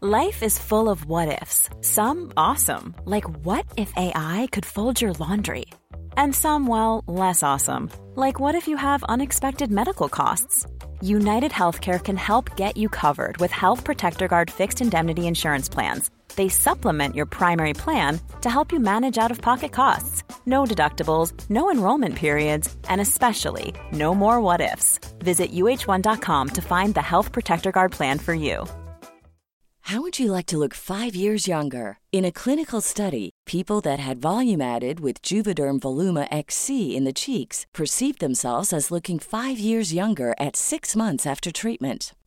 [0.03, 1.69] Life is full of what ifs.
[1.81, 5.65] Some awesome, like what if AI could fold your laundry?
[6.17, 10.65] And some, well, less awesome, like what if you have unexpected medical costs?
[11.01, 16.09] United Healthcare can help get you covered with Health Protector Guard fixed indemnity insurance plans.
[16.35, 20.23] They supplement your primary plan to help you manage out of pocket costs.
[20.45, 24.99] No deductibles, no enrollment periods, and especially no more what ifs.
[25.19, 28.65] Visit uh1.com to find the Health Protector Guard plan for you.
[29.85, 31.97] How would you like to look five years younger?
[32.11, 37.11] In a clinical study, people that had volume added with Juvederm Voluma XC in the
[37.11, 42.13] cheeks perceived themselves as looking five years younger at six months after treatment.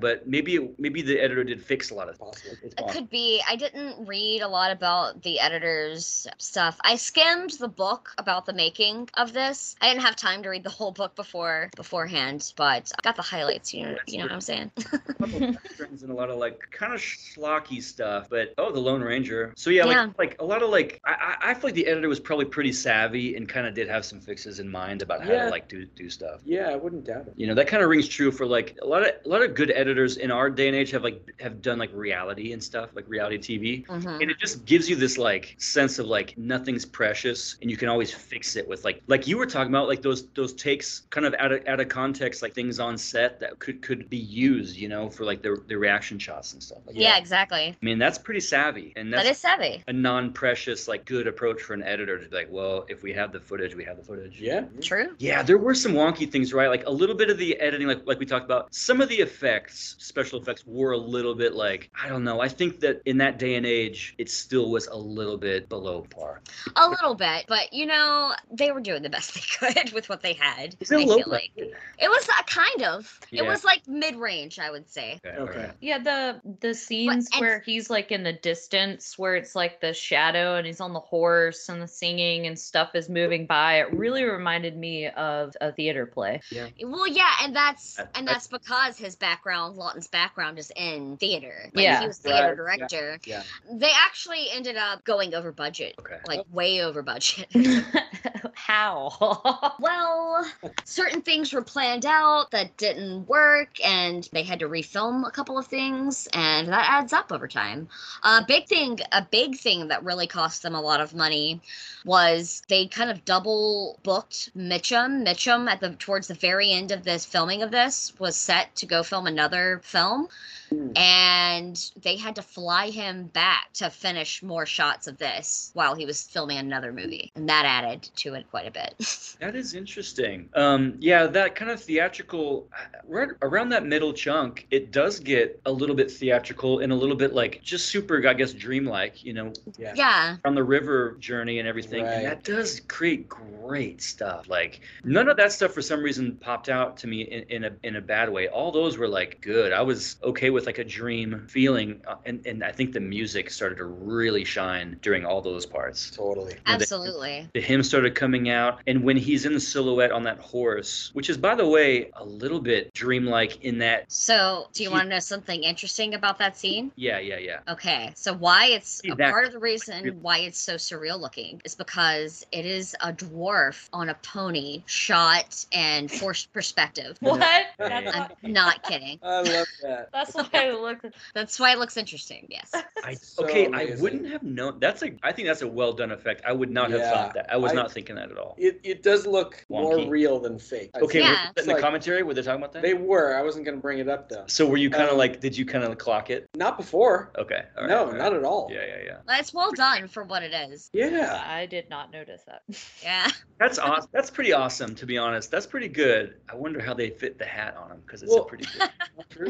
[0.00, 2.56] But maybe maybe the editor did fix a lot of Possible.
[2.62, 3.42] It's It could be.
[3.48, 6.78] I didn't read a lot about the editor's stuff.
[6.82, 9.76] I skimmed the book about the making of this.
[9.80, 13.22] I didn't have time to read the whole book before beforehand, but I got the
[13.22, 13.72] highlights.
[13.74, 14.70] You know, you know what I'm saying?
[15.18, 18.28] couple westerns and a lot of like kind of schlocky stuff.
[18.30, 19.52] But oh, the Lone Ranger.
[19.56, 20.04] So yeah, Yeah.
[20.18, 22.44] like like a lot of like I I I feel like the editor was probably
[22.46, 25.44] pretty savvy and kind of did have some fixes in mind about how Yeah.
[25.44, 26.40] to like do do stuff.
[26.44, 27.34] Yeah, I wouldn't doubt it.
[27.36, 29.54] You know that kind of rings true for like a lot of a lot of
[29.54, 32.90] good editors in our day and age have like have done like reality and stuff
[32.94, 33.86] like reality TV.
[33.86, 34.20] Mhm.
[34.20, 37.88] And it just gives you this like sense of like nothing's precious and you can
[37.88, 41.26] always fix it with like like you were talking about like those those takes kind
[41.26, 44.76] of out of out of context like things on set that could could be used
[44.76, 46.78] you know for like the the reaction shots and stuff.
[46.86, 47.66] Like, Yeah, exactly.
[47.80, 49.82] I mean that's pretty savvy and that's That is savvy.
[49.88, 53.32] a non-precious like good approach for an editor to be like well if we have
[53.32, 54.40] the footage we have the footage.
[54.40, 54.64] Yeah.
[54.80, 55.14] True.
[55.18, 56.68] Yeah, there were some wonky things, right?
[56.68, 58.74] Like a little bit of the editing, like like we talked about.
[58.74, 62.40] Some of the effects effects, special effects were a little bit like I don't know.
[62.40, 66.02] I think that in that day and age, it still was a little bit below
[66.02, 66.40] par.
[66.76, 70.22] A little bit, but you know, they were doing the best they could with what
[70.22, 70.76] they had.
[70.80, 73.18] Is it I low feel like it was a kind of.
[73.30, 75.20] It was like mid-range, I would say.
[75.24, 75.38] Okay.
[75.42, 75.70] Okay.
[75.80, 79.92] Yeah, the the scenes and- where he's like in the distance, where it's like the
[79.92, 83.80] shadow and he's on the horse and the singing and stuff is moving by.
[83.80, 86.40] It really reminded me of a theater play.
[86.50, 86.68] Yeah.
[86.84, 91.16] Well, yeah, and that's That- and that's- that's because his background, Laughton's background, is in
[91.16, 91.70] theater.
[91.74, 92.00] Like, Yeah.
[92.00, 93.18] he was theater Right, director.
[93.24, 93.42] yeah.
[93.70, 96.18] They actually ended up going over budget, Okay.
[96.26, 96.46] like oh.
[96.52, 97.46] way over budget.
[98.54, 99.74] How?
[99.80, 100.46] well,
[100.84, 105.58] certain things were planned out that didn't work, and they had to refilm a couple
[105.58, 107.88] of things, and that adds up over time.
[108.22, 111.60] A big thing, a big thing that really cost them a lot of money
[112.04, 115.24] was they kind of double booked Mitchum.
[115.26, 118.86] Mitchum at the towards the very end of this filming of this was set to
[118.86, 119.41] go film another
[119.82, 120.28] film.
[120.72, 120.96] Hmm.
[120.96, 126.06] And they had to fly him back to finish more shots of this while he
[126.06, 127.30] was filming another movie.
[127.34, 128.94] And that added to it quite a bit.
[129.42, 130.48] That is interesting.
[130.54, 132.68] Um, yeah, that kind of theatrical,
[133.08, 137.16] right around that middle chunk, it does get a little bit theatrical and a little
[137.16, 139.24] bit like just super, I guess, dreamlike.
[139.24, 139.94] You know, Yeah.
[139.96, 140.36] yeah.
[140.44, 142.12] on the river journey and everything, Right.
[142.12, 144.48] and that does create great stuff.
[144.48, 147.72] Like none of that stuff for some reason popped out to me in, in a
[147.82, 148.46] in a bad way.
[148.46, 149.72] All those were like good.
[149.72, 153.50] I was okay with like a dream feeling, uh, and and I think the music
[153.50, 156.10] started to really shine during all those parts.
[156.10, 156.52] Totally.
[156.54, 157.48] Yeah, the- Absolutely.
[157.54, 161.28] the hymn started coming out and when he's in the silhouette on that horse which
[161.30, 165.04] is by the way a little bit dreamlike in that So, do you He- want
[165.04, 166.92] to know something interesting about that scene?
[166.96, 170.38] yeah yeah yeah Okay, so why it's See, a that- part of the reason why
[170.38, 176.10] it's so surreal looking is because it is a dwarf on a pony shot and
[176.10, 177.16] forced perspective.
[177.20, 177.40] What?
[177.78, 179.18] That's, I'm not kidding.
[179.22, 180.08] I love that.
[180.12, 181.06] that's why it looked.
[181.34, 182.46] That's why it looks interesting.
[182.48, 182.70] Yes.
[183.04, 186.12] I, So okay i wouldn't have known that's a i think that's a well done
[186.12, 188.54] effect i would not have thought that i was I- not thinking that at all
[188.58, 190.90] It, it does look more real than fake.
[190.94, 191.20] I okay.
[191.20, 191.48] Yeah.
[191.56, 193.34] were- in the like- commentary were they talking about that They were.
[193.34, 194.44] I wasn't going to bring it up though.
[194.46, 197.32] so were you kind of Um, like did you kind of clock it Not before.
[197.38, 198.18] okay all right, no, all right.
[198.18, 198.68] not at all.
[198.72, 200.88] yeah yeah yeah Well, It's well done for what it is.
[200.92, 201.42] Yeah.
[201.46, 202.62] I did not notice that.
[203.02, 203.28] Yeah.
[203.58, 207.10] that's awesome that's pretty awesome to be honest that's pretty good i wonder how they
[207.10, 208.90] fit the hat on him because it's a pretty good
[209.30, 209.48] True.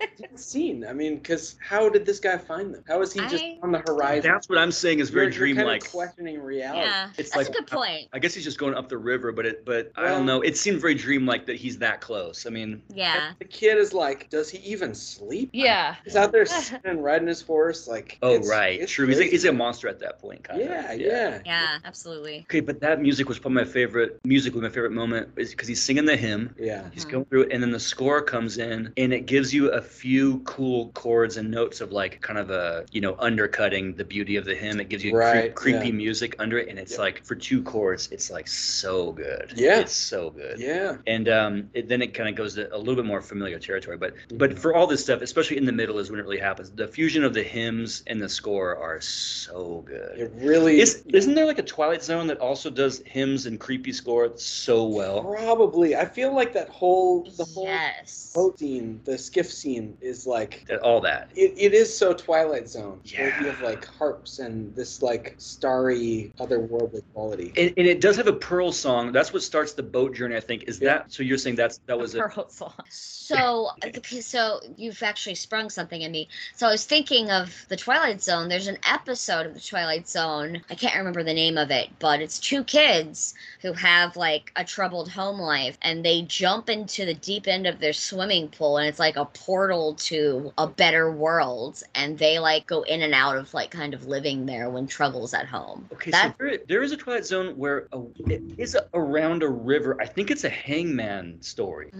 [0.00, 0.84] It's scene.
[0.88, 2.84] I mean, because how did this guy find them?
[2.88, 4.30] How is he just I- on the horizon?
[4.30, 6.80] that's what i'm saying is very You're- you're kind of dreamlike questioning reality.
[6.80, 7.10] Yeah.
[7.18, 8.08] It's That's like- a good point.
[8.12, 10.40] I guess he's just going up the river, but it, but I don't know.
[10.42, 12.46] It seemed very dreamlike that he's that close.
[12.46, 13.32] I mean, Yeah.
[13.38, 15.50] The kid is like, does he even sleep?
[15.52, 15.96] yeah.
[16.04, 17.86] He's out there sitting, riding his horse.
[17.88, 19.06] Like, oh it's- right, it's true.
[19.06, 21.00] He's a, he's a monster at that point, kind yeah, of.
[21.00, 21.78] yeah, Yeah.
[21.84, 22.40] Absolutely.
[22.48, 24.20] Okay, but that music was probably my favorite.
[24.24, 26.54] Music was my favorite moment, is because he's singing the hymn.
[26.58, 26.88] yeah.
[26.92, 27.10] He's Mhm.
[27.10, 30.38] going through it, and then the score comes in, and it gives you a few
[30.40, 34.44] cool chords and notes of like kind of a you know undercutting the beauty of
[34.44, 34.80] the hymn.
[34.80, 35.92] It gives you Right, creep, creepy yeah.
[36.04, 37.00] music under it, and it's Yeah.
[37.06, 39.52] like for two chords, it's like so good.
[39.56, 39.80] Yeah.
[39.80, 40.58] it's so good.
[40.58, 40.96] Yeah.
[41.06, 43.96] and um, it, then it kind of goes to a little bit more familiar territory.
[43.96, 44.36] But Mm-hmm.
[44.38, 46.70] but for all this stuff, especially in the middle, is when it really happens.
[46.70, 50.18] The fusion of the hymns and the score are so good.
[50.18, 53.92] It really Is, isn't there like a Twilight Zone that also does hymns and creepy
[53.92, 55.22] score so well?
[55.22, 55.96] probably.
[55.96, 58.32] I feel like that whole the whole Yes.
[58.34, 61.30] boat scene, the skiff scene, is like all that.
[61.34, 63.00] it, it is so Twilight Zone.
[63.16, 63.52] Where you Yeah.
[63.52, 67.52] have like harps and this like starry, otherworldly quality.
[67.56, 69.12] And, and it does have a Pearl song.
[69.12, 70.64] That's what starts the boat journey, I think.
[70.66, 70.98] Is Yeah.
[70.98, 71.22] that so?
[71.22, 72.20] You're saying that's that was it?
[72.20, 72.72] Pearl song.
[73.32, 76.28] So, okay, so you've actually sprung something in me.
[76.54, 78.48] So I was thinking of the Twilight Zone.
[78.48, 80.60] There's an episode of the Twilight Zone.
[80.68, 83.32] I can't remember the name of it, but it's two kids
[83.62, 87.78] who have like a troubled home life, and they jump into the deep end of
[87.78, 92.66] their swimming pool, and it's like a portal to a better world, and they like
[92.66, 95.88] go in and out of like kind of living there when trouble's at home.
[95.92, 99.48] Okay, That- so there, there is a Twilight Zone where a, it is around a
[99.48, 99.96] river.
[100.00, 101.90] I think it's a hangman story.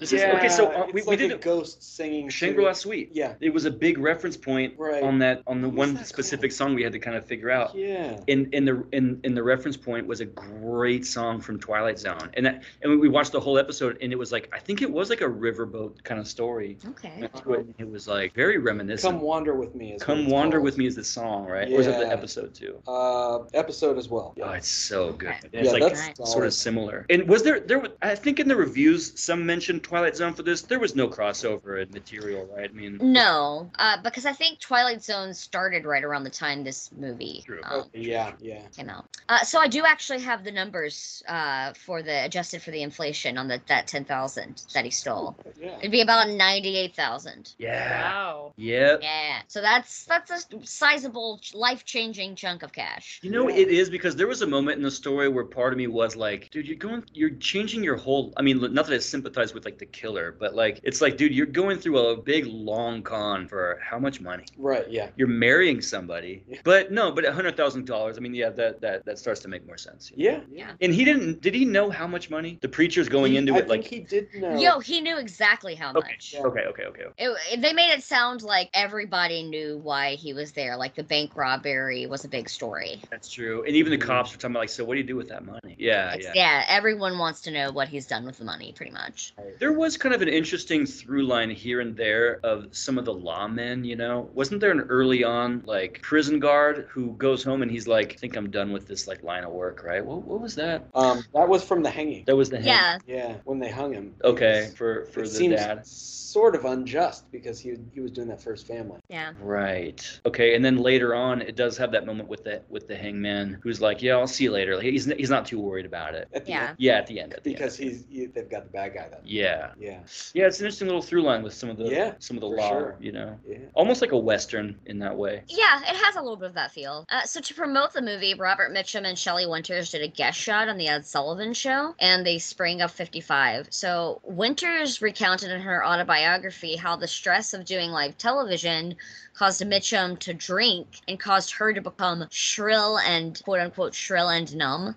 [0.00, 2.72] This is- okay, so, uh, it's we- we did a it- ghost singing to- Shangri-La
[2.72, 3.10] Suite.
[3.12, 3.34] Yeah.
[3.40, 5.02] It was a big reference point Right.
[5.02, 6.56] on that on the What one specific called?
[6.56, 7.74] song we had to kind of figure out.
[7.74, 8.18] Yeah.
[8.26, 12.30] In in the in in the reference point was a great song from Twilight Zone,
[12.34, 14.90] and that and we watched the whole episode, and it was like I think it
[14.90, 16.78] was like a riverboat kind of story.
[16.86, 17.09] Okay.
[17.18, 17.60] To it.
[17.60, 19.12] And it was like very reminiscent.
[19.14, 19.92] Come wander with me.
[19.94, 20.64] Is Come wander called.
[20.64, 21.68] with me is the song, right?
[21.70, 22.80] Or is it the episode too?
[22.86, 24.34] Uh, episode as well.
[24.42, 25.28] Oh, it's so good.
[25.30, 25.48] Okay.
[25.52, 26.46] It's Yeah, like that's sort solid.
[26.46, 27.06] of similar.
[27.10, 27.78] And was there there?
[27.78, 30.62] was- I think in the reviews some mentioned Twilight Zone for this.
[30.62, 32.70] There was no crossover in material, right?
[32.70, 36.90] I mean, No, uh, because I think Twilight Zone started right around the time this
[36.96, 37.60] movie True.
[37.64, 38.62] um, Yeah, yeah.
[38.76, 39.06] came out.
[39.28, 43.38] Uh, so I do actually have the numbers uh, for the adjusted for the inflation
[43.38, 45.36] on the that ten thousand that he stole.
[45.60, 45.78] Yeah.
[45.78, 47.54] It'd be about ninety eight thousand.
[47.58, 48.52] yeah, Wow.
[48.56, 49.00] yep.
[49.02, 53.18] Yeah, so that's that's a sizable, life changing chunk of cash.
[53.22, 53.56] You know, Yeah.
[53.62, 56.16] it is because there was a moment in the story where part of me was
[56.16, 58.32] like, dude, you're going, you're changing your whole.
[58.36, 61.34] I mean, not that I sympathize with like the killer, but like, it's like, dude,
[61.34, 64.44] you're going through a big long con for how much money?
[64.58, 64.86] Right.
[64.90, 65.08] Yeah.
[65.16, 68.16] You're marrying somebody, but no, but a hundred thousand dollars.
[68.18, 70.12] I mean, yeah, that that that starts to make more sense.
[70.14, 70.40] Yeah.
[70.52, 70.72] Yeah.
[70.80, 71.40] And he didn't.
[71.40, 73.68] Did he know how much money the preacher's going He- into I it?
[73.68, 74.56] Like, he did know.
[74.58, 76.34] Yo, he knew exactly how okay, much.
[76.38, 76.89] okay, okay, okay.
[76.90, 77.06] Okay.
[77.18, 80.76] It, they made it sound like everybody knew why he was there.
[80.76, 83.00] Like the bank robbery was a big story.
[83.10, 83.64] That's true.
[83.66, 84.02] And even the Mhm.
[84.06, 85.76] cops were talking about like, so what do you do with that money?
[85.78, 86.60] Yeah, It's- yeah.
[86.60, 89.34] yeah, everyone wants to know what he's done with the money, pretty much.
[89.58, 93.14] There was kind of an interesting through line here and there of some of the
[93.14, 94.28] lawmen, you know?
[94.34, 98.16] Wasn't there an early on, like, prison guard who goes home and he's like, I
[98.16, 100.04] think I'm done with this, like, line of work, right?
[100.04, 100.84] What, what was that?
[100.94, 102.24] Um, that was from the hanging.
[102.26, 104.14] That was the hang- Yeah, Yeah, when they hung him.
[104.24, 105.86] Okay, It, for, was- for it the seems dad.
[105.86, 109.00] sort of unjust because he he was doing that for his family.
[109.08, 109.32] yeah.
[109.40, 110.00] Right.
[110.26, 113.58] Okay, and then later on, it does have that moment with the with the hangman
[113.62, 116.28] who's like, "Yeah, I'll see you later." Like, he's he's not too worried about it.
[116.32, 116.68] At the Yeah.
[116.68, 117.34] end, Yeah, at the end.
[117.34, 117.90] At the because end.
[117.90, 119.20] he's he, they've got the bad guy then.
[119.24, 119.72] Yeah.
[119.78, 120.00] Yeah.
[120.34, 122.48] Yeah, it's an interesting little through line with some of the Yeah, some of the
[122.48, 122.96] law, sure.
[123.00, 123.58] you know, Yeah.
[123.74, 125.42] almost like a western in that way.
[125.48, 127.04] Yeah, it has a little bit of that feel.
[127.10, 130.68] Uh, so to promote the movie, Robert Mitchum and Shelley Winters did a guest shot
[130.68, 133.68] on the Ed Sullivan Show, and they sprang up '55.
[133.70, 138.96] So Winters recounted in her autobiography how the stress of doing live television
[139.34, 144.54] caused Mitchum to drink and caused her to become shrill and quote unquote shrill and
[144.54, 144.96] numb.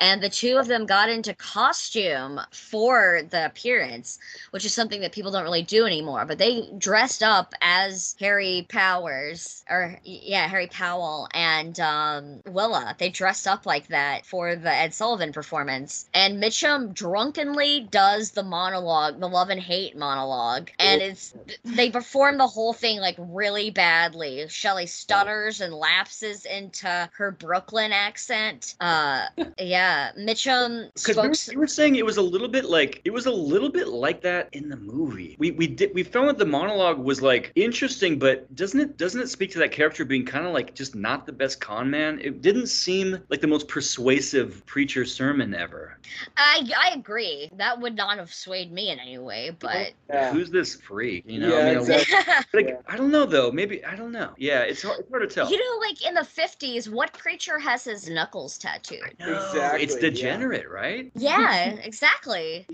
[0.00, 4.18] And the two of them got into costume for the appearance,
[4.50, 6.24] which is something that people don't really do anymore.
[6.24, 12.96] But they dressed up as Harry Powers, or yeah, Harry Powell and um, Willa.
[12.98, 16.08] They dressed up like that for the Ed Sullivan performance.
[16.14, 22.38] And Mitchum drunkenly does the monologue, the love and hate monologue, and it's they perform
[22.38, 24.46] the whole thing like really badly.
[24.48, 28.74] Shelley stutters and lapses into her Brooklyn accent.
[28.80, 29.26] Uh,
[29.58, 31.54] yeah, Uh, Mitchum Because we, were- spoke.
[31.54, 34.20] we were saying it was a little bit like it was a little bit like
[34.22, 35.36] that in the movie.
[35.38, 39.20] We we did we found that the monologue was like interesting, but doesn't it doesn't
[39.20, 42.20] it speak to that character being kind of like just not the best con man?
[42.22, 45.98] It didn't seem like the most persuasive preacher sermon ever.
[46.36, 47.50] I I agree.
[47.56, 50.32] That would not have swayed me in any way, but Yeah.
[50.32, 51.24] Who's this freak?
[51.26, 52.16] You know, Yeah, I mean, exactly.
[52.62, 52.80] like Yeah.
[52.86, 53.50] I don't know though.
[53.50, 54.30] Maybe I don't know.
[54.38, 55.50] Yeah, it's hard, it's hard to tell.
[55.50, 59.14] you know, like in the fifties, what preacher has his knuckles tattooed?
[59.18, 60.00] No, Exactly, It's yeah.
[60.00, 61.10] degenerate, right?
[61.14, 62.66] Yeah, exactly.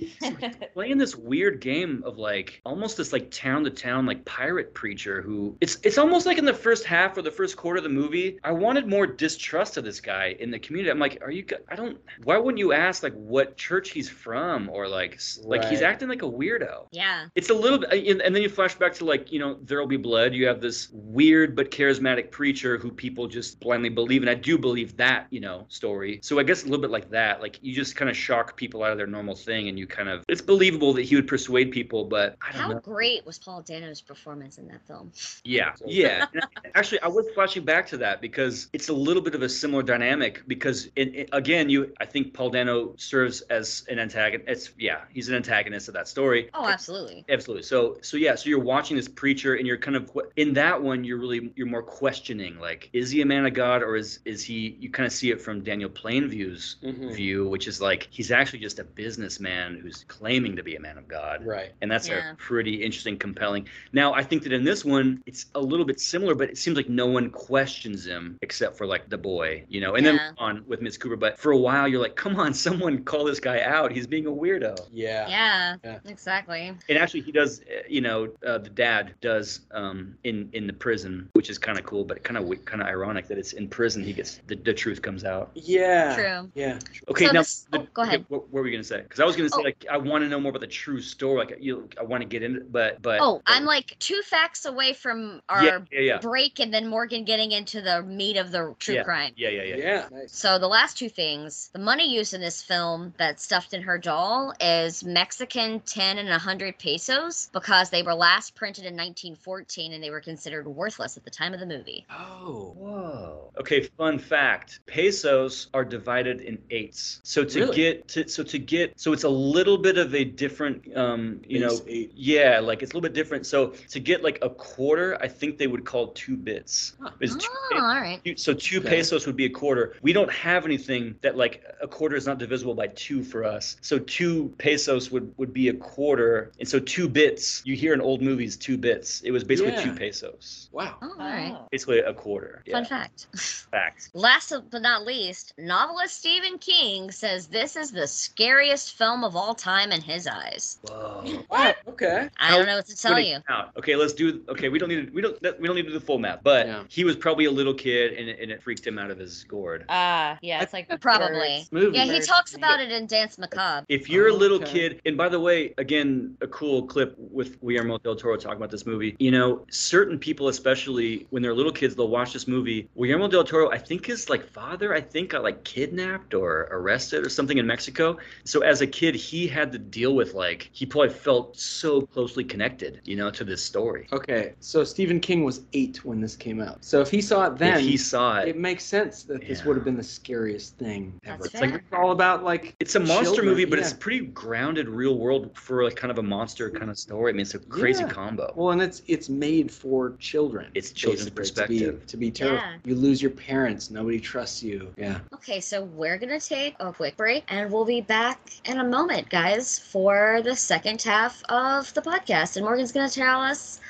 [0.75, 5.23] playing this weird game of like almost this like town to town like pirate preacher
[5.23, 7.91] who it's it's almost like in the first half or the first quarter of the
[7.91, 10.91] movie I wanted more distrust of this guy in the community.
[10.91, 11.45] I'm like, are you?
[11.69, 11.99] I don't.
[12.25, 16.23] Why wouldn't you ask like what church he's from or like like he's acting like
[16.23, 16.87] a weirdo.
[16.93, 17.27] Yeah.
[17.35, 19.87] It's a little bit, and and then you flash back to like you know there'll
[19.87, 20.35] be blood.
[20.35, 24.59] You have this weird but charismatic preacher who people just blindly believe, and I do
[24.59, 26.21] believe that you know story.
[26.23, 27.41] So I guess a little bit like that.
[27.43, 30.09] Like you just kind of shock people out of their normal thing, and you kind
[30.09, 32.81] of it's believable that he would persuade people, but I don't How know.
[32.81, 35.13] great was Paul Dano's performance in that film?
[35.45, 36.27] Yeah, yeah.
[36.35, 36.41] I-
[36.75, 39.83] Actually, I was flashing back to that because it's a little bit of a similar
[39.83, 40.43] dynamic.
[40.47, 44.49] Because it, it- again, you, I think Paul Dano serves as an antagonist.
[44.49, 46.49] It's yeah, he's an antagonist of that story.
[46.55, 47.25] Oh, absolutely.
[47.29, 47.63] Absolutely.
[47.65, 51.05] So so yeah, so you're watching this preacher and you're kind of in that one
[51.05, 54.43] you're really you're more questioning like is he a man of God or is is
[54.43, 57.15] he you kind of see it from Daniel Plainview's Mhm.
[57.15, 60.99] view which is like he's actually just a businessman who's claiming to be a man
[60.99, 61.45] of God.
[61.45, 61.73] Right.
[61.81, 62.33] And that's Yeah.
[62.33, 63.67] a pretty interesting, compelling.
[63.93, 66.77] Now, I think that in this one, it's a little bit similar, but it seems
[66.77, 69.95] like no one questions him except for like the boy, you know.
[69.95, 70.13] And Yeah.
[70.17, 73.25] then on with Miss Cooper, but for a while, you're like, come on, someone call
[73.25, 73.93] this guy out.
[73.93, 74.77] He's being a weirdo.
[74.93, 75.29] Yeah.
[75.29, 75.99] Yeah, Yeah.
[76.07, 76.75] exactly.
[76.89, 77.61] And actually, he does.
[77.63, 81.79] uh, You know, uh, the dad does um, in in the prison, which is kind
[81.79, 84.57] of cool, but kind of kind of ironic that it's in prison he gets the,
[84.57, 85.51] the truth comes out.
[85.55, 86.15] Yeah.
[86.17, 86.51] True.
[86.55, 86.66] Yeah.
[86.67, 86.79] Yeah.
[87.09, 88.25] Okay, So now this- the- oh, go okay, ahead.
[88.29, 89.01] what, what were we gonna say?
[89.03, 89.63] Because I was gonna say Oh.
[89.63, 91.39] like I want to know more about the true story.
[91.39, 94.65] Like you, I want to get into, it, but but Oh, I'm like two facts
[94.67, 98.51] away from our yeah, yeah, yeah, break and then Morgan getting into the meat of
[98.51, 99.33] the true yeah, crime.
[99.37, 99.77] yeah, yeah, Yeah.
[99.77, 100.09] yeah.
[100.11, 100.33] Nice.
[100.37, 103.99] So the last two things, the money used in this film that's stuffed in her
[103.99, 110.03] doll is Mexican 10 and 100 pesos because they were last printed in 1914 and
[110.03, 112.07] they were considered worthless at the time of the movie.
[112.11, 112.73] Oh.
[112.77, 113.53] Whoa.
[113.61, 114.81] Okay, fun fact.
[114.87, 117.21] Pesos are divided in eights.
[117.23, 117.77] So to Really?
[117.77, 121.61] get to so to get so it's a little bit of a different um you
[121.61, 122.13] Base know eight.
[122.15, 123.47] yeah like it's a little bit different.
[123.47, 126.95] So to get like a quarter, I think they would call two bits.
[127.01, 127.11] Huh.
[127.21, 128.21] It's Oh, two, all right.
[128.25, 128.89] Two- So two Okay.
[128.89, 129.95] pesos would be a quarter.
[130.03, 133.77] We don't have anything that like a quarter is not divisible by two for us.
[133.81, 137.63] So two pesos would would be a quarter, and so two bits.
[137.65, 139.21] You hear in old movies two bits.
[139.23, 140.69] It was basically two pesos.
[140.73, 140.97] Wow.
[141.03, 141.57] Oh, all right.
[141.71, 142.63] Basically a quarter.
[142.71, 142.89] Fun Yeah.
[142.89, 143.27] fact.
[143.71, 144.11] Fact.
[144.15, 149.53] Last but not least, novelist Stephen King says this is the scariest film of all
[149.53, 150.79] time in his eyes.
[150.83, 151.43] Whoa.
[151.49, 151.77] What?
[151.89, 152.29] Okay.
[152.39, 153.37] I don't know what to tell you.
[153.37, 153.73] it out.
[153.77, 154.45] Okay, let's do.
[154.49, 155.09] Okay, we don't need.
[155.09, 155.37] To, we don't.
[155.61, 156.43] We don't need to do the full map.
[156.45, 156.85] But Yeah.
[156.89, 159.43] he was probably a little kid, and it, and it freaked him out of his
[159.45, 159.87] gourd.
[159.89, 161.67] Ah, yeah, it's like Probably.
[161.73, 161.97] Movie.
[161.97, 163.85] Yeah, he talks about it in Danse Macabre.
[163.89, 164.73] If you're a little Okay.
[164.91, 168.71] kid, and by the way, again, a cool clip with Guillermo del Toro talking about
[168.71, 169.17] this movie.
[169.19, 172.89] You know, certain people, especially when they're little kids, they'll watch this movie.
[172.97, 177.25] Guillermo del Toro, I think his like father, I think got like kidnapped or arrested
[177.25, 178.17] or something in Mexico.
[178.45, 182.45] So as a kid, he had to deal with like he probably felt so closely
[182.45, 184.07] connected, you know, to this story.
[184.13, 186.85] Okay, so Stephen King was eight when this came out.
[186.85, 189.65] So if he saw it then, if he saw it, it makes sense that this
[189.65, 191.43] would have been the scariest thing ever.
[191.45, 193.85] That's It's like it's all about like It's a monster children, movie, but yeah.
[193.85, 197.31] it's pretty grounded, real world for like kind of a monster kind of story.
[197.31, 198.11] I mean, it's a crazy Yeah.
[198.11, 198.53] combo.
[198.57, 200.71] well, and it's it's made for children.
[200.75, 202.07] It's children's basically, to be- perspective.
[202.07, 202.57] To be, terrible.
[202.59, 202.77] Yeah.
[202.85, 203.91] You lose your parents.
[203.91, 204.93] Nobody trusts you.
[204.97, 205.21] Yeah.
[205.35, 205.85] Okay, so
[206.27, 210.41] we're gonna take a quick break and we'll be back in a moment, guys, for
[210.43, 212.57] the second half of the podcast.
[212.57, 213.81] And Morgan's gonna tell us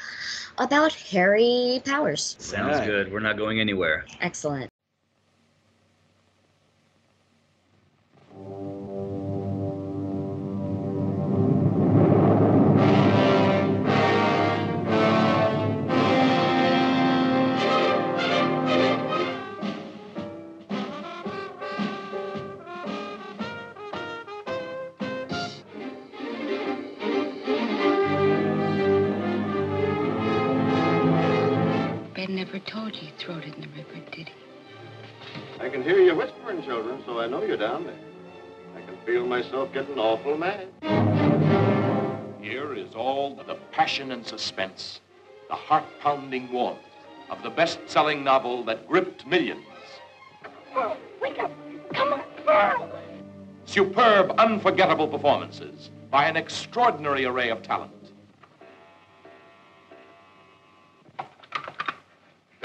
[0.58, 2.36] about Harry Powers.
[2.38, 2.86] Sounds Right.
[2.86, 3.10] good.
[3.10, 4.04] We're not going anywhere.
[4.20, 4.68] Excellent.
[32.56, 34.34] Never told you you threw it in the river, did he?
[35.60, 37.98] I can hear you whispering, children, so I know you're down there.
[38.76, 40.68] I can feel myself getting awful mad.
[42.40, 45.00] Here is all the passion and suspense,
[45.48, 46.78] the heart-pounding warmth
[47.28, 49.64] of the best-selling novel that gripped millions.
[50.74, 51.50] Oh, wake up!
[51.92, 52.22] Come on!
[52.48, 52.90] Oh.
[53.64, 57.95] Superb, unforgettable performances by an extraordinary array of talent.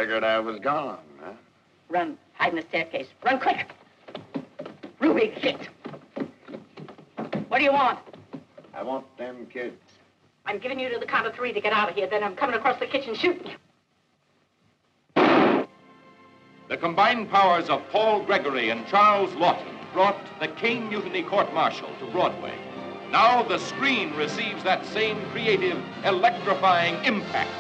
[0.02, 1.34] Figured I was gone, huh?
[1.88, 3.06] Run, hide in the staircase.
[3.23, 3.69] Run quick!
[4.99, 5.69] Ruby, get!
[7.49, 7.99] What do you want?
[8.73, 9.78] I want them kids.
[10.48, 12.07] I'm giving you to the count of three to get out of here.
[12.07, 13.52] Then I'm coming across the kitchen shooting
[15.15, 15.68] you.
[16.68, 21.91] The combined powers of Paul Gregory and Charles Laughton brought the Caine Mutiny Court Martial
[21.99, 22.56] to Broadway.
[23.11, 27.52] Now the screen receives that same creative, electrifying impact.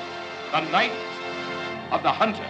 [0.51, 0.91] The Night
[1.91, 2.45] of the Hunter.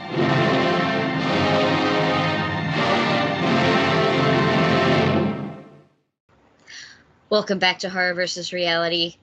[7.30, 9.16] Welcome back to Horror versus Reality.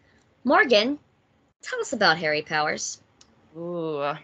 [0.42, 0.98] Morgan,
[1.62, 3.00] tell us about Harry Powers.
[3.56, 4.14] Ooh,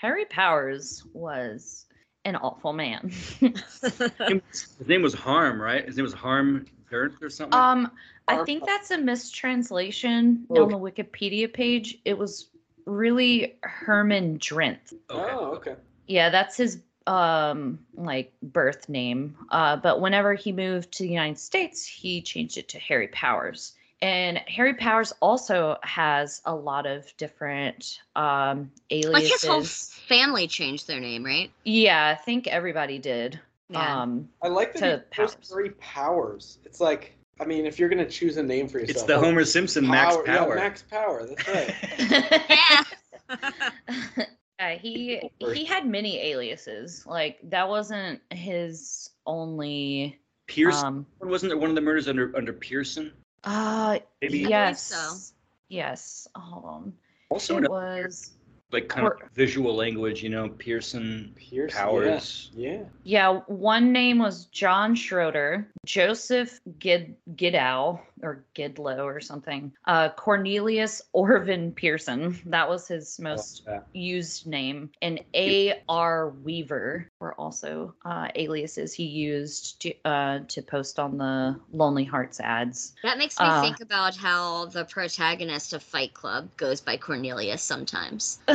[0.00, 1.86] Harry Powers was
[2.24, 3.10] an awful man.
[3.40, 4.42] His
[4.86, 5.86] name was Harm, right?
[5.86, 7.58] His name was Harm Parent or something.
[7.58, 7.90] um,
[8.26, 11.98] I think that's a mistranslation on the Wikipedia page.
[12.04, 12.49] It was
[12.90, 14.92] really Herman Drenth.
[15.10, 15.32] okay.
[15.32, 15.74] Oh, okay.
[16.06, 19.36] Yeah, that's his um like birth name.
[19.50, 23.72] Uh, but whenever he moved to the United States, he changed it to Harry Powers.
[24.02, 29.12] And Harry Powers also has a lot of different um aliases.
[29.12, 29.62] Like his whole
[30.08, 31.50] family changed their name, right?
[31.64, 33.38] Yeah, I think everybody did.
[33.68, 34.02] Yeah.
[34.02, 35.48] Um, I like that To he goes Powers.
[35.48, 36.58] three powers.
[36.64, 39.24] It's like, I mean, if you're gonna choose a name for yourself, It's the like
[39.24, 41.26] Homer Simpson Max Power- yeah, Max Power.
[41.26, 41.74] That's right.
[43.28, 44.24] yeah.
[44.58, 47.06] uh, he he had many aliases.
[47.06, 50.18] Like that wasn't his only.
[50.46, 53.12] Pearson Um, wasn't there one of the murders under under Pearson?
[53.44, 55.34] uh, Maybe- I yes, so.
[55.68, 56.26] yes.
[56.34, 56.92] Hold on.
[57.30, 57.72] Also, it another-
[58.02, 58.32] was
[58.72, 62.50] like kind of visual language, you know, Pearson, Pierce, Powers.
[62.54, 62.70] Yeah.
[62.70, 62.82] yeah.
[63.02, 69.72] Yeah, one name was John Schroeder, Joseph Gid Gidow or Gidlow or something.
[69.86, 73.80] Uh, Cornelius Orvin Pearson, that was his most yeah.
[73.92, 75.82] used name, and A.
[75.88, 76.30] R.
[76.44, 82.40] Weaver were also uh, aliases he used to uh, to post on the Lonely Hearts
[82.40, 82.94] ads.
[83.02, 87.62] That makes me Uh, think about how the protagonist of Fight Club goes by Cornelius
[87.62, 88.38] sometimes.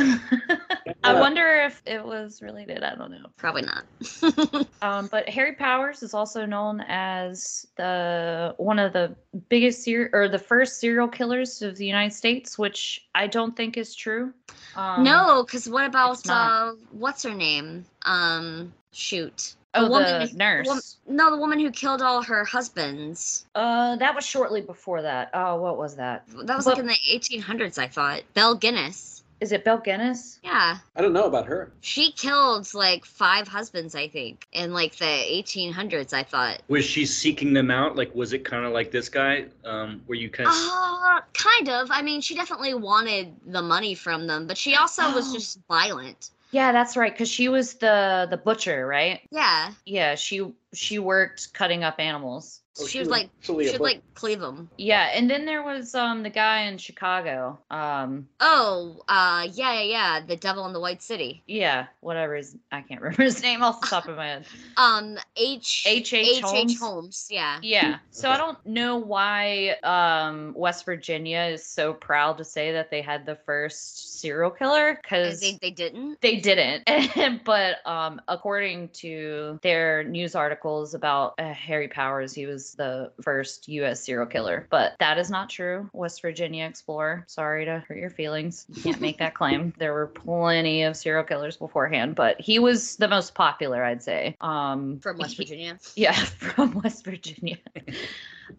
[1.04, 2.82] I wonder if it was related.
[2.82, 3.26] I don't know.
[3.36, 3.84] Probably not.
[4.82, 9.14] Um, but Harry Powers is also known as the one of the
[9.48, 13.76] biggest ser- or the first serial killers of the United States, which I don't think
[13.78, 14.32] is true.
[14.76, 17.86] Um, no, because what about uh, what's her name?
[18.02, 19.54] Um, shoot.
[19.74, 20.66] Oh, woman the nurse.
[20.66, 20.80] wom-
[21.16, 23.46] no, the woman who killed all her husbands.
[23.54, 25.30] Uh, that was shortly before that.
[25.34, 26.26] Oh, what was that?
[26.28, 28.22] That was But- like in the 1800s, I thought.
[28.34, 29.15] Belle Gunness.
[29.40, 30.38] Is it Belle Gunness?
[30.42, 30.78] Yeah.
[30.96, 31.72] I don't know about her.
[31.82, 36.62] She killed like five husbands, I think, in like the 1800s, I thought.
[36.68, 37.96] Was she seeking them out?
[37.96, 41.68] Like, was it kind of like this guy, um, where you kind of Uh, kind
[41.68, 41.88] of.
[41.90, 45.34] I mean, she definitely wanted the money from them, but she also was Oh.
[45.38, 46.30] just violent.
[46.52, 47.14] Yeah, that's right.
[47.14, 49.20] Cause she was the the butcher, right?
[49.30, 49.72] Yeah.
[49.84, 52.62] Yeah, she she worked cutting up animals.
[52.78, 54.70] Oh, she was like, actually she would like cleave them.
[54.76, 57.58] Yeah, and then there was um the guy in Chicago.
[57.70, 60.20] Um, Oh, uh, yeah, yeah, yeah.
[60.26, 61.42] The Devil in the White City.
[61.46, 64.46] yeah, whatever his I can't remember his name off the top of my head.
[64.78, 66.36] Um, H H.H.
[66.36, 66.42] H.
[66.42, 66.78] Holmes?
[66.78, 67.26] Holmes.
[67.30, 67.58] Yeah.
[67.62, 67.96] Yeah.
[68.10, 73.00] So I don't know why um West Virginia is so proud to say that they
[73.00, 76.20] had the first serial killer because They, they didn't.
[76.20, 76.84] they didn't.
[77.44, 83.68] but um according to their news articles about uh, Harry Powers, he was the first
[83.68, 84.66] US serial killer.
[84.70, 85.88] But that is not true.
[85.92, 87.24] West Virginia Explorer.
[87.28, 88.66] Sorry to hurt your feelings.
[88.72, 89.72] You can't make that claim.
[89.78, 94.36] There were plenty of serial killers beforehand, but he was the most popular, I'd say.
[94.40, 95.78] Um From West he- Virginia.
[95.96, 97.58] yeah, from West Virginia.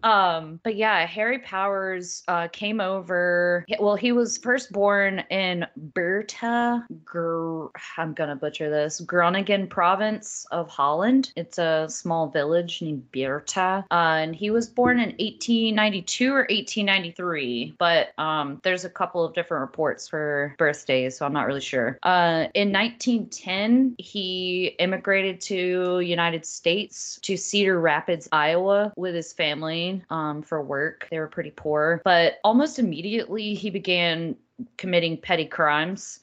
[0.02, 3.64] Um, but yeah, Harry Powers uh, came over.
[3.78, 6.84] Well, he was first born in Beerta.
[7.04, 7.66] Gr-
[7.96, 9.00] I'm gonna butcher this.
[9.00, 11.32] Groningen province of Holland.
[11.36, 17.74] It's a small village named Beerta, uh, and he was born in 1892 or 1893.
[17.78, 21.98] But um, there's a couple of different reports for birthdays, so I'm not really sure.
[22.02, 29.77] Uh, in 1910, he immigrated to United States to Cedar Rapids, Iowa, with his family
[30.10, 31.06] um, for work.
[31.10, 34.36] They were pretty poor, but almost immediately he began
[34.76, 36.20] committing petty crimes,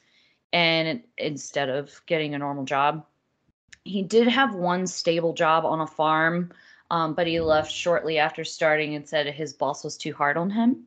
[0.53, 3.06] and instead of getting a normal job,
[3.84, 6.52] he did have one stable job on a farm.
[6.91, 10.52] Um, but he left shortly after starting and said his boss was too hard on
[10.52, 10.86] him.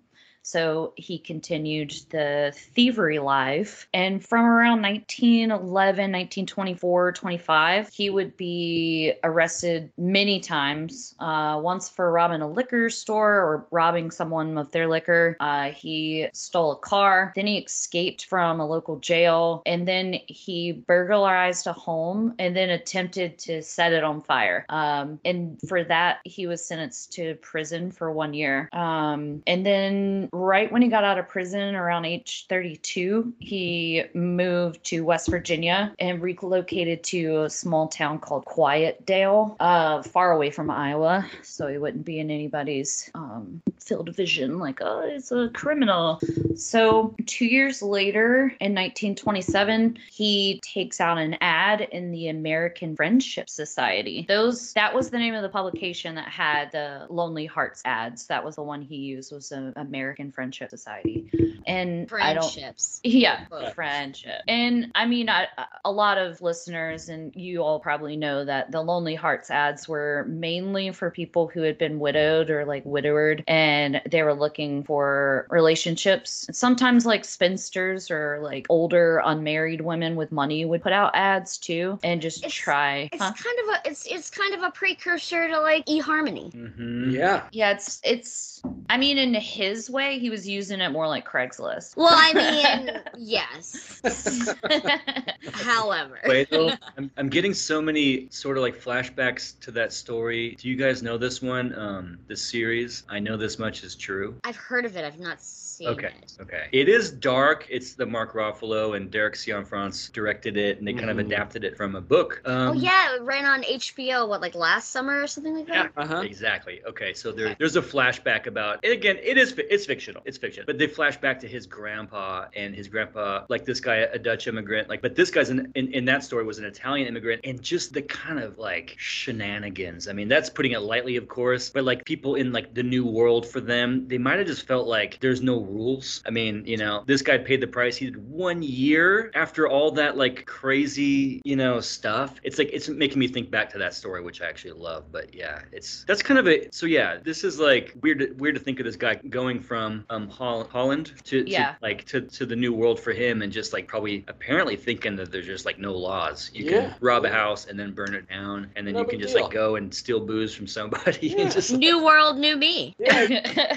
[0.49, 3.87] So he continued the thievery life.
[3.93, 11.15] And from around 1911, 1924, 25, he would be arrested many times.
[11.19, 15.37] Uh, once for robbing a liquor store or robbing someone of their liquor.
[15.39, 17.35] Uh, he stole a car.
[17.37, 19.63] Then he escaped from a local jail.
[19.67, 24.65] And then he burglarized a home and then attempted to set it on fire.
[24.71, 28.71] Um, and for that, he was sentenced to prison for one year.
[28.73, 34.83] Um, and then right when he got out of prison around age 32, he moved
[34.85, 40.51] to West Virginia and relocated to a small town called Quiet Dell, uh, far away
[40.51, 45.33] from Iowa, so he wouldn't be in anybody's um, field of vision, like, oh, it's
[45.33, 46.21] a criminal.
[46.57, 53.49] So two years later, in 1927, he takes out an ad in the American Friendship
[53.49, 54.25] Society.
[54.29, 58.27] Those that was the name of the publication that had the Lonely Hearts ads.
[58.27, 61.31] That was the one he used was the American Friendship Society.
[61.67, 63.01] And I don't Friendships.
[63.05, 63.75] yeah, Quote.
[63.75, 64.41] friendship.
[64.49, 65.47] And I mean, I,
[65.85, 70.25] a lot of listeners, and you all probably know that the Lonely Hearts ads were
[70.29, 75.47] mainly for people who had been widowed or like widowered, and they were looking for
[75.51, 76.47] relationships.
[76.53, 81.99] Sometimes, like spinsters or like older unmarried women with money would put out ads too,
[82.03, 83.09] and just It's- try.
[83.13, 83.33] It's huh?
[83.33, 86.51] kind of a it's it's kind of a precursor to like eHarmony.
[86.53, 87.11] Mm-hmm.
[87.11, 87.45] Yeah.
[87.53, 88.58] Yeah, it's it's.
[88.91, 91.97] I mean, in his way, he was using it more like Craigslist.
[91.97, 92.33] Well, I
[92.85, 94.01] mean, yes.
[95.53, 100.57] However, Wait, though, I'm, I'm getting so many sort of like flashbacks to that story.
[100.59, 101.79] Do you guys know this one?
[101.79, 103.03] Um, this series?
[103.09, 104.37] I know this much is true.
[104.45, 105.05] I've heard of it.
[105.05, 106.09] I've not seen Okay.
[106.23, 106.37] it.
[106.41, 106.67] Okay.
[106.73, 107.67] It is dark.
[107.71, 111.27] It's the Mark Ruffalo and Derek Cianfrance directed it, and they kind of Mhm.
[111.27, 112.41] adapted it from a book.
[112.45, 114.27] Um, oh yeah, it ran on HBO.
[114.27, 115.75] What like last summer or something like that.
[115.75, 116.03] Yeah, that?
[116.13, 116.23] Uh-huh.
[116.23, 116.81] exactly.
[116.87, 119.17] Okay, so there, there's a flashback about and again.
[119.23, 120.23] It is it's fictional.
[120.25, 123.97] It's fiction, but they flash back to his grandpa and his grandpa, like this guy,
[123.97, 124.89] a Dutch immigrant.
[124.89, 127.93] Like, but this guy's an, in in that story was an Italian immigrant, and just
[127.93, 130.09] the kind of like shenanigans.
[130.09, 133.05] I mean, that's putting it lightly, of course, but like people in like the new
[133.07, 136.23] world for them, they might have just felt like there's no rules.
[136.27, 137.97] I mean, you know, this guy paid the price.
[137.97, 142.35] He did one year after all that like crazy, you know, stuff.
[142.43, 145.05] It's like it's making me think back to that story, which I actually love.
[145.13, 147.19] But yeah, it's that's kind of a so yeah.
[147.23, 150.65] This is like weird to, weird to think of this guy going from um Hol-
[150.65, 154.25] Holland to, to like to to the new world for him, and just like probably
[154.29, 156.51] apparently thinking that there's just like no laws.
[156.55, 156.71] You Yeah.
[156.91, 159.35] can rob a house and then burn it down, and then No you can just
[159.35, 159.45] deal.
[159.45, 161.43] like go and steal booze from somebody Yeah.
[161.43, 162.95] and just New world, new me.
[162.99, 163.77] yeah,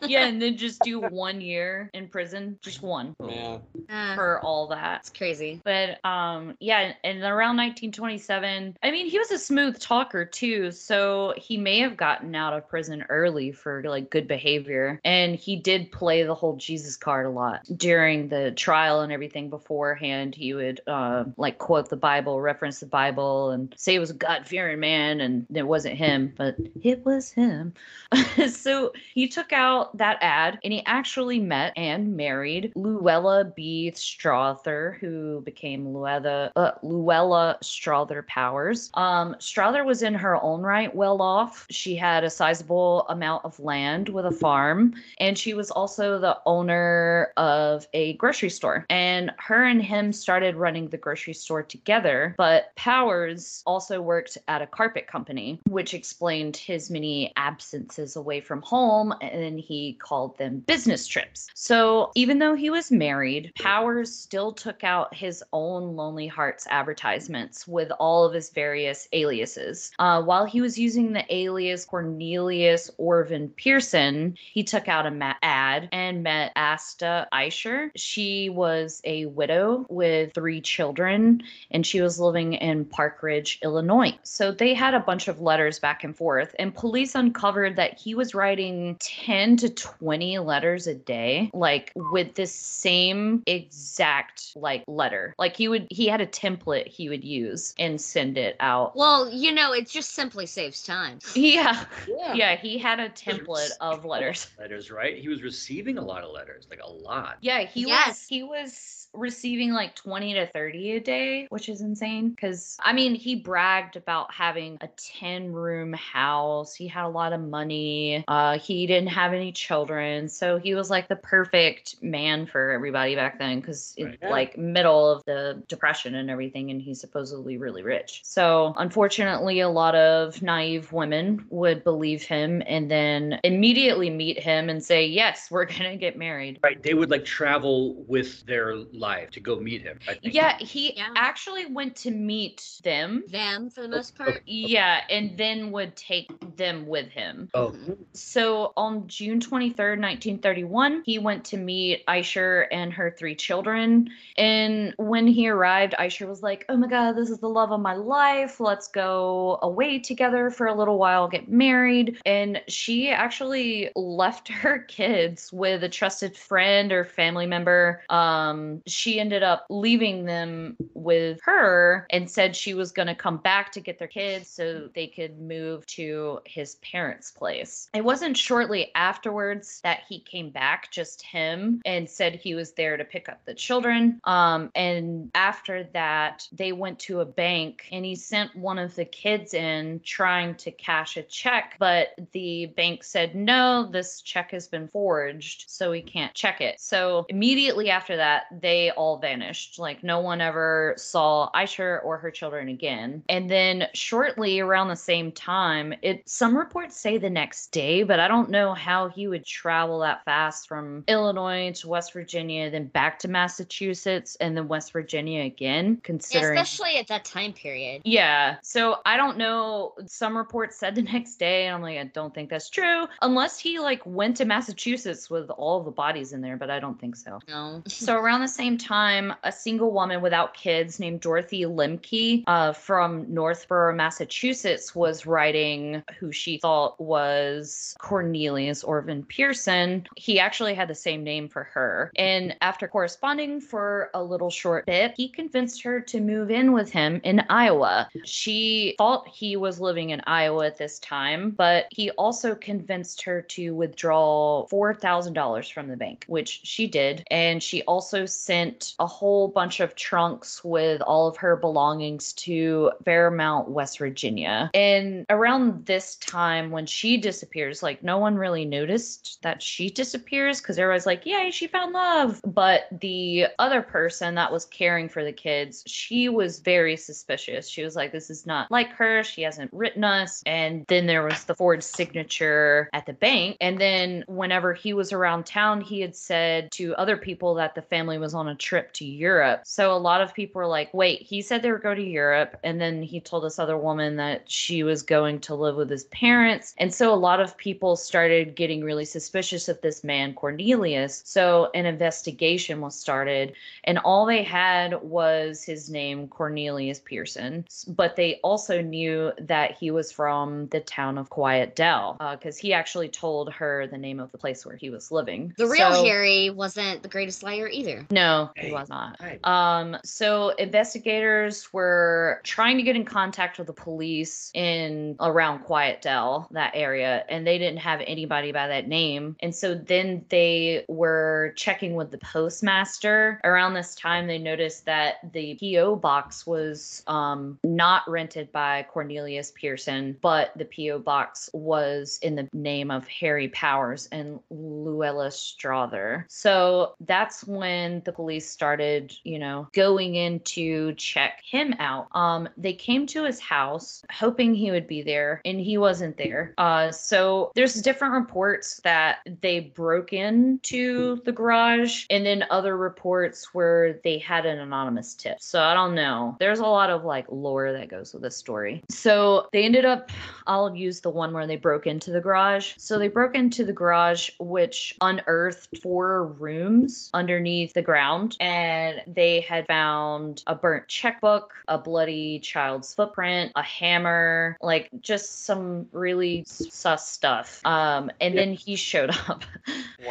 [0.26, 3.58] and then just do one year in prison, just one Yeah.
[3.88, 5.00] Uh, for all that.
[5.00, 5.60] it's crazy.
[5.64, 11.34] But um, yeah, and around 1927, I mean, he was a smooth talker too, so
[11.36, 15.92] he may have gotten out of prison early for like good behavior, and he did
[15.92, 19.50] play the whole Jesus card a lot during the trial and everything.
[19.50, 24.10] Beforehand, he would uh, like quote the Bible, reference the Bible, and say it was
[24.10, 27.74] a God-fearing man, and it wasn't him, but it was him.
[28.48, 33.92] so he took out that ad and he actually met and married Luella B.
[33.94, 38.90] Strother, who became Luella, uh, Luella Strother Powers.
[38.94, 41.66] Um, Strother was in her own right well off.
[41.70, 46.38] She had a sizable amount of land with a farm, and she was also the
[46.46, 48.84] owner of a grocery store.
[48.90, 54.62] And her and him started running the grocery store together, but Powers also worked at
[54.62, 60.60] a carpet company, which explained his many absences away from home, and he called them
[60.60, 61.50] business trips.
[61.54, 67.68] So even though he was married, Powers still took out his own Lonely Hearts advertisements
[67.68, 69.92] with all of his various aliases.
[69.98, 75.34] Uh, while he was using the alias Cornelius Orvin Pearson, he took out a ma-
[75.42, 77.90] ad and met Asta Eicher.
[77.94, 84.18] She was a widow with three children, and she was living in Park Ridge, Illinois.
[84.22, 88.14] So they had a bunch of letters back and forth, and police uncovered that he
[88.14, 95.34] was writing 10 to 20 letters a day, like with this same exact like letter.
[95.38, 98.96] Like he would, he had a template he would use and send it out.
[98.96, 101.18] Well, you know, it just simply saves time.
[101.34, 102.34] Yeah, Yeah.
[102.34, 104.46] yeah, he had a template of letters.
[104.58, 105.18] letters, right?
[105.18, 107.38] He was receiving a lot of letters, like a lot.
[107.40, 112.34] Yeah, he was he was receiving like 20 to 30 a day, which is insane
[112.36, 116.74] cuz I mean, he bragged about having a 10 room house.
[116.74, 118.24] He had a lot of money.
[118.28, 123.14] Uh he didn't have any children, so he was like the perfect man for everybody
[123.14, 124.18] back then cuz Right.
[124.22, 128.20] Like middle of the depression and everything and he's supposedly really rich.
[128.24, 134.68] So, unfortunately, a lot of naive women would believe him and then immediately meet him
[134.68, 136.82] and say, "Yes, we're going to get married." Right.
[136.82, 139.98] They would like travel with their life to go meet him.
[140.08, 140.32] I think.
[140.34, 141.08] Yeah, he Yeah.
[141.16, 143.24] actually went to meet them.
[143.28, 144.42] Them for the most part.
[144.46, 147.50] Yeah, and then would take them with him.
[147.52, 147.74] Oh,
[148.14, 154.08] So on June 23rd, 1931, he went to meet Eicher and her three children.
[154.36, 157.80] And when he arrived, Eicher was like, Oh my God, this is the love of
[157.80, 158.60] my life.
[158.60, 162.18] Let's go away together for a little while, get married.
[162.24, 168.02] And she actually left her kids with a trusted friend or family member.
[168.08, 173.38] Um, she ended up leaving them with her and said she was going to come
[173.38, 177.88] back to get their kids so they could move to his parents' place.
[177.94, 182.96] It wasn't shortly afterwards that he came back, just him, and said he was there
[182.96, 184.20] to pick up the children.
[184.24, 189.04] Um, and after that, they went to a bank and he sent one of the
[189.04, 194.68] kids in trying to cash a check, but the bank said, no, this check has
[194.68, 196.80] been forged, so we can't check it.
[196.80, 199.78] So immediately after that, they all vanished.
[199.78, 203.22] Like no one ever saw Eicher or her children again.
[203.28, 208.20] And then shortly around the same time, it some reports say the next day, but
[208.20, 212.86] I don't know how he would travel that fast from Illinois to West Virginia, then
[212.88, 218.02] back to Massachusetts, and then West Virginia again, Yeah, considering especially at that time period.
[218.04, 218.56] yeah.
[218.62, 219.94] So I don't know.
[220.06, 223.06] Some reports said the next day, and I'm like, I don't think that's true.
[223.22, 226.98] Unless he like went to Massachusetts with all the bodies in there, but I don't
[227.00, 227.38] think so.
[227.48, 227.82] No.
[227.86, 233.32] So around the same time, a single woman without kids named Dorothy Lemke uh, from
[233.32, 240.06] Northborough, Massachusetts, was writing who she thought was Cornelius Orvin Pearson.
[240.16, 242.12] He actually had the same name for her.
[242.16, 246.90] And after corresponding for a little short bit, he convinced her to move in with
[246.90, 248.08] him in Iowa.
[248.24, 253.42] She thought he was living in Iowa at this time, but he also convinced her
[253.42, 257.24] to withdraw $4,000 from the bank, which she did.
[257.30, 258.61] And she also sent
[258.98, 264.70] a whole bunch of trunks with all of her belongings to Fairmont, West Virginia.
[264.74, 270.60] And around this time, when she disappears, like no one really noticed that she disappears
[270.60, 272.40] because everybody's like, yay, she found love.
[272.44, 277.68] But the other person that was caring for the kids, she was very suspicious.
[277.68, 279.22] She was like, this is not like her.
[279.22, 280.42] She hasn't written us.
[280.46, 283.56] And then there was the Ford signature at the bank.
[283.60, 287.82] And then whenever he was around town, he had said to other people that the
[287.82, 289.62] family was on a trip to Europe.
[289.64, 292.56] So a lot of people were like, wait, he said they were going to Europe.
[292.62, 296.04] And then he told this other woman that she was going to live with his
[296.04, 296.74] parents.
[296.78, 301.22] And so a lot of people started getting really suspicious of this man, Cornelius.
[301.24, 303.54] So an investigation was started.
[303.84, 307.64] And all they had was his name, Cornelius Pearson.
[307.88, 312.58] But they also knew that he was from the town of Quiet Dell uh, because
[312.58, 315.54] he actually told her the name of the place where he was living.
[315.56, 318.06] The real So- Harry wasn't the greatest liar either.
[318.10, 319.20] no, he was not.
[319.44, 326.02] Um, so investigators were trying to get in contact with the police in around Quiet
[326.02, 329.36] Dell, that area, and they didn't have anybody by that name.
[329.40, 333.40] And so then they were checking with the postmaster.
[333.44, 339.52] Around this time, they noticed that the PO box was um, not rented by Cornelius
[339.54, 346.26] Pearson, but the PO box was in the name of Harry Powers and Luella Strother.
[346.28, 352.06] So that's when the police started, you know, going in to check him out.
[352.14, 356.54] Um, they came to his house hoping he would be there, and he wasn't there.
[356.56, 363.52] Uh, so there's different reports that they broke into the garage, and then other reports
[363.54, 365.38] where they had an anonymous tip.
[365.40, 366.36] So I don't know.
[366.38, 368.84] There's a lot of like lore that goes with this story.
[368.88, 370.12] So they ended up,
[370.46, 372.74] I'll use the one where they broke into the garage.
[372.76, 379.40] So they broke into the garage, which unearthed four rooms underneath the ground, and they
[379.40, 386.44] had found a burnt checkbook, a bloody child's footprint, a hammer, like just some really
[386.46, 387.60] sus stuff.
[387.64, 389.44] Um, and then he showed up.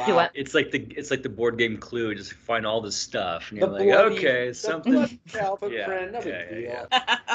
[0.05, 2.15] Do I- It's like the it's like the board game Clue.
[2.15, 5.19] Just find all this stuff, and you're The like, bloody- okay, the something.
[5.27, 6.87] child Yeah, footprint, no big yeah,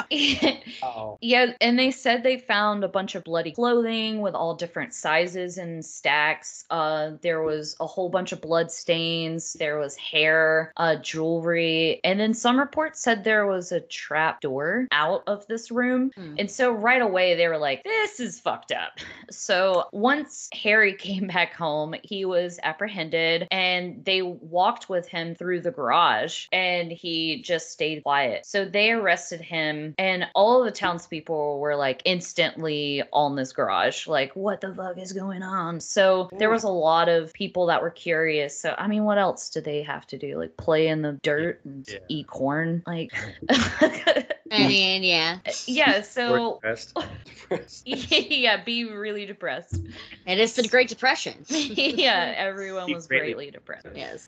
[0.09, 0.57] yeah.
[1.21, 5.57] Yeah, and they said they found a bunch of bloody clothing with all different sizes
[5.57, 6.65] and stacks.
[6.69, 9.53] Uh, there was a whole bunch of blood stains.
[9.53, 14.87] There was hair, uh, jewelry, and then some reports said there was a trap door
[14.91, 16.11] out of this room.
[16.37, 18.99] And so right away they were like, "This is fucked up."
[19.31, 25.61] So once Harry came back home, he was apprehended, and they walked with him through
[25.61, 28.45] the garage, and he just stayed quiet.
[28.45, 34.35] So they arrested him, and all the townspeople were like instantly on this garage, like,
[34.35, 37.91] "What the fuck is going on?" So there was a lot of people that were
[37.91, 38.59] curious.
[38.59, 40.37] So I mean, what else did they have to do?
[40.37, 43.11] Like play in the dirt and eat corn, like.
[44.51, 45.39] I mean, yeah.
[45.45, 46.97] Uh, yeah, so Depressed.
[47.85, 49.75] yeah, be really depressed.
[50.25, 51.45] And It is the Great Depression.
[51.49, 53.87] yeah, everyone was greatly- greatly depressed.
[53.95, 54.27] Yes.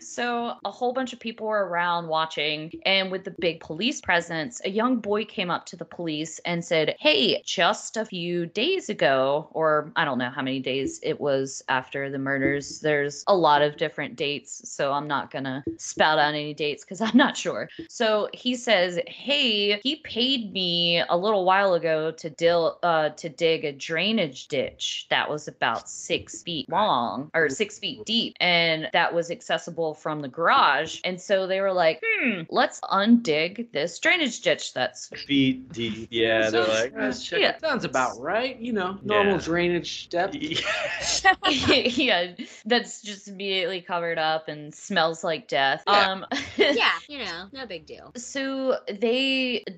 [0.00, 4.60] So a whole bunch of people were around watching, and with the big police presence,
[4.64, 8.88] a young boy came up to the police and said, Hey, just a few days
[8.88, 13.36] ago, or I don't know how many days it was after the murders, there's a
[13.36, 17.36] lot of different dates, so I'm not gonna spout out any dates because I'm not
[17.36, 17.68] sure.
[17.88, 23.28] So he says, Hey, he paid me a little while ago to dil- uh, to
[23.28, 28.88] dig a drainage ditch that was about six feet long or six feet deep, and
[28.92, 31.00] that was accessible from the garage.
[31.04, 36.08] And so they were like, hmm, let's undig this drainage ditch that's Feet deep.
[36.10, 37.58] Yeah, they're like, let's check yeah.
[37.58, 38.58] Sounds about right.
[38.60, 39.40] You know, normal Yeah.
[39.40, 40.36] drainage depth.
[41.98, 42.32] yeah,
[42.66, 45.82] that's just immediately covered up and smells like death.
[45.86, 46.12] Yeah.
[46.12, 46.26] Um
[46.58, 48.12] yeah, you know, no big deal.
[48.16, 49.05] So they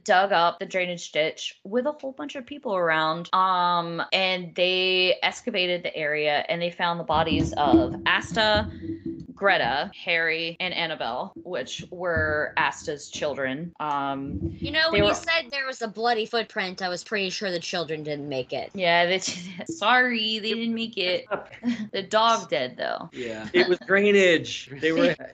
[0.04, 3.28] dug up the drainage ditch with a whole bunch of people around.
[3.34, 8.70] Um, and they excavated the area and they found the bodies of Asta,
[9.38, 13.72] Greta, Harry, and Annabelle, which were Asta's children.
[13.80, 17.30] Um, You know, They when you said there was a bloody footprint, I was pretty
[17.30, 18.70] sure the children didn't make it.
[18.74, 19.18] yeah, they,
[19.66, 21.26] sorry, they didn't make it.
[21.92, 23.08] The dog did though.
[23.12, 23.48] Yeah.
[23.52, 24.70] It was drainage.
[24.80, 25.14] They were.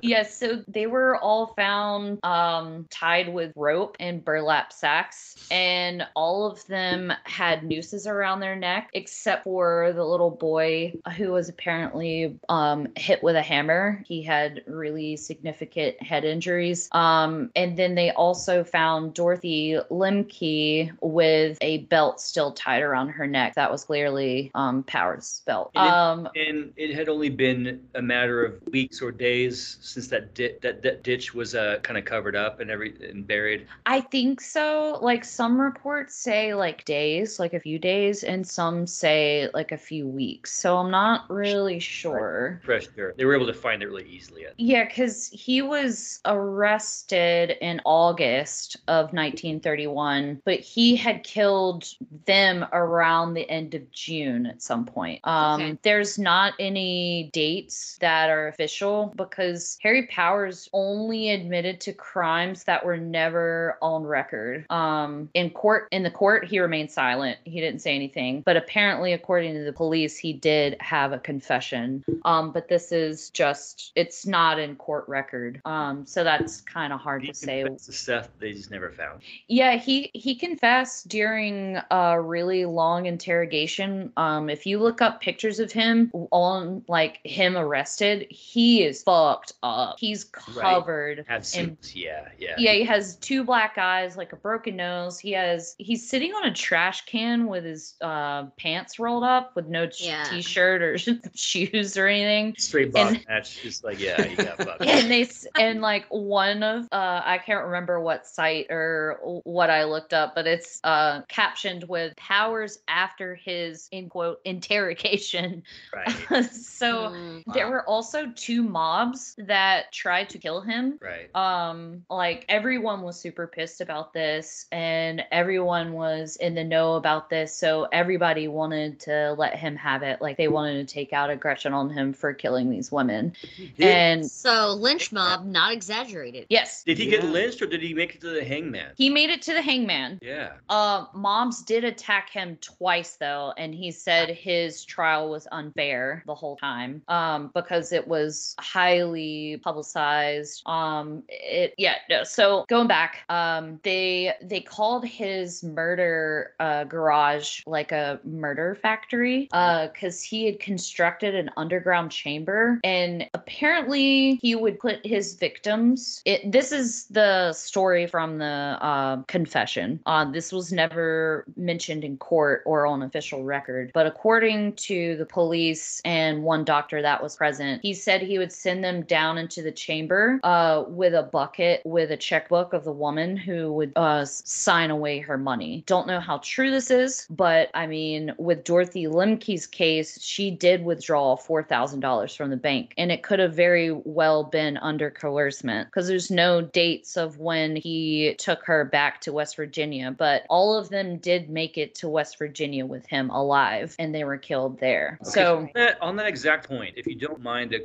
[0.00, 6.46] Yes, so they were all found um, tied with rope and burlap sacks, and all
[6.50, 12.38] of them had nooses around their neck, except for the little boy who was apparently
[12.48, 14.04] um, hit with a hammer.
[14.06, 16.88] He had really significant head injuries.
[16.92, 23.26] Um, and then they also found Dorothy Lemke with a belt still tied around her
[23.26, 23.54] neck.
[23.54, 25.72] That was clearly um, Powers' belt.
[25.74, 30.06] And it- Um, And it had only been a matter of weeks or days since
[30.08, 33.66] that di- that, that ditch was uh, kind of covered up and every and buried.
[33.86, 34.98] I think so.
[35.02, 39.76] Like some reports say like days, like a few days, and some say like a
[39.78, 40.52] few weeks.
[40.52, 42.60] So I'm not really sure.
[42.64, 43.01] Fresh dirt.
[43.16, 44.44] They were able to find it really easily.
[44.56, 51.88] Yeah, because he was arrested in August of 1931, but he had killed
[52.26, 55.20] them around the end of June at some point.
[55.24, 55.78] Um, Okay.
[55.82, 62.84] There's not any dates that are official because Harry Powers only admitted to crimes that
[62.84, 64.66] were never on record.
[64.70, 67.38] Um, in court, in the court, he remained silent.
[67.44, 72.04] He didn't say anything, but apparently, according to the police, he did have a confession.
[72.24, 75.60] Um, but this is just, it's not in court record.
[75.64, 77.62] Um, so that's kind of hard to say.
[77.64, 79.22] The stuff they just never found.
[79.48, 84.12] Yeah, he he confessed during a really long interrogation.
[84.16, 89.52] Um, if you look up pictures of him on like him arrested, he is fucked
[89.62, 89.96] up.
[89.98, 90.62] He's Right.
[90.62, 91.76] covered Have in.
[91.94, 92.54] Yeah, yeah.
[92.58, 95.18] yeah, he has two black eyes, like a broken nose.
[95.18, 99.66] He has he's sitting on a trash can with his uh, pants rolled up with
[99.66, 100.24] no t- Yeah.
[100.24, 100.98] t-shirt or
[101.34, 102.54] shoes or anything.
[102.58, 103.62] Straight And- box match.
[103.62, 104.82] Just like yeah, you got fucked.
[104.82, 105.28] and they
[105.58, 110.34] and like one of uh I can't remember what site or what I looked up,
[110.34, 115.62] but it's uh captioned with Powers after his in quote interrogation.
[115.94, 116.44] Right.
[116.52, 117.42] so Mm.
[117.52, 117.72] there Wow.
[117.72, 120.98] were also two mobs that tried to kill him.
[121.00, 121.34] Right.
[121.34, 127.28] Um, like everyone was super pissed about this, and everyone was in the know about
[127.30, 127.54] this.
[127.56, 130.20] So everybody wanted to let him have it.
[130.20, 133.32] Like they wanted to take out aggression on him for killing these women.
[133.78, 136.46] And So lynch mob, not exaggerated.
[136.48, 138.92] yes, Did he get lynched or did he make it to the hangman?
[138.96, 140.18] he made it to the hangman.
[140.22, 140.54] Yeah.
[140.68, 146.34] Uh, moms did attack him twice though, and he said his trial was unfair the
[146.34, 147.02] whole time.
[147.08, 150.62] Um, because it was highly publicized.
[150.66, 151.96] Um, it yeah.
[152.08, 158.74] No, so going back, um, they they called his murder uh garage like a murder
[158.80, 159.48] factory.
[159.52, 162.51] Uh, because he had constructed an underground chamber,
[162.84, 166.22] and apparently he would put his victims.
[166.24, 168.44] It this is the story from the
[168.80, 170.00] uh, confession.
[170.06, 175.26] Uh, this was never mentioned in court or on official record, but according to the
[175.26, 179.62] police and one doctor that was present, he said he would send them down into
[179.62, 184.24] the chamber uh, with a bucket with a checkbook of the woman who would uh,
[184.24, 185.84] sign away her money.
[185.86, 190.84] Don't know how true this is, but I mean, with Dorothy Lemke's case, she did
[190.84, 196.08] withdraw $4,000 from the bank, and it could have very well been under coercement because
[196.08, 200.88] there's no dates of when he took her back to West Virginia, but all of
[200.88, 205.20] them did make it to West Virginia with him alive, and they were killed there.
[205.22, 205.56] Okay, So.
[205.58, 207.78] on that, on that exact point, if you don't mind a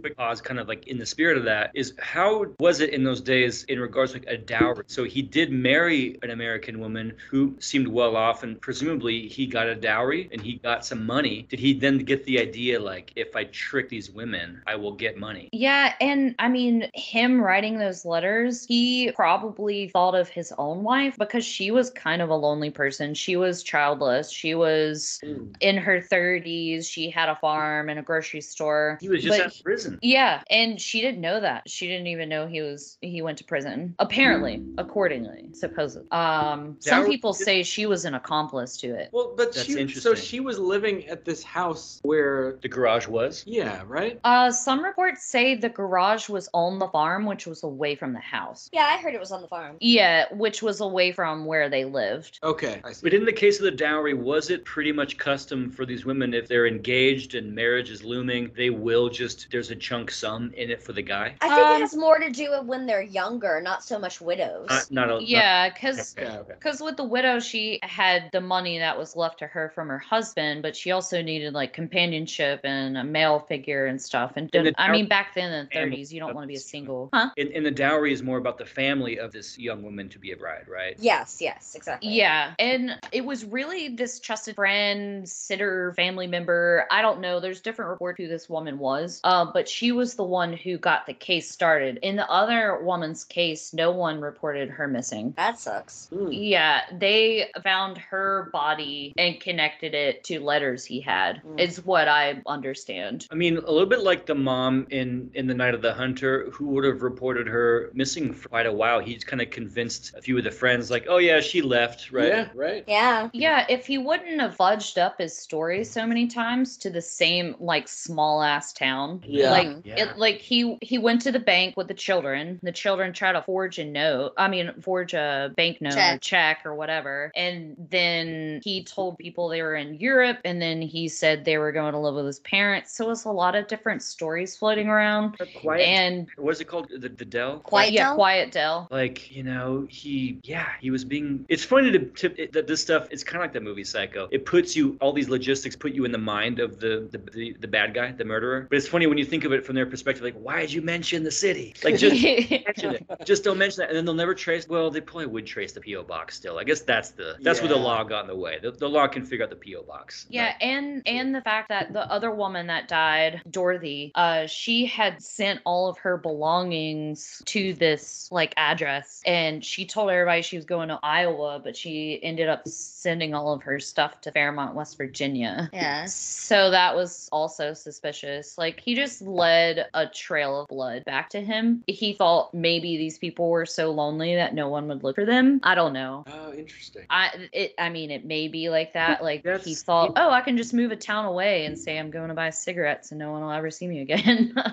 [0.00, 3.04] quick pause, kind of like in the spirit of that, is how was it in
[3.04, 4.84] those days in regards to like a dowry?
[4.86, 9.66] So he did marry an American woman who seemed well off, and presumably he got
[9.66, 11.46] a dowry and he got some money.
[11.50, 15.16] Did he then get the idea like, if I trick these women, I will get
[15.18, 15.48] money?
[15.52, 21.16] Yeah, and I mean, him writing those letters, he probably thought of his own wife
[21.18, 23.14] because she was kind of a lonely person.
[23.14, 24.30] She was childless.
[24.30, 25.20] She was
[25.60, 26.84] in her 30s.
[26.88, 28.98] She had a farm and a grocery store.
[29.00, 29.98] He was just But out of prison.
[30.02, 31.68] Yeah, and she didn't know that.
[31.68, 33.94] She didn't even know he was he went to prison.
[33.98, 36.08] Apparently, accordingly, supposedly.
[36.10, 39.10] Um some Dowry- people say she was an accomplice to it.
[39.12, 43.44] Well, but That's she, so she was living at this house where The garage was?
[43.46, 44.20] yeah, right?
[44.24, 48.20] Uh some reports say the garage was on the farm, which was away from the
[48.20, 48.68] house.
[48.72, 49.76] Yeah, I heard it was on the farm.
[49.80, 52.38] Yeah, which was away from where they lived.
[52.42, 53.00] Okay, I see.
[53.02, 56.34] But in the case of the dowry, was it pretty much custom for these women
[56.34, 60.70] if they're engaged and marriage is looming, they will just there's a chunk sum in
[60.70, 61.34] it for the guy?
[61.40, 64.20] I think Um, it has more to do with when they're younger, not so much
[64.20, 64.68] widows.
[64.68, 66.54] Not, not a Yeah, because Yeah, okay.
[66.54, 69.98] because with the widow, she had the money that was left to her from her
[69.98, 74.32] husband, but she also needed like companionship and a male figure and stuff.
[74.36, 76.56] And, And the I mean, back then in the 30s, you don't want to be
[76.56, 77.30] a single, huh?
[77.36, 80.32] And, and the dowry is more about the family of this young woman to be
[80.32, 80.96] a bride, right?
[80.98, 82.10] Yes, yes, exactly.
[82.10, 86.86] Yeah, and it was really this trusted friend, sitter, family member.
[86.90, 87.38] I don't know.
[87.38, 90.78] There's different reports who this woman was, uh, but but she was the one who
[90.78, 91.98] got the case started.
[92.02, 95.34] In the other woman's case, no one reported her missing.
[95.36, 96.08] That sucks.
[96.30, 101.42] Yeah, they found her body and connected it to letters he had.
[101.42, 101.58] Mm.
[101.58, 103.26] Is what I understand.
[103.32, 106.48] I mean, a little bit like the mom in in the Night of the Hunter,
[106.50, 108.98] who would have reported her missing for quite a while.
[108.98, 112.28] He's kind of convinced a few of the friends, like, "Oh yeah, she left." Right?
[112.28, 112.84] Yeah, right.
[112.88, 113.28] Yeah.
[113.32, 117.54] Yeah, if he wouldn't have fudged up his story so many times to the same
[117.60, 119.22] like small ass town.
[119.26, 119.50] Yeah.
[119.50, 119.88] Like mm-hmm.
[119.88, 120.04] Yeah.
[120.04, 122.58] it like he he went to the bank with the children.
[122.62, 124.32] The children try to forge a note.
[124.38, 126.20] I mean forge a bank note or Check.
[126.22, 127.30] check or whatever.
[127.36, 131.72] And then he told people they were in Europe and then he said they were
[131.72, 132.96] going to live with his parents.
[132.96, 135.38] So it's a lot of different stories floating around.
[135.60, 135.82] Quiet.
[135.82, 136.88] And what is it called?
[136.90, 137.60] The, the Dell.
[137.60, 138.14] Quiet yeah, Dell?
[138.14, 138.88] Quiet Dell.
[138.90, 141.44] Like you know, he yeah, he was being.
[141.48, 143.08] It's funny to, to it, that this stuff.
[143.10, 144.28] It's kind of like that movie Psycho.
[144.30, 147.56] It puts you all these logistics put you in the mind of the the, the
[147.60, 148.66] the bad guy, the murderer.
[148.68, 150.22] But it's funny when you think of it from their perspective.
[150.22, 151.74] Like, why did you mention the city?
[151.82, 153.06] Like just mention it.
[153.24, 154.68] Just don't mention that, and then they'll never trace.
[154.68, 156.58] Well, they probably would trace the PO box still.
[156.58, 158.58] I guess that's the that's where the law got in the way.
[158.60, 160.26] The, the law can figure out the PO box.
[160.28, 165.22] Yeah, and and the fact that the other woman that died, Dorothy, uh, she had
[165.22, 170.64] sent all of her belongings to this like address, and she told everybody she was
[170.64, 174.96] going to Iowa, but she ended up sending all of her stuff to Fairmont, West
[174.96, 175.70] Virginia.
[175.72, 176.06] Yeah.
[176.06, 178.58] So that was also suspicious.
[178.58, 181.84] Like he just led a trail of blood back to him.
[181.86, 185.60] He thought maybe these people were so lonely that no one would look for them.
[185.62, 186.24] I don't know.
[186.26, 187.04] Oh, interesting.
[187.10, 189.22] I it I mean it may be like that.
[189.22, 192.28] Like he thought, oh, I can just move a town away and say I'm going
[192.28, 194.52] to buy cigarettes and no one will ever see me again.
[194.56, 194.72] I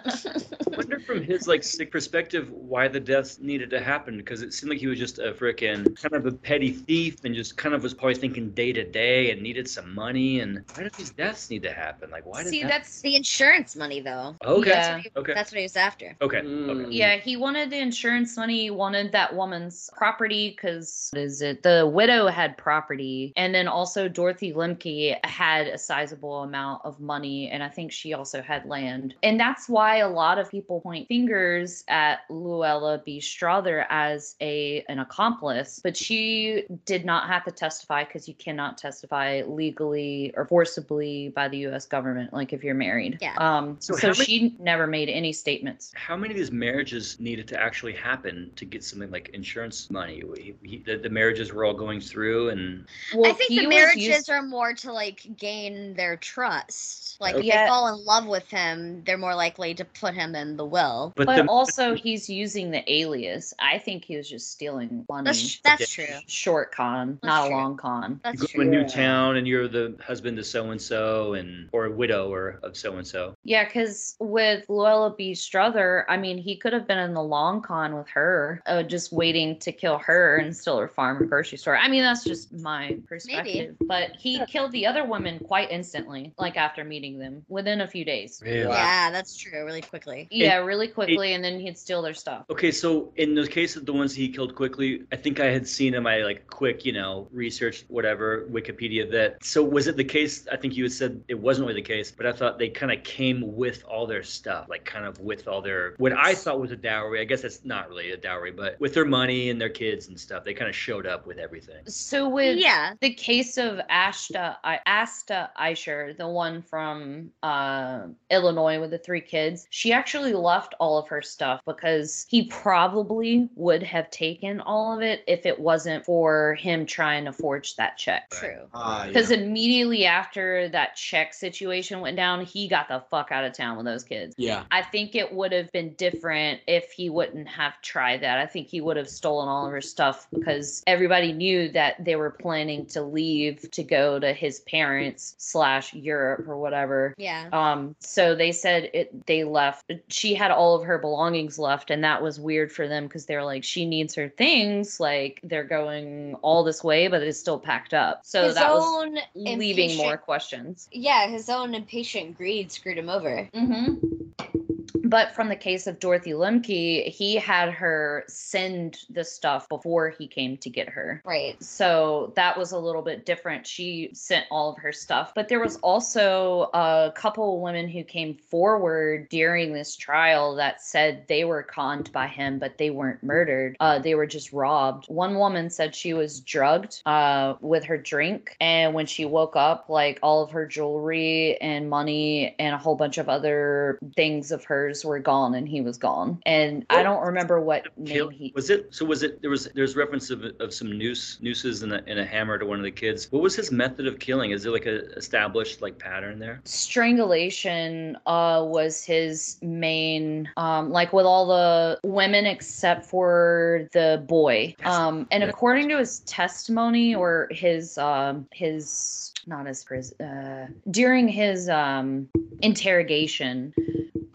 [0.68, 4.72] wonder from his like sick perspective why the deaths needed to happen because it seemed
[4.72, 7.84] like he was just a frickin' kind of a petty thief and just kind of
[7.84, 11.50] was probably thinking day to day and needed some money and why did these deaths
[11.50, 12.10] need to happen?
[12.10, 12.70] Like why did See, that?
[12.70, 14.36] that's the insurance money, though.
[14.46, 14.70] okay.
[14.70, 15.02] Yeah.
[15.16, 15.34] Okay.
[15.34, 16.16] That's what he was after.
[16.22, 16.42] okay.
[16.42, 16.86] Mm.
[16.86, 16.92] Okay.
[16.96, 18.62] yeah, he wanted the insurance money.
[18.64, 21.64] He wanted that woman's property because what is it?
[21.64, 27.50] The widow had property, and then also Dorothy Lemke had a sizable amount of money,
[27.50, 29.16] and I think she also had land.
[29.24, 33.20] And that's why a lot of people point fingers at Luella B.
[33.20, 38.78] Strother as a an accomplice, but she did not have to testify because you cannot
[38.78, 41.86] testify legally or forcibly by the U.S.
[41.86, 43.18] government, like if you're married.
[43.22, 43.36] Yeah.
[43.38, 43.78] Um.
[43.80, 45.92] So So, many- she never made any statements.
[45.96, 50.22] How many of these marriages needed to actually happen to get something like insurance money?
[50.38, 52.86] He, he, the, the marriages were all going through, and
[53.16, 57.20] Well, I think the marriages used- are more to like gain their trust.
[57.22, 57.64] Like if Yeah.
[57.64, 61.14] they fall in love with him, they're more likely to put him in the will.
[61.16, 63.54] but, But the, also, he's using the alias.
[63.60, 65.26] I think he was just stealing money.
[65.26, 66.06] That's that's Yeah.
[66.06, 66.16] true.
[66.28, 67.56] Short con, That's not true.
[67.56, 68.12] a long con.
[68.12, 68.88] you That's go to a new Yeah.
[68.88, 72.98] town and you're the husband of so and so, and or a widower of so
[72.98, 73.36] and so.
[73.44, 75.34] Yeah, because with Luella B.
[75.36, 79.12] Strother, I mean, he could have been in the long con with her, uh, just
[79.12, 81.78] waiting to kill her and steal her farm and grocery store.
[81.78, 83.76] I mean, that's just my perspective.
[83.80, 83.88] Maybe.
[83.88, 88.04] But he killed the other woman quite instantly, like after meeting them within a few
[88.06, 88.25] days.
[88.42, 88.70] Really?
[88.70, 89.64] Yeah, that's true.
[89.66, 90.28] Really quickly.
[90.32, 92.46] Yeah, really quickly, and then he'd steal their stuff.
[92.50, 95.68] Okay, so in the case of the ones he killed quickly, I think I had
[95.68, 99.44] seen in my like quick, you know, research, whatever, Wikipedia that.
[99.44, 100.48] So was it the case?
[100.52, 102.92] I think you had said it wasn't really the case, but I thought they kind
[102.92, 106.60] of came with all their stuff, like kind of with all their what I thought
[106.60, 107.22] was a dowry.
[107.22, 110.20] I guess that's not really a dowry, but with their money and their kids and
[110.20, 111.86] stuff, they kind of showed up with everything.
[111.88, 112.94] So with Yeah.
[113.02, 119.22] the case of Ashta I, Asta Eicher, the one from uh, Illinois with the three
[119.22, 124.96] kids, she actually left all of her stuff because he probably would have taken all
[124.96, 128.30] of it if it wasn't for him trying to forge that check.
[128.32, 128.68] True.
[128.74, 129.38] Ah, Because yeah.
[129.38, 133.86] immediately after that check situation went down, he got the fuck out of town with
[133.86, 134.36] those kids.
[134.38, 134.64] yeah.
[134.72, 138.40] I think it would have been different if he wouldn't have tried that.
[138.40, 142.16] I think he would have stolen all of her stuff because everybody knew that they
[142.16, 147.14] were planning to leave to go to his parents slash Europe or whatever.
[147.18, 147.50] Yeah.
[147.54, 149.92] Um, so they said it they left.
[150.08, 153.44] She had all of her belongings left, and that was weird for them because they're
[153.44, 155.00] like, she needs her things.
[155.00, 158.22] Like they're going all this way, but it's still packed up.
[158.24, 160.88] So his that was leaving more questions.
[160.92, 163.50] Yeah, his own impatient greed screwed him over.
[163.54, 164.75] Mm-hmm.
[165.06, 170.28] But from the case of Dorothy Lemke, he had her send the stuff before he
[170.28, 171.22] came to get her.
[171.24, 171.62] Right.
[171.64, 173.68] So that was a little bit different.
[173.68, 175.34] She sent all of her stuff.
[175.36, 181.28] But there was also a couple women who came forward during this trial that said
[181.28, 183.78] they were conned by him, but they weren't murdered.
[183.80, 185.06] Uh, they were just robbed.
[185.08, 188.58] One woman said she was drugged uh, with her drink.
[188.60, 192.96] And when she woke up, like all of her jewelry and money and a whole
[192.96, 196.40] bunch of other things of hers were gone and he was gone.
[196.46, 199.06] And I don't remember what name he Was it so?
[199.06, 202.26] Was it there was there's reference of, of some noose nooses and a, and a
[202.26, 203.32] hammer to one of the kids.
[203.32, 204.52] What was his method of killing?
[204.52, 206.62] Is there like a established like pattern there?
[206.64, 214.76] strangulation uh was his main um like with all the women except for the boy
[214.84, 219.86] um and according to his testimony or his um his not as
[220.20, 222.28] uh during his um
[222.62, 223.74] interrogation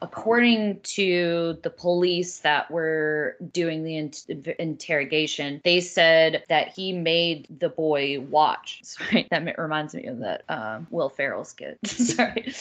[0.02, 7.46] according to the police that were doing the in- interrogation, they said that he made
[7.58, 8.80] the boy watch.
[8.84, 11.78] Sorry, that reminds me of that um, Will Ferrell skit.
[11.86, 12.52] Sorry,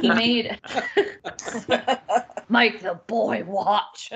[0.00, 0.58] he made
[2.48, 4.12] Mike the boy watch.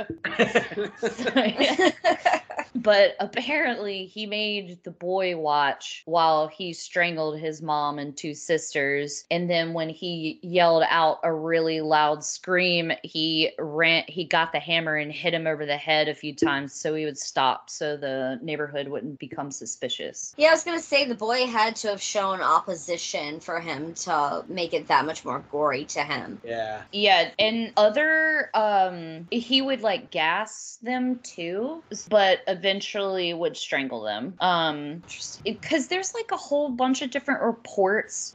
[2.75, 9.25] But apparently, he made the boy watch while he strangled his mom and two sisters,
[9.31, 14.05] and then when he yelled out a really loud scream, he ran.
[14.07, 17.05] He got the hammer and hit him over the head a few times so he
[17.05, 20.35] would stop, so the neighborhood wouldn't become suspicious.
[20.37, 24.45] Yeah, I was gonna say the boy had to have shown opposition for him to
[24.49, 26.41] make it that much more gory to him.
[26.45, 26.83] Yeah.
[26.93, 34.35] Yeah, and other um he would like gas them too, but eventually would strangle them.
[34.41, 35.03] Um
[35.45, 37.70] because there's like a whole bunch of different reports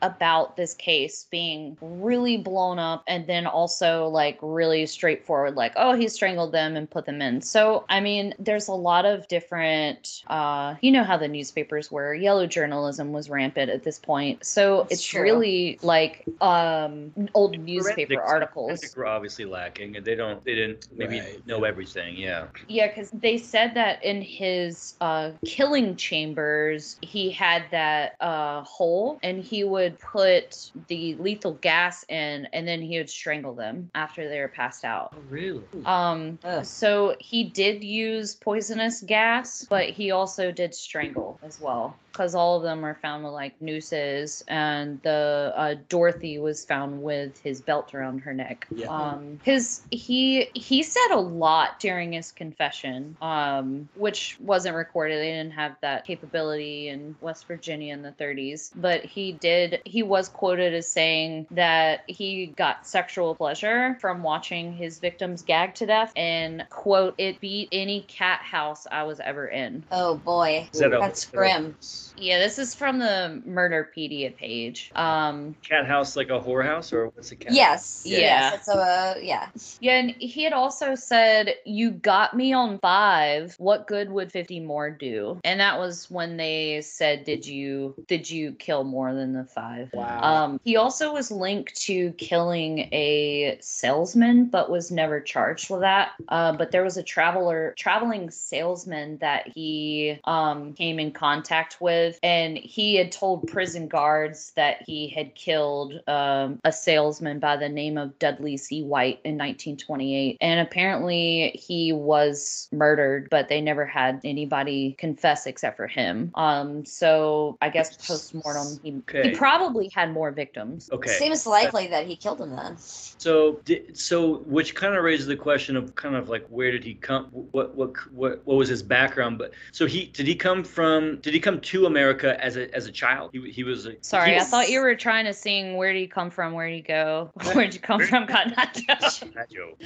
[0.02, 5.94] about this case being really blown up and then also like really straightforward like oh
[5.94, 7.42] he strangled them and put them in.
[7.42, 12.14] So, I mean, there's a lot of different uh you know how the newspapers were.
[12.14, 14.46] Yellow journalism was rampant at this point.
[14.46, 15.22] So, That's it's true.
[15.22, 18.68] really like um old newspaper Forensics- articles.
[18.70, 22.16] forensics were obviously lacking, and they don't they didn't maybe Right, know everything.
[22.18, 22.48] Yeah.
[22.68, 29.20] Yeah, because they said that in his uh, killing chambers, he had that uh, hole
[29.26, 30.56] and he would put
[30.88, 35.14] the lethal gas in and then he would strangle them after they were passed out.
[35.16, 35.64] Oh, really?
[35.84, 41.98] Um, so he did use poisonous gas, but he also did strangle as well.
[42.16, 47.04] Because all of them were found with like nooses, and the uh, Dorothy was found
[47.04, 48.66] with his belt around her neck.
[48.74, 48.88] Yeah.
[48.88, 55.20] Um, his he he said a lot during his confession, um, which wasn't recorded.
[55.20, 58.72] They didn't have that capability in West Virginia in the 30s.
[58.78, 59.82] But he did.
[59.84, 65.76] He was quoted as saying that he got sexual pleasure from watching his victims gag
[65.76, 70.70] to death, and quote, "It beat any cat house I was ever in." Oh boy,
[70.72, 71.76] Is that a- that's grim.
[72.18, 74.92] Yeah, this is from the Murderpedia page.
[74.96, 77.54] Um, Cat house like a whorehouse, or what's a cat?
[77.54, 78.04] Yes.
[78.06, 78.18] Yeah.
[78.20, 78.56] Yes.
[78.56, 79.50] It's a yeah.
[79.80, 83.56] yeah, and he had also said, "You got me on five.
[83.58, 88.30] What good would fifty more do?" And that was when they said, "Did you did
[88.30, 89.90] you kill more than the five?
[89.94, 90.22] Wow.
[90.22, 96.12] Um, he also was linked to killing a salesman, but was never charged with that.
[96.30, 102.05] Uh, but there was a traveler, traveling salesman that he um, came in contact with,
[102.24, 107.70] and he had told prison guards that he had killed um, a salesman by the
[107.70, 108.84] name of Dudley C.
[108.84, 110.38] White in 1928.
[110.42, 116.32] And apparently he was murdered, but they never had anybody confess except for him.
[116.36, 119.30] Um, so I guess post mortem, he, Okay.
[119.30, 120.90] he probably had more victims.
[120.92, 121.12] Okay.
[121.18, 122.78] Seems likely that he killed him then.
[122.78, 123.62] So,
[123.94, 127.26] so which kind of raises the question of kind of like where did he come?
[127.32, 129.38] What what what what was his background?
[129.38, 131.18] But so he did he come from?
[131.18, 133.32] Did he come to America as a as a child?
[133.34, 133.86] He he was.
[133.86, 136.54] A, Sorry, he I thought you were trying to sing "Where do you come from?
[136.54, 137.32] Where do you go?
[137.54, 139.20] Where'd you come from?" God, not Josh.
[139.20, 139.80] That joke.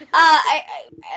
[0.00, 0.62] Uh, I,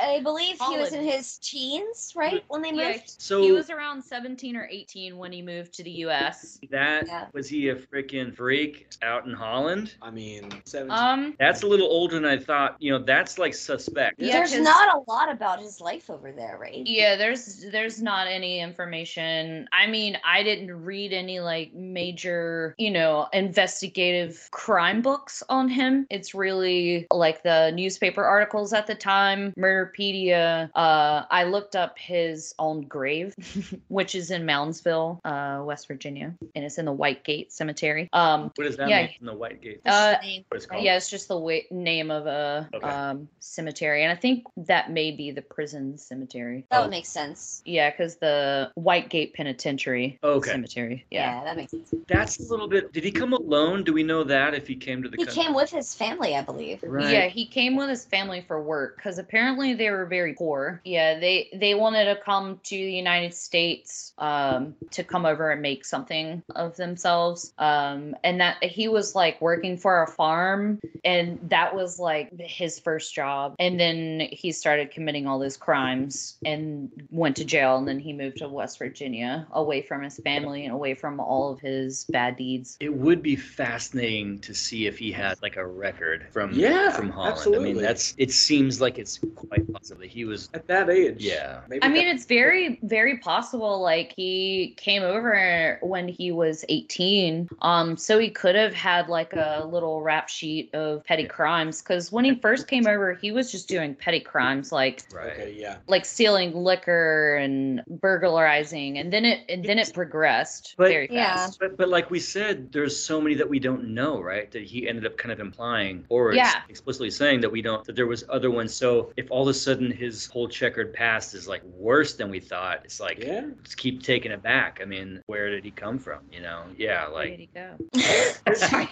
[0.01, 3.15] I I believe he was in his teens, right, when they Yeah, moved.
[3.21, 6.59] So he was around 17 or 18 when he moved to the U.S.
[6.69, 7.25] that Yeah.
[7.33, 9.95] was he a freaking freak out in Holland?
[10.01, 10.91] I mean, seven.
[10.91, 12.75] Um, That's a little older than I thought.
[12.79, 14.15] You know, that's like suspect.
[14.19, 16.85] Yeah, There's 'cause- not a lot about his life over there, right?
[16.85, 19.67] yeah, there's there's not any information.
[19.71, 26.05] I mean, I didn't read any like major, you know, investigative crime books on him.
[26.11, 30.69] It's really like the newspaper articles at the time, Murderpedia.
[30.75, 33.33] Uh, I looked up his own grave,
[33.87, 38.07] which is in Moundsville, uh, West Virginia, and it's in the White Gate Cemetery.
[38.13, 39.81] Um, What does that yeah, mean in the White Gate?
[39.85, 40.83] uh, What it's called?
[40.83, 42.87] yeah, it's just the wa- name of a Okay.
[42.87, 46.65] um, cemetery, and I think that may be the prison cemetery.
[46.69, 47.61] That would make sense.
[47.65, 50.51] Yeah, because the White Gate Penitentiary Okay.
[50.51, 51.05] Cemetery.
[51.11, 51.43] Yeah, Yeah.
[51.45, 51.93] that makes sense.
[52.07, 52.91] That's a little bit.
[52.91, 53.83] Did he come alone?
[53.83, 55.43] Do we know that if he came to the He country?
[55.43, 56.83] came with his family, I believe.
[56.83, 57.09] Right.
[57.09, 60.81] Yeah, he came with his family for work because apparently they were very poor.
[60.83, 65.61] Yeah, they they wanted to come to the United States um, to come over and
[65.61, 67.53] make something of themselves.
[67.57, 72.77] Um, and that he was like working for a farm, and that was like his
[72.79, 73.55] first job.
[73.57, 77.77] And then he started committing all those crimes and went to jail.
[77.77, 81.51] And then he moved to West Virginia, away from his family and away from all
[81.51, 82.77] of his bad deeds.
[82.79, 87.09] It would be fascinating to see if he had like a record from Yeah, from
[87.09, 87.29] Holland.
[87.29, 87.73] I absolutely.
[87.73, 90.49] mean, that's it seems like it's quite possible that he was.
[90.53, 91.17] At that age.
[91.19, 91.61] Yeah.
[91.69, 93.81] Maybe I mean, it's very, very possible.
[93.81, 99.33] Like he came over when he was 18, um, so he could have had like
[99.33, 101.81] a little rap sheet of petty crimes.
[101.81, 105.31] Because when he first came over, he was just doing petty crimes, like Right.
[105.33, 105.77] Okay, yeah.
[105.87, 111.35] like stealing liquor and burglarizing, and then it and then it progressed But- very Yeah.
[111.35, 111.59] fast.
[111.59, 114.49] But, but like we said, there's so many that we don't know, right?
[114.51, 116.51] That he ended up kind of implying or Yeah.
[116.55, 118.73] ex- explicitly saying that we don't, that there was other ones.
[118.73, 122.39] So if all of a sudden his whole checkered past is like worse than we
[122.39, 123.41] thought, it's like, yeah.
[123.57, 124.79] let's keep taking it back.
[124.81, 126.19] I mean, where did he come from?
[126.31, 126.63] You know?
[126.77, 128.53] Yeah, Like, Where did like, he go?
[128.53, 128.89] Sorry.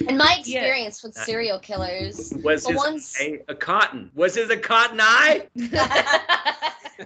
[0.08, 0.60] In my Yeah.
[0.60, 4.10] experience with serial killers, was the his ones eye a cotton?
[4.14, 5.46] Was his a cotton eye?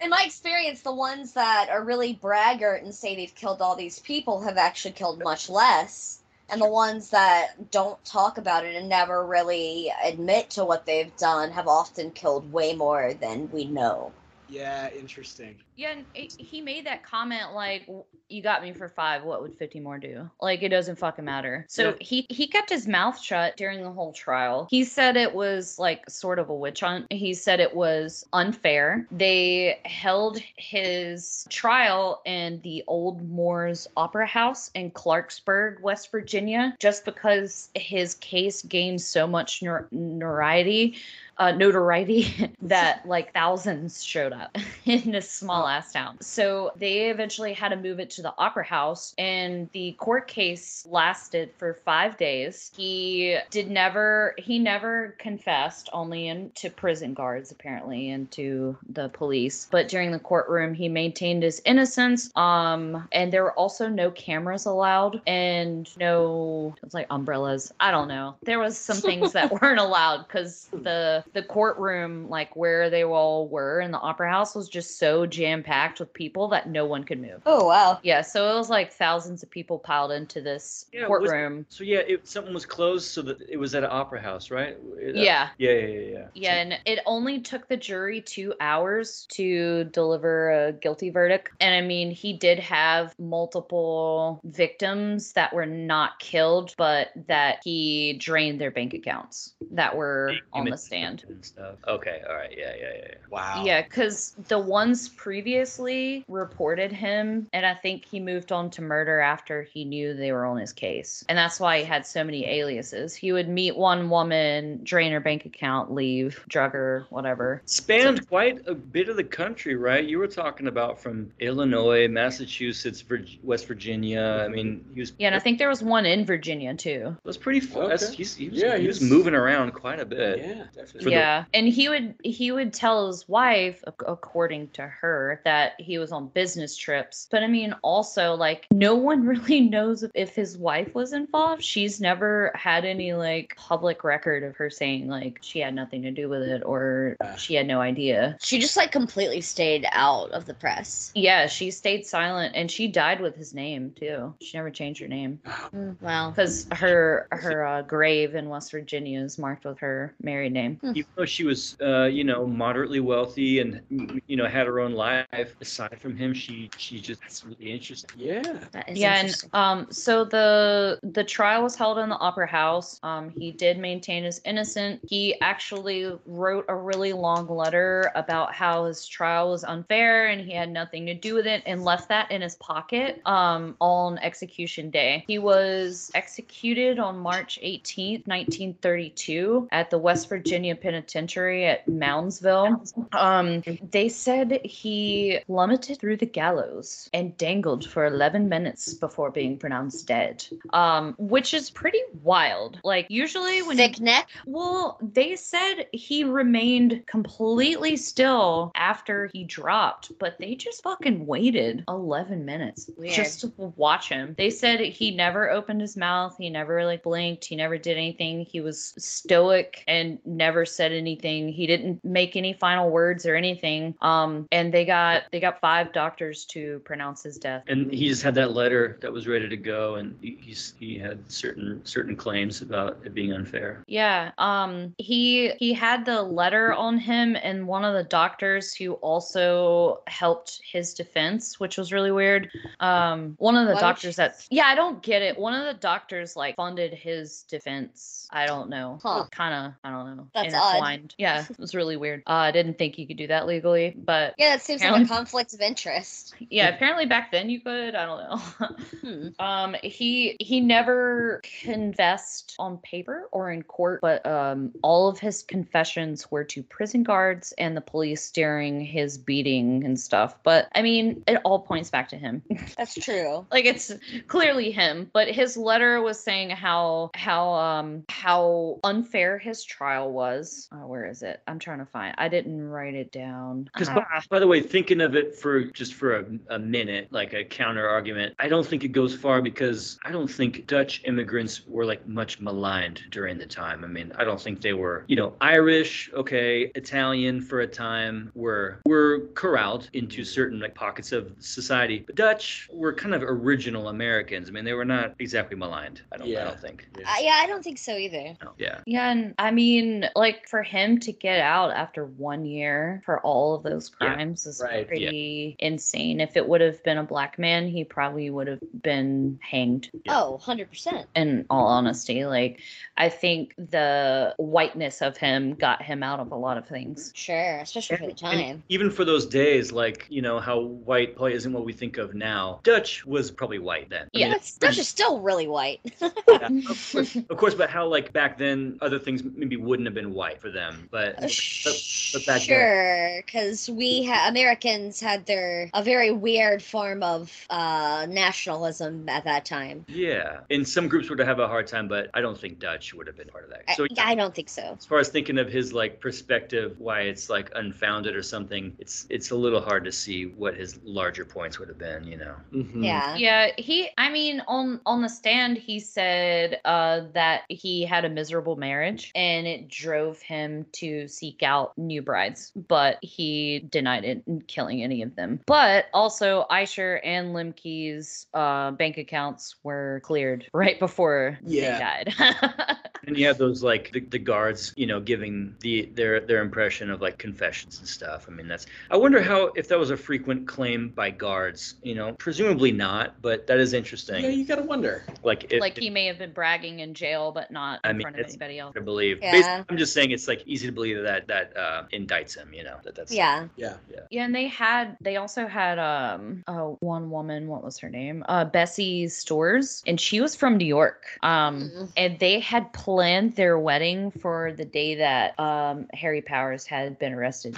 [0.03, 4.01] in my experience, the ones that are really braggart and say they've killed all these
[4.01, 6.19] people have actually killed much less.
[6.51, 11.17] And the ones that don't talk about it and never really admit to what they've
[11.17, 14.13] done have often killed way more than we know.
[14.49, 15.57] Yeah, interesting.
[15.77, 17.89] Yeah, and it, he made that comment like,
[18.29, 19.23] "You got me for five.
[19.23, 20.29] What would fifty more do?
[20.41, 21.95] Like, it doesn't fucking matter." So Yeah.
[22.01, 24.67] he he kept his mouth shut during the whole trial.
[24.71, 27.07] He said it was like sort of a witch hunt.
[27.11, 29.07] He said it was unfair.
[29.11, 37.05] They held his trial in the Old Moore's Opera House in Clarksburg, West Virginia, just
[37.05, 40.97] because his case gained so much nor- notoriety
[41.39, 46.19] uh, notoriety that like thousands showed up in this small ass town.
[46.21, 50.87] So they eventually had to move it to the opera house, and the court case
[50.89, 52.71] lasted for five days.
[52.77, 59.09] He did never, he never confessed, only in to prison guards apparently and to the
[59.11, 59.69] police.
[59.71, 62.31] But during the courtroom, he maintained his innocence.
[62.37, 67.73] Um, and there were also no cameras allowed and no, it's like umbrellas.
[67.81, 68.37] I don't know.
[68.43, 73.49] There was some things that weren't allowed because the the courtroom, like where they all
[73.49, 77.05] were in the opera house, was just so jam packed with people that no one
[77.05, 77.43] could move.
[77.47, 77.99] Oh wow.
[78.03, 81.67] Yeah, so it was like thousands of people piled into this Yeah, was- courtroom.
[81.69, 84.77] So yeah, it, something was closed so that it was at an opera house, right?
[85.01, 85.49] It- uh, Yeah.
[85.59, 86.27] Yeah, yeah, yeah, yeah.
[86.35, 91.51] Yeah, and it only took the jury two hours to deliver a guilty verdict.
[91.61, 98.15] And I mean, he did have multiple victims that were not killed, but that he
[98.21, 101.18] drained their bank accounts that were on the stand.
[101.29, 101.77] And stuff.
[101.87, 103.07] Okay, all right, yeah, yeah, yeah.
[103.09, 103.15] yeah.
[103.31, 103.63] Wow.
[103.65, 109.21] Yeah, because the ones previously reported him, and I think he moved on to murder
[109.21, 111.25] after he knew they were on his case.
[111.29, 113.15] And that's why he had so many aliases.
[113.15, 117.63] He would meet one woman, drain her bank account, leave, drug her, whatever.
[117.67, 120.05] Spanned quite a bit of the country, right?
[120.05, 124.43] You were talking about from Illinois, Massachusetts, Virg- West Virginia.
[124.45, 125.13] I mean, he was.
[125.19, 127.17] Yeah, and I think there was one in Virginia too.
[127.19, 127.61] It was pretty.
[127.61, 127.89] Fun.
[127.89, 130.39] That's, he's, he was, Yeah, he was he's- moving around quite a bit.
[130.39, 131.08] Yeah, definitely.
[131.09, 135.73] For the- yeah, and he would he would tell his wife, according to her, that
[135.79, 137.29] he was on business trips.
[137.31, 141.63] But I mean, also like no one really knows if, if his wife was involved.
[141.63, 146.11] She's never had any like public record of her saying like she had nothing to
[146.11, 148.37] do with it or she had no idea.
[148.41, 151.11] She just like completely stayed out of the press.
[151.15, 154.35] Yeah, she stayed silent and she died with his name too.
[154.41, 155.41] She never changed her name
[156.01, 156.31] Wow.
[156.31, 160.81] because her her uh, grave in West Virginia is marked with her married name.
[160.99, 164.81] Even though she was, uh, you know, moderately wealthy and, you you know had her
[164.81, 166.35] own life aside from him.
[166.35, 168.11] She she just it's really interesting.
[168.17, 168.43] Yeah.
[168.73, 173.01] That is yeah, and um, so the the trial was held in the Opera House.
[173.03, 175.01] Um, he did maintain his innocence.
[175.09, 180.53] He actually wrote a really long letter about how his trial was unfair and he
[180.53, 183.21] had nothing to do with it, and left that in his pocket.
[183.27, 190.75] Um, on execution day, he was executed on March 18th, 1932, at the West Virginia
[190.81, 192.93] Penitentiary at Moundsville.
[193.13, 199.59] Um, they said he plummeted through the gallows and dangled for 11 minutes before being
[199.59, 200.47] pronounced dead.
[200.73, 202.81] Um, which is pretty wild.
[202.85, 204.29] Like usually when you, neck.
[204.47, 211.85] well, they said he remained completely still after he dropped, but they just fucking waited
[211.89, 213.15] 11 minutes Weird.
[213.15, 214.35] just to watch him.
[214.39, 218.45] They said he never opened his mouth, he never like blinked, he never did anything.
[218.45, 221.49] He was stoic and never said anything.
[221.49, 223.95] He didn't make any final words or anything.
[224.01, 227.65] Um, and they got they got five doctors to pronounce his death.
[227.69, 230.99] And he just had that letter that was ready to go, and he, he's he
[230.99, 233.85] had certain certain claims about it being unfair.
[233.87, 234.33] Yeah.
[234.39, 240.03] Um he he had the letter on him and one of the doctors who also
[240.07, 242.51] helped his defense, which was really weird.
[242.81, 245.39] Um one of the Why doctors you- that Yeah, I don't get it.
[245.39, 248.29] One of the doctors like funded his defense.
[248.31, 248.99] I don't know.
[249.03, 249.25] Huh.
[249.31, 250.27] Kind of, I don't know.
[250.35, 251.15] That's odd.
[251.19, 252.23] Yeah, it was really weird.
[252.27, 255.07] Uh, I didn't think you could do that legally, but Yeah, that seems like a
[255.07, 256.35] conflict of interest.
[256.51, 257.95] yeah, apparently back then you could.
[257.95, 258.67] I don't know.
[258.99, 259.29] Hmm.
[259.39, 265.43] Um, he he never confessed on paper or in court, but um, all of his
[265.43, 270.37] confessions were to prison guards and the police during his beating and stuff.
[270.43, 272.43] But I mean, it all points back to him.
[272.77, 273.47] That's true.
[273.53, 273.93] like it's
[274.27, 275.11] clearly him.
[275.13, 280.48] But his letter was saying how how um how unfair his trial was.
[280.73, 281.41] Uh, where is it?
[281.47, 282.15] I'm trying to find.
[282.19, 283.65] I didn't write it down.
[283.65, 283.95] Because Ah.
[283.95, 287.45] by, by the way, thinking of it for just for a, a minute, like a
[287.45, 291.85] counter argument, I don't think it goes far because I don't think Dutch immigrants were
[291.85, 293.85] like much maligned during the time.
[293.85, 298.31] I mean, I don't think they were, you know, Irish, okay, Italian for a time
[298.35, 302.05] were were corralled into certain like pockets of society.
[302.07, 304.49] But Dutch were kind of original Americans.
[304.49, 306.03] I mean, they were not exactly maligned.
[306.13, 306.45] I don't, I Yeah.
[306.45, 306.87] don't think.
[306.99, 308.37] Uh, yeah, I don't think so either.
[308.43, 308.81] No, yeah.
[308.87, 313.55] Yeah, and I mean, like for him to get out after one year for all
[313.55, 314.85] of those Yeah, crimes is right, yeah.
[314.85, 316.21] pretty insane.
[316.21, 319.91] If it would have been a black man, he probably would have been hanged.
[320.05, 320.21] Yeah.
[320.21, 321.07] Oh, 100%.
[321.17, 322.61] In all honesty, like
[322.97, 327.13] I think the whiteness of him got him out of a lot of things.
[327.15, 328.63] Sure, especially for the And- and time.
[328.69, 332.15] even for those days, like you know how white probably isn't what we think of
[332.15, 332.61] now.
[332.65, 334.03] Dutch was probably white then.
[334.05, 334.25] I Yeah.
[334.27, 335.81] mean, That's, Dutch is still really white.
[336.01, 336.11] yeah,
[336.47, 340.13] of, course, of course, but how like back then other things maybe wouldn't have been
[340.13, 341.17] white for them, but
[341.65, 341.75] but,
[342.13, 348.07] but back sure, because we ha- Americans had their a very weird form of uh,
[348.09, 349.85] nationalism at that time.
[349.89, 353.07] Yeah, and some groups would have a hard time, but I don't think Dutch would
[353.07, 353.63] have been part of that.
[353.69, 354.75] I, So yeah, I don't think so.
[354.79, 359.07] as far as thinking of his like perspective, why it's like unfounded or something, it's
[359.11, 362.05] it's a little hard to see what his larger points would have been.
[362.05, 362.35] You know.
[362.53, 362.85] Mhm.
[362.85, 363.17] Yeah.
[363.17, 368.09] Yeah, he I mean on on the stand he said uh that he had a
[368.09, 374.23] miserable marriage and it drove him to seek out new brides, but he denied it
[374.27, 375.41] and killing any of them.
[375.47, 382.03] But also Eicher and Lemke's uh bank accounts were cleared right before Yeah.
[382.05, 382.77] they died.
[383.07, 386.91] And you have those like the, the guards, you know, giving the their their impression
[386.91, 388.27] of like confessions and stuff.
[388.29, 388.67] I mean, that's.
[388.91, 391.77] I wonder how if that was a frequent claim by guards.
[391.83, 394.23] You know, presumably not, but that is interesting.
[394.25, 395.05] Yeah, you gotta wonder.
[395.23, 398.03] like if, like he may have been bragging in jail but not I in mean,
[398.05, 398.75] front of anybody else.
[398.77, 399.21] I believe.
[399.23, 399.31] Yeah.
[399.33, 402.53] Basically, I'm just saying it's like easy to believe that that uh, indicts him.
[402.53, 403.49] You know, that that's Yeah.
[403.57, 403.75] Yeah.
[404.11, 408.25] Yeah, and they had they also had um uh, one woman, what was her name?
[408.29, 411.05] Uh Bessie Stores, and she was from New York.
[411.23, 411.93] Um Mhm.
[411.97, 417.13] and they had planned their wedding for the day that um Harry Powers had been
[417.13, 417.57] arrested.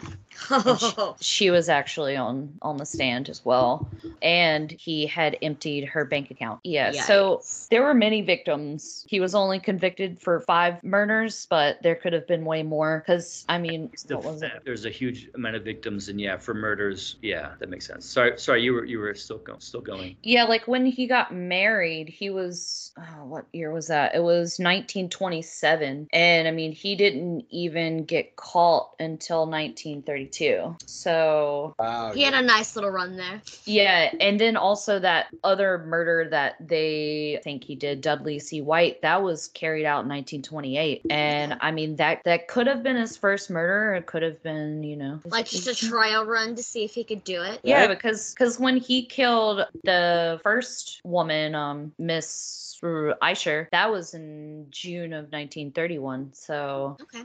[0.50, 3.88] Oh, She was actually on on the stand as well,
[4.22, 6.60] and he had emptied her bank account.
[6.64, 9.04] Yeah, so there were many victims.
[9.08, 13.02] He was only convicted for five murders, but there could have been way more.
[13.04, 14.52] Because I mean, Still, what was it?
[14.64, 18.06] there's a huge amount of victims, and yeah, for murders, yeah, that makes sense.
[18.06, 20.16] Sorry, sorry, you were you were still going, still going.
[20.22, 24.14] Yeah, like when he got married, he was oh, what year was that?
[24.14, 32.12] It was 1927 and i mean he didn't even get caught until 1932 so Wow.
[32.12, 33.40] He had a nice little run there.
[33.64, 39.02] yeah and then also that other murder that they think he did dudley c white
[39.02, 43.16] that was carried out in 1928 and i mean that that could have been his
[43.16, 46.62] first murder it could have been you know his- Like just a trial run to
[46.62, 47.60] see if he could do it.
[47.62, 54.66] yeah, because because when he killed the first woman, um, Miss Eicher, that was in
[54.70, 56.30] June of 1931.
[56.32, 57.24] So Okay.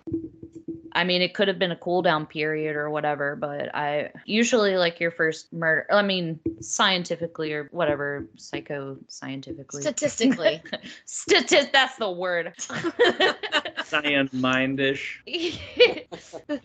[0.96, 4.78] I mean, it could have been a cool down period or whatever, but I usually
[4.78, 5.86] like your first murder.
[5.92, 9.82] I mean, scientifically or whatever, psycho scientifically.
[9.82, 10.62] Statistically.
[11.06, 11.74] Statist.
[11.74, 12.54] That's the word.
[13.86, 15.18] Cyan mindish.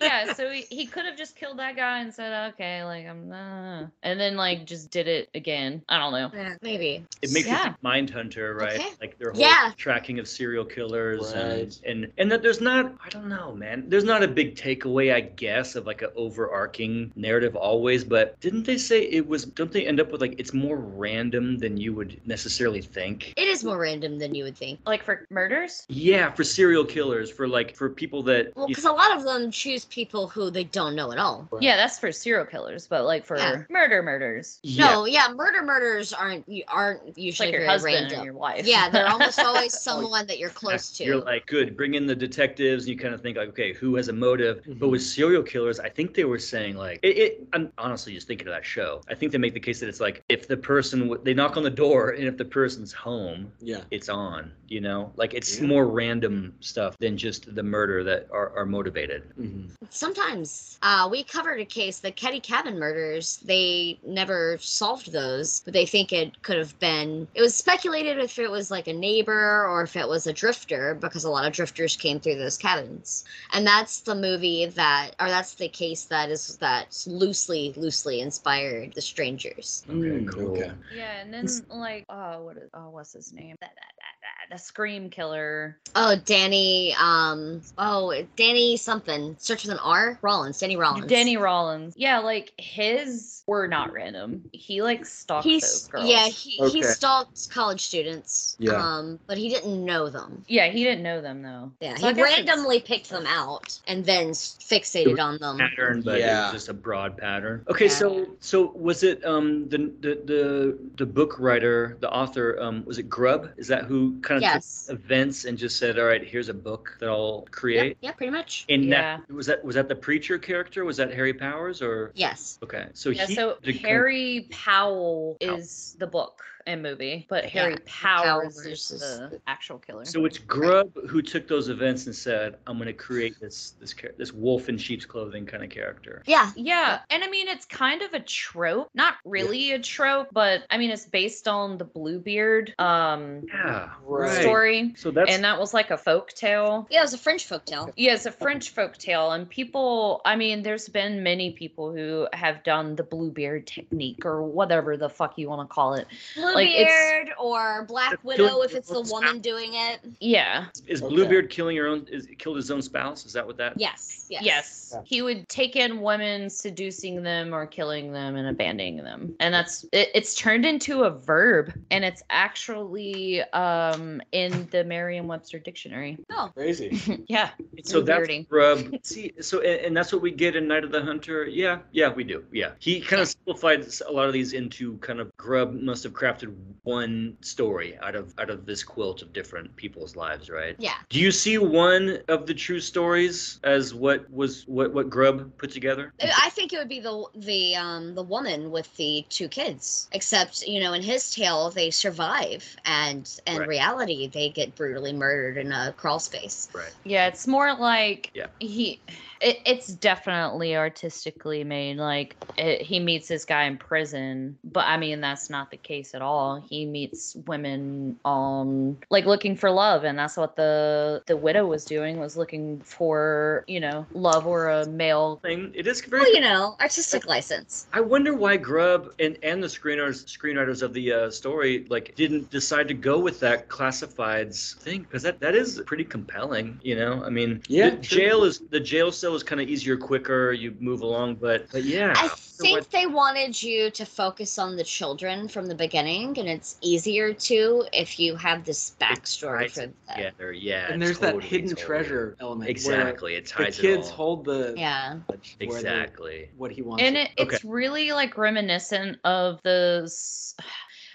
[0.00, 3.28] yeah, so he, he could have just killed that guy and said, okay, like I'm
[3.28, 5.82] not, and then like just did it again.
[5.88, 6.30] I don't know.
[6.32, 7.04] Yeah, maybe.
[7.20, 7.56] It makes Yeah.
[7.56, 8.80] me think Mindhunter, right?
[8.80, 8.88] Okay.
[9.00, 9.72] Like their whole Yeah.
[9.76, 13.84] tracking of serial killers and, and and that there's not I don't know, man.
[13.88, 18.64] There's not a big takeaway, I guess, of like an overarching narrative always, but didn't
[18.64, 21.92] they say it was don't they end up with like it's more random than you
[21.94, 23.32] would necessarily think?
[23.36, 24.80] It is more random than you would think.
[24.86, 25.86] Like for murders?
[25.88, 29.50] Yeah, for serial killers, for like for people that Well, because a lot of them
[29.50, 31.48] choose people who they don't know at all.
[31.60, 33.62] Yeah, that's for serial killers, but like for Yeah.
[33.70, 34.58] murder murders.
[34.62, 34.86] yeah.
[34.90, 38.20] No, yeah, murder murders aren't you aren't usually like your very husband random.
[38.20, 38.66] or your wife.
[38.66, 41.04] Yeah, they're almost always someone that you're close to.
[41.04, 43.94] You're like, good, bring in the detectives, and you kind of think like, okay, who
[43.96, 44.60] has a motive?
[44.66, 44.90] But Mm-hmm.
[44.90, 47.48] with serial killers, I think they were saying like, it, it.
[47.54, 49.00] I'm honestly just thinking of that show.
[49.08, 51.56] I think they make the case that it's like if the person w- they knock
[51.56, 53.82] on the door and if the person's home, Yeah.
[53.90, 54.52] it's on.
[54.68, 55.66] You know, like it's Yeah.
[55.66, 59.22] more random stuff than just the murder that are, are motivated.
[59.36, 63.38] hmm Sometimes uh, we covered a case, the Keddie Cabin murders.
[63.44, 67.26] They never solved those, but they think it could have been.
[67.34, 70.94] It was speculated if it was like a neighbor or if it was a drifter,
[70.94, 73.24] because a lot of drifters came through those cabins.
[73.52, 78.92] And that's the movie that, or that's the case that is that loosely, loosely inspired
[78.94, 79.84] The Strangers.
[79.88, 80.50] Okay, Mm, cool.
[80.52, 80.70] okay.
[80.88, 83.54] Yeah, and then like oh what is oh what's his name?
[83.60, 84.19] That, that, that, that,
[84.50, 85.78] the scream killer.
[85.94, 86.94] Oh, Danny.
[87.00, 87.62] Um.
[87.78, 89.36] Oh, Danny something.
[89.38, 90.18] Starts with an R.
[90.22, 90.58] Rollins.
[90.58, 91.06] Danny Rollins.
[91.06, 91.94] Danny Rollins.
[91.96, 94.48] Yeah, like his were not random.
[94.52, 96.06] He like stalked those girls.
[96.08, 96.26] yeah.
[96.28, 96.82] He, he Okay.
[96.82, 98.56] stalked college students.
[98.58, 98.72] Yeah.
[98.72, 99.18] Um.
[99.26, 100.44] But he didn't know them.
[100.48, 101.72] Yeah, he didn't know them though.
[101.80, 101.94] Yeah.
[101.96, 105.58] So he guess it's- randomly picked them out and then fixated on them.
[105.58, 106.44] pattern, but it Yeah.
[106.44, 107.64] was just a broad pattern.
[107.68, 107.90] Okay, Yeah.
[107.90, 112.98] so so was it um the the the, the book writer, the author, um was
[112.98, 113.50] it Grubb?
[113.56, 114.86] Is that who kind of Yes.
[114.86, 117.96] took events and just said, all right, here's a book that I'll create?
[118.00, 118.10] Yeah.
[118.10, 118.12] Yeah.
[118.14, 118.64] Pretty much.
[118.68, 119.18] And Yeah.
[119.18, 120.84] that was that was that the preacher character?
[120.84, 122.12] Was that Harry Powers or?
[122.14, 122.58] Yes.
[122.62, 127.26] Okay, so Yeah, he so did kind of- Harry Powell is the book and movie,
[127.28, 130.04] but Harry Powers is the actual killer.
[130.04, 133.94] So it's Grubb who took those events and said, "I'm going to create this this
[133.94, 136.50] char- this wolf in sheep's clothing kind of character." Yeah.
[136.56, 138.88] Yeah, and I mean it's kind of a trope.
[138.94, 144.40] Not really a trope, but I mean it's based on the Bluebeard um Yeah, Right.
[144.42, 144.94] story.
[144.96, 146.86] So that's and that was like a folk tale.
[146.90, 147.00] Yeah.
[147.00, 147.90] It was a French folk tale.
[147.96, 152.26] Yeah, it's a French folk tale, and people, I mean, there's been many people who
[152.32, 156.06] have done the Bluebeard technique or whatever the fuck you want to call it.
[156.54, 160.00] Like, Bluebeard or Black Widow killing if it's the people's woman doing it.
[160.20, 160.66] Yeah.
[160.86, 161.14] is Okay.
[161.14, 163.24] Bluebeard killing her own is killed his own spouse?
[163.24, 163.74] Is that what that?
[163.76, 164.26] Yes.
[164.28, 164.42] Yes.
[164.44, 164.92] Yes.
[164.94, 165.00] Yeah.
[165.04, 169.34] He would take in women, seducing them or killing them and abandoning them.
[169.40, 175.58] And that's it, it's turned into a verb and it's actually um in the Merriam-Webster
[175.58, 176.18] dictionary.
[176.30, 176.50] Oh.
[176.54, 177.24] Crazy.
[177.28, 177.50] yeah.
[177.82, 178.98] So that's Bluebearding.
[179.06, 181.46] See, so and, and that's what we get in Night of the Hunter.
[181.46, 182.44] Yeah, yeah, we do.
[182.52, 186.12] Yeah, he kind of simplified a lot of these into kind of Grubb must have
[186.12, 186.39] crafted
[186.82, 190.76] one story out of out of this quilt of different people's lives, right?
[190.78, 190.94] Yeah.
[191.08, 195.70] Do you see one of the true stories as what was what what Grubb put
[195.70, 196.12] together?
[196.22, 200.08] I think it would be the the um the woman with the two kids.
[200.12, 203.68] Except, you know, in his tale they survive and in Right.
[203.68, 206.68] reality they get brutally murdered in a crawl space.
[206.74, 206.92] Right.
[207.04, 208.46] Yeah, it's more like Yeah.
[208.58, 209.00] he.
[209.40, 211.96] It, it's definitely artistically made.
[211.96, 216.14] Like it, he meets this guy in prison, but I mean that's not the case
[216.14, 216.29] at all.
[216.68, 221.84] He meets women on like looking for love, and that's what the the widow was
[221.84, 225.38] doing was looking for you know love or a male.
[225.42, 225.72] Thing.
[225.74, 226.22] It is very.
[226.22, 227.86] Well, you know, artistic license.
[227.92, 232.50] I wonder why Grubb and, and the screenwriters screenwriters of the uh, story like didn't
[232.50, 236.78] decide to go with that classifieds thing because that, that is pretty compelling.
[236.82, 239.96] You know, I mean, Yeah, the jail is the jail cell is kind of easier,
[239.96, 240.52] quicker.
[240.52, 244.76] You move along, but but yeah, I So think they wanted you to focus on
[244.76, 249.60] the children from the beginning, and it's easier to if you have this backstory for
[249.60, 249.94] it them.
[250.14, 250.52] together.
[250.52, 251.86] Yeah, and there's that hidden totally.
[251.86, 252.60] treasure element.
[252.62, 254.14] where Exactly, it The ties it kids all.
[254.14, 255.18] hold the Yeah.
[255.28, 256.50] knowledge where they- Exactly.
[256.56, 257.02] what he wants.
[257.02, 260.54] and it- it, it's really like reminiscent of those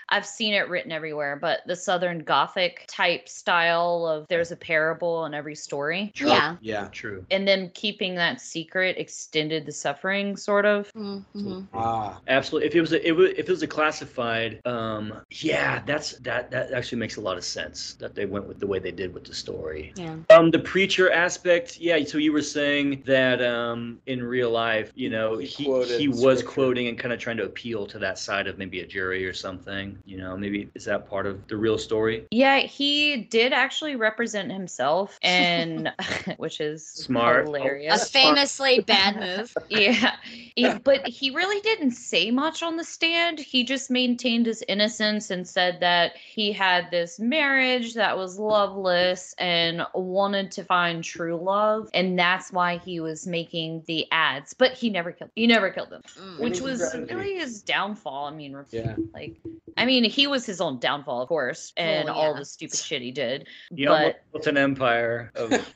[0.09, 5.25] I've seen it written everywhere, but the Southern Gothic type style of there's a parable
[5.25, 6.11] in every story.
[6.15, 6.57] Yeah.
[6.61, 6.89] Yeah.
[6.91, 7.25] True.
[7.31, 10.91] And then keeping that secret extended the suffering, sort of.
[10.93, 11.61] Mm-hmm.
[11.73, 12.21] Ah.
[12.27, 12.67] Absolutely.
[12.67, 16.51] If it was a, it was, if it was a classified, um, yeah, that's that
[16.51, 19.13] that actually makes a lot of sense that they went with the way they did
[19.13, 19.93] with the story.
[19.95, 20.15] Yeah.
[20.29, 22.03] Um, the preacher aspect, yeah.
[22.03, 26.43] So you were saying that um, in real life, you know, He he he was
[26.43, 29.33] quoting and kind of trying to appeal to that side of maybe a jury or
[29.33, 29.94] something.
[30.05, 32.25] You know, maybe is that part of the real story?
[32.31, 35.91] Yeah, he did actually represent himself, and
[36.37, 37.41] which is Smart.
[37.41, 38.09] A hilarious.
[38.09, 39.55] famously bad move.
[39.69, 40.15] yeah,
[40.55, 43.39] He- but he really didn't say much on the stand.
[43.39, 49.33] He just maintained his innocence and said that he had this marriage that was loveless
[49.37, 54.53] and wanted to find true love, and that's why he was making the ads.
[54.53, 55.31] But he never killed.
[55.35, 56.39] He never killed them, Mm.
[56.39, 58.25] which was really his downfall.
[58.25, 58.95] I mean, Yeah.
[59.13, 59.35] like,
[59.77, 62.39] I mean, he was his own downfall, of course, and all yeah.
[62.39, 63.47] the stupid shit he did.
[63.73, 65.49] He almost but built an empire of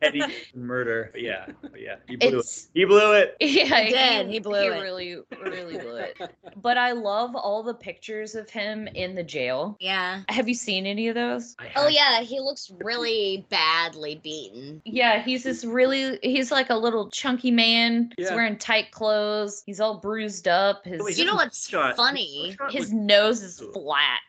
[0.00, 0.22] petty
[0.54, 1.10] murder.
[1.12, 2.66] But yeah, but yeah, he blew it.
[2.74, 3.36] He blew it.
[3.40, 4.28] yeah, He did.
[4.28, 4.80] He blew it.
[4.80, 6.16] really, really blew it.
[6.56, 9.76] But I love all the pictures of him in the jail.
[9.80, 10.22] Yeah.
[10.28, 11.56] Have you seen any of those?
[11.76, 14.82] Oh yeah, he looks really badly beaten.
[14.84, 18.12] Yeah, he's this really he's like a little chunky man.
[18.18, 18.24] Yeah.
[18.26, 19.62] He's wearing tight clothes.
[19.64, 20.84] He's all bruised up.
[20.84, 22.56] His Wait, You know what's shot- funny?
[22.70, 22.92] his was-
[23.30, 24.20] nose is flat.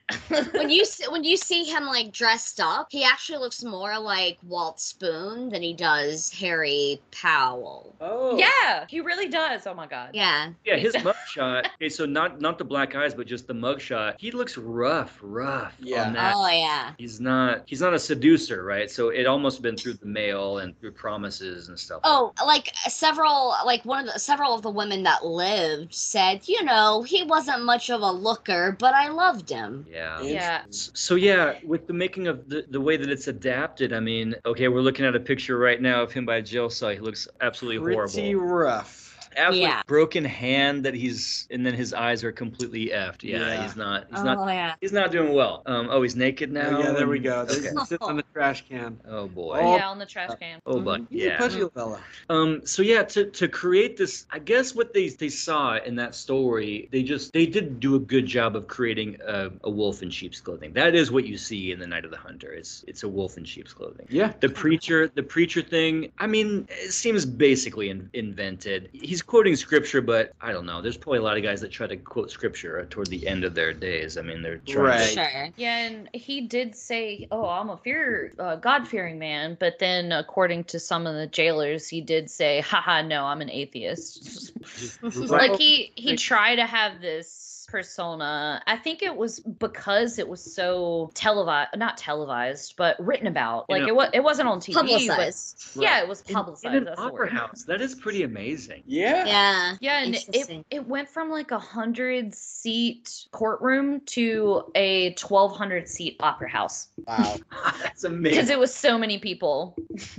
[0.51, 4.38] When you see, when you see him like dressed up, he actually looks more like
[4.43, 7.95] Walt Spoon than he does Harry Powell.
[8.01, 8.38] Oh.
[8.38, 9.67] yeah, he really does.
[9.67, 10.11] Oh my god.
[10.13, 10.51] Yeah.
[10.65, 11.67] Yeah, his mugshot.
[11.75, 14.15] Okay, so not not the black eyes, but just the mugshot.
[14.19, 15.75] He looks rough, rough.
[15.79, 16.07] Yeah.
[16.07, 16.33] On that.
[16.35, 16.93] Oh yeah.
[16.97, 17.63] He's not.
[17.65, 18.89] He's not a seducer, right?
[18.89, 22.01] So it almost been through the mail and through promises and stuff.
[22.03, 26.63] Oh, like several, like one of the several of the women that lived said, you
[26.63, 29.85] know, he wasn't much of a looker, but I loved him.
[29.89, 30.01] Yeah.
[30.23, 30.64] Yeah.
[30.68, 34.36] S- So yeah, with the making of the, the way that it's adapted, I mean,
[34.45, 36.90] okay, we're looking at a picture right now of him by a jail cell.
[36.90, 37.95] He looks absolutely Pretty
[38.34, 38.45] horrible.
[38.45, 39.01] rough.
[39.36, 39.82] Absolutely Yeah.
[39.88, 43.24] broken hand that he's, and then his eyes are completely effed.
[43.24, 43.64] Yeah, Yeah.
[43.64, 44.06] he's not.
[44.10, 44.48] He's oh not.
[44.48, 44.76] yeah.
[44.82, 45.64] He's not doing well.
[45.66, 45.88] Um.
[45.90, 46.78] Oh, he's naked now.
[46.78, 47.45] Oh, yeah, there we go.
[47.45, 47.68] This Okay.
[47.70, 48.99] is sits on the trash can.
[49.08, 49.60] Oh boy.
[49.62, 50.60] Oh, Yeah, on the trash can.
[50.66, 51.36] Oh, but He's yeah.
[51.36, 51.99] a pudgy fella.
[52.30, 56.16] Um, so yeah, to, to create this, I guess what they they saw in that
[56.16, 60.10] story, they just they did do a good job of creating a, a wolf in
[60.10, 60.74] sheep's clothing.
[60.74, 62.52] That is what you see in the Night of the Hunter.
[62.53, 64.08] It's it's a wolf in sheep's clothing.
[64.10, 64.34] Yeah.
[64.40, 66.12] The preacher, the preacher thing.
[66.20, 68.90] I mean, it seems basically in, invented.
[68.94, 70.81] He's quoting scripture, but I don't know.
[70.81, 73.56] There's probably a lot of guys that try to quote scripture toward the end of
[73.56, 74.18] their days.
[74.18, 74.99] I mean, they're trying Right.
[74.99, 75.49] to Sure.
[75.57, 80.65] Yeah, and he did say, "Oh, I'm a fear, uh, God-fearing man," but then, according
[80.65, 84.53] to some of the jailers, he did say, "Haha, no, I'm an atheist."
[85.30, 88.61] like he he tried to have this persona.
[88.68, 93.65] I think it was because it was so televised, not televised, but written about.
[93.69, 94.73] You Like know- it was, it wasn't on TV.
[94.73, 95.72] Publicized.
[95.76, 96.65] But, yeah, it was publicized.
[96.76, 97.64] in an that's opera house.
[97.64, 98.84] That is pretty amazing.
[98.85, 99.26] Yeah.
[99.26, 99.76] Yeah.
[99.80, 105.88] Yeah, and it, it went from like a hundred seat courtroom to a twelve hundred
[105.88, 107.38] seat opera house Wow.
[107.81, 108.38] That's amazing.
[108.38, 109.76] because it was so many people.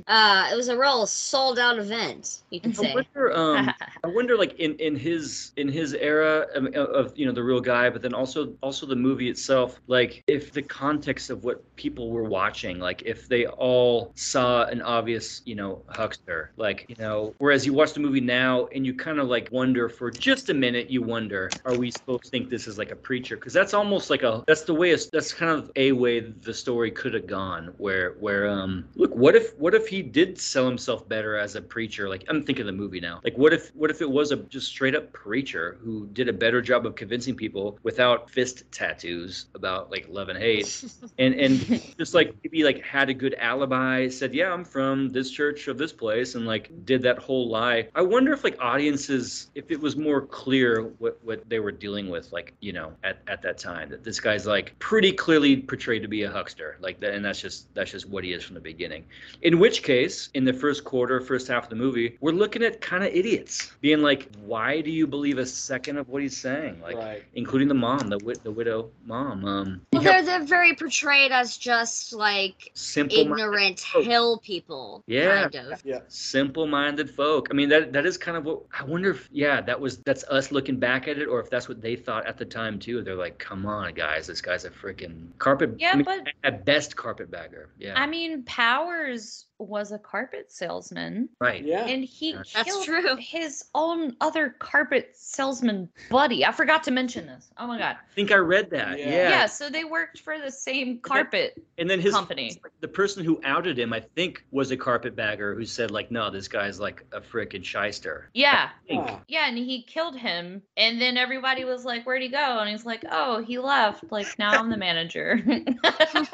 [0.07, 2.95] Uh, it was a real sold out event, you could I say.
[2.95, 3.71] wonder, um,
[4.05, 7.61] I wonder, like in, in his in his era of, of you know the real
[7.61, 12.11] guy, but then also also the movie itself, like if the context of what people
[12.11, 17.35] were watching, like if they all saw an obvious you know huckster, like you know,
[17.39, 20.55] whereas you watch the movie now and you kind of like wonder for just a
[20.55, 23.37] minute, you wonder, are we supposed to think this is like a preacher?
[23.37, 26.55] Because that's almost like a that's the way it's, that's kind of a way the
[26.55, 30.67] story could have gone, where where um look, what if what if he did sell
[30.67, 32.09] himself better as a preacher?
[32.09, 33.21] Like I'm thinking of the movie now.
[33.25, 36.33] Like what if what if it was a just straight up preacher who did a
[36.33, 40.85] better job of convincing people without fist tattoos about like love and hate,
[41.19, 45.31] and and just like maybe like had a good alibi, said yeah I'm from this
[45.31, 47.89] church of this place, and like did that whole lie.
[47.95, 52.09] I wonder if like audiences, if it was more clear what what they were dealing
[52.09, 56.03] with, like you know at at that time that this guy's like pretty clearly portrayed
[56.03, 58.55] to be a huckster, like that, and that's just that's just what he is from
[58.55, 59.05] the beginning.
[59.43, 62.81] In which case, in the first quarter, first half of the movie, we're looking at
[62.81, 66.81] kind of idiots being like, why do you believe a second of what he's saying?
[66.81, 67.12] Like, Right.
[67.13, 67.25] Right.
[67.35, 69.45] including the mom, the wid- the widow mom.
[69.45, 75.03] Um, Well, they're they're very portrayed as just like simple ignorant hill people.
[75.07, 75.49] Yeah.
[75.49, 75.83] Kind of.
[75.85, 76.01] Yeah.
[76.09, 77.49] simple-minded folk.
[77.51, 80.25] I mean, that that is kind of what I wonder if yeah, that was that's
[80.25, 83.03] us looking back at it, or if that's what they thought at the time too.
[83.03, 85.75] They're like, come on, guys, this guy's a freaking carpet.
[85.79, 87.69] Yeah, I mean, but- at best carpetbagger.
[87.79, 88.01] Yeah.
[88.01, 91.29] I mean, Powers was a carpet salesman.
[91.41, 91.65] right.
[91.65, 91.87] Yeah.
[91.87, 93.17] And he That's killed true.
[93.19, 96.45] his own other carpet salesman buddy.
[96.45, 97.51] I forgot to mention this.
[97.59, 97.97] Oh my god.
[97.97, 98.99] I think I read that.
[98.99, 99.09] Yeah.
[99.09, 99.29] Yeah.
[99.31, 101.63] Yeah, so they worked for the same carpet.
[101.79, 102.61] And then his company.
[102.81, 106.49] the person who outed him, I think, was a carpetbagger who said like, no, this
[106.49, 108.31] guy's like a frickin' shyster.
[108.35, 108.71] Yeah.
[108.91, 108.95] I.
[108.95, 109.21] Ah.
[109.29, 110.63] Yeah, and he killed him.
[110.77, 112.59] And then everybody was like, Where'd he go?
[112.59, 114.05] And he's like, Oh, he left.
[114.11, 115.41] Like, now I'm the manager.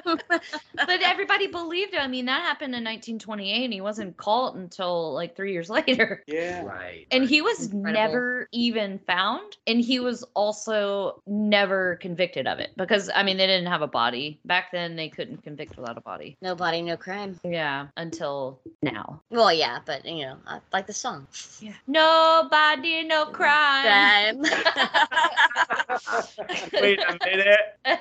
[0.04, 2.00] but everybody believed him.
[2.00, 2.84] I mean, that happened in
[3.26, 6.22] 1928, and he wasn't caught until like three years later.
[6.26, 6.64] Yeah.
[6.64, 7.06] Right.
[7.10, 7.28] And right.
[7.28, 7.92] he was Incredible.
[7.92, 9.56] never even found.
[9.66, 13.86] And he was also never convicted of it because, I mean, they didn't have a
[13.86, 14.40] body.
[14.44, 16.36] Back then, they couldn't convict without a body.
[16.42, 17.38] No body, no crime.
[17.44, 19.20] Yeah, until now.
[19.30, 21.26] Well, yeah, but you know, I like the song.
[21.60, 21.72] Yeah.
[21.86, 24.42] Nobody, no crime.
[24.42, 24.44] Crime.
[26.80, 27.58] Wait a minute.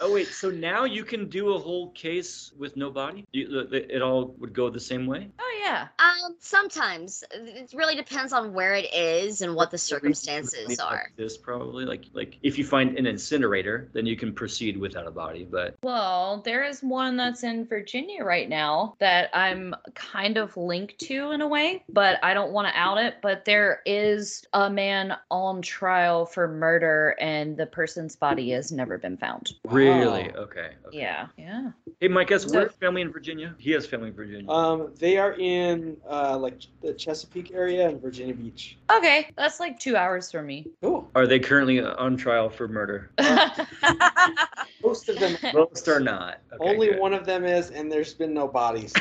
[0.00, 3.24] Oh wait, so now you can do a whole case with no body?
[3.32, 5.28] You, the- the- it all would go the same way?
[5.38, 5.88] oh, yeah.
[5.98, 11.10] um, sometimes it really depends on where it is and what the circumstances Like are.
[11.16, 15.10] This probably like like if you find an incinerator, then you can proceed without a
[15.10, 15.44] body.
[15.50, 20.98] But Well, there is one that's in Virginia right now that I'm kind of linked
[21.08, 23.16] to in a way, but I don't want to out it.
[23.22, 28.98] But there is a man on trial for murder, and the person's body has never
[28.98, 29.52] been found.
[29.66, 30.44] really, Wow.
[30.44, 30.70] okay.
[30.86, 30.98] okay.
[30.98, 31.26] Yeah.
[31.36, 31.70] Yeah.
[32.00, 33.54] Hey, Mike, guess So- where's family in Virginia?
[33.58, 34.50] He has family in Virginia.
[34.50, 38.78] Um, they are in uh, like the Chesapeake area and Virginia Beach.
[38.90, 39.28] Okay.
[39.36, 40.66] That's like two hours from me.
[40.80, 41.06] Cool.
[41.14, 43.10] Are they currently on trial for murder?
[44.82, 45.36] Most of them.
[45.54, 46.38] Most are not.
[46.54, 46.98] Okay, only good.
[46.98, 48.94] one of them is, and there's been no bodies,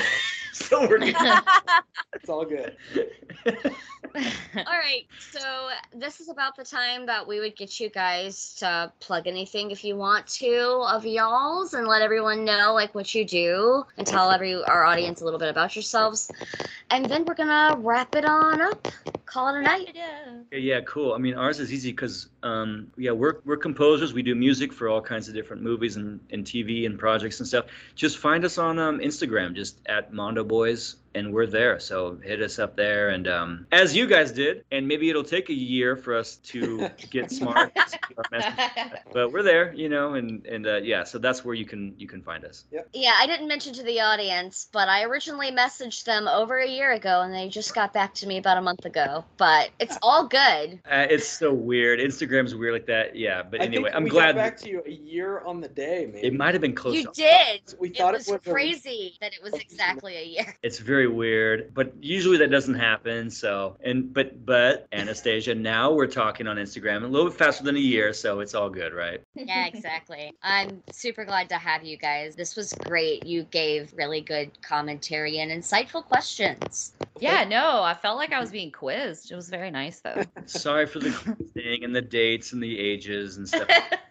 [0.51, 1.15] so So we're good.
[2.13, 2.75] it's all good.
[4.15, 8.91] All right, so this is about the time that we would get you guys to
[8.99, 13.25] plug anything if you want to of y'all's and let everyone know like what you
[13.25, 16.31] do and tell every our audience a little bit about yourselves.
[16.89, 18.87] And then we're gonna wrap it on up.
[19.25, 19.89] Call it a night.
[20.47, 21.13] Okay, yeah, cool.
[21.13, 24.13] I mean, ours is easy because, um, yeah, we're, we're composers.
[24.13, 27.47] We do music for all kinds of different movies and, and TV and projects and
[27.47, 27.65] stuff.
[27.95, 31.79] Just find us on um, Instagram, just at Mondo Boys, and we're there.
[31.79, 33.09] So hit us up there.
[33.09, 36.89] And um, as you guys did, and maybe it'll take a year for us to
[37.09, 37.97] get smart, and see
[39.13, 42.07] but we're there, you know, and and uh, yeah, so that's where you can you
[42.07, 42.65] can find us.
[42.93, 46.91] Yeah, I didn't mention to the audience, but I originally messaged them over a year
[46.93, 49.23] ago and they just got back to me about a month ago.
[49.37, 50.79] But it's all good.
[50.89, 51.99] Uh, it's so weird.
[51.99, 53.15] Instagram's weird like that.
[53.15, 54.35] Yeah, but I anyway, I'm glad.
[54.35, 56.23] we got back to you a year on the day, man.
[56.23, 56.95] it might have been close.
[56.95, 57.61] You did.
[57.79, 60.55] We It thought was it was a- crazy that it was exactly a year.
[60.63, 63.29] It's very weird, but usually that doesn't happen.
[63.29, 67.75] So, and but but Anastasia, now we're talking on Instagram a little bit faster than
[67.75, 69.21] a year, so it's all good, right?
[69.47, 70.33] Yeah, exactly.
[70.43, 72.35] I'm super glad to have you guys.
[72.35, 73.25] This was great.
[73.25, 76.93] You gave really good commentary and insightful questions.
[77.19, 79.31] Yeah, no, I felt like I was being quizzed.
[79.31, 80.21] It was very nice though.
[80.47, 81.11] Sorry for the
[81.53, 83.69] thing and the dates and the ages and stuff.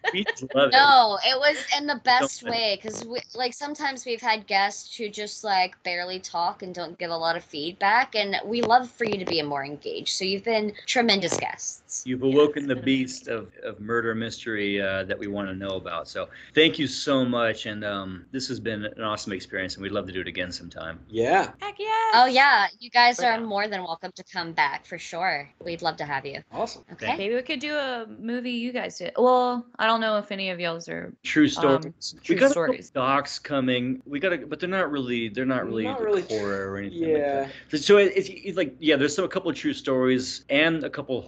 [0.53, 0.71] Love it.
[0.71, 3.05] No, it was in the best way because,
[3.35, 7.35] like, sometimes we've had guests who just like barely talk and don't give a lot
[7.37, 10.09] of feedback, and we love for you to be more engaged.
[10.09, 11.86] So you've been tremendous guests.
[12.03, 16.07] You've awoken the beast of, of murder mystery uh, that we want to know about.
[16.07, 19.91] So thank you so much, and um, this has been an awesome experience, and we'd
[19.93, 20.99] love to do it again sometime.
[21.09, 21.51] Yeah.
[21.61, 21.87] Heck yeah.
[22.13, 25.49] Oh yeah, you guys are more than welcome to come back for sure.
[25.63, 26.41] We'd love to have you.
[26.51, 26.83] Awesome.
[26.93, 27.15] Okay.
[27.17, 29.13] Maybe we could do a movie you guys did.
[29.17, 31.85] Well, I don't know if any of y'all's are True stories.
[31.85, 32.89] Um, we true got stories.
[32.89, 34.01] docs coming.
[34.05, 35.29] We got to, but they're not really.
[35.29, 37.01] They're not really Not really horror or anything.
[37.01, 37.47] like Yeah.
[37.71, 37.77] that.
[37.79, 40.89] So it, it's, it's like yeah, there's still a couple of true stories and a
[40.89, 41.25] couple of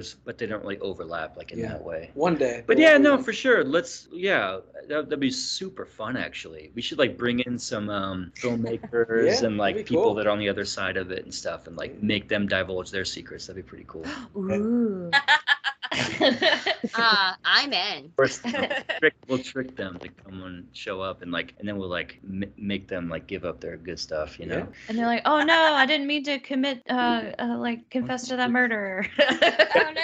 [0.00, 1.68] horrors, but they don't really overlap like in Yeah.
[1.68, 2.10] that way.
[2.14, 2.62] One day.
[2.66, 3.64] But yeah, no, for sure.
[3.64, 6.70] Let's yeah, that, that'd be super fun actually.
[6.74, 10.14] We should like bring in some um, filmmakers Yeah, and like people cool.
[10.14, 12.90] that are on the other side of it and stuff, and like make them divulge
[12.90, 13.46] their secrets.
[13.46, 14.06] That'd be pretty cool.
[14.36, 15.10] Ooh.
[16.94, 18.12] Uh, I'm in.
[18.18, 21.88] Or trick, we'll trick them to come and show up and like, and then we'll
[21.88, 24.56] like m- make them like give up their good stuff, you know.
[24.58, 24.66] Yeah.
[24.88, 28.36] and they're like, "Oh no, I didn't mean to commit, uh, uh like confess to
[28.36, 30.02] that murder." Oh no.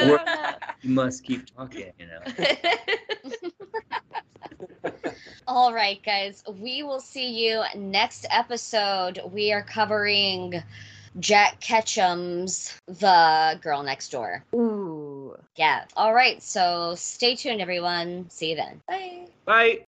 [0.00, 0.50] Oh, Or- no.
[0.82, 2.20] You must keep talking, you know.
[5.46, 6.42] All right, guys.
[6.48, 9.20] We will see you next episode.
[9.32, 10.62] We are covering
[11.18, 14.44] Jack Ketchum's The Girl Next Door.
[14.54, 14.58] Ooh.
[14.60, 15.09] Ooh.
[15.56, 15.84] Yeah.
[15.96, 16.42] All right.
[16.42, 18.28] So stay tuned, everyone.
[18.30, 18.80] See you then.
[18.86, 19.26] Bye.
[19.44, 19.86] Bye.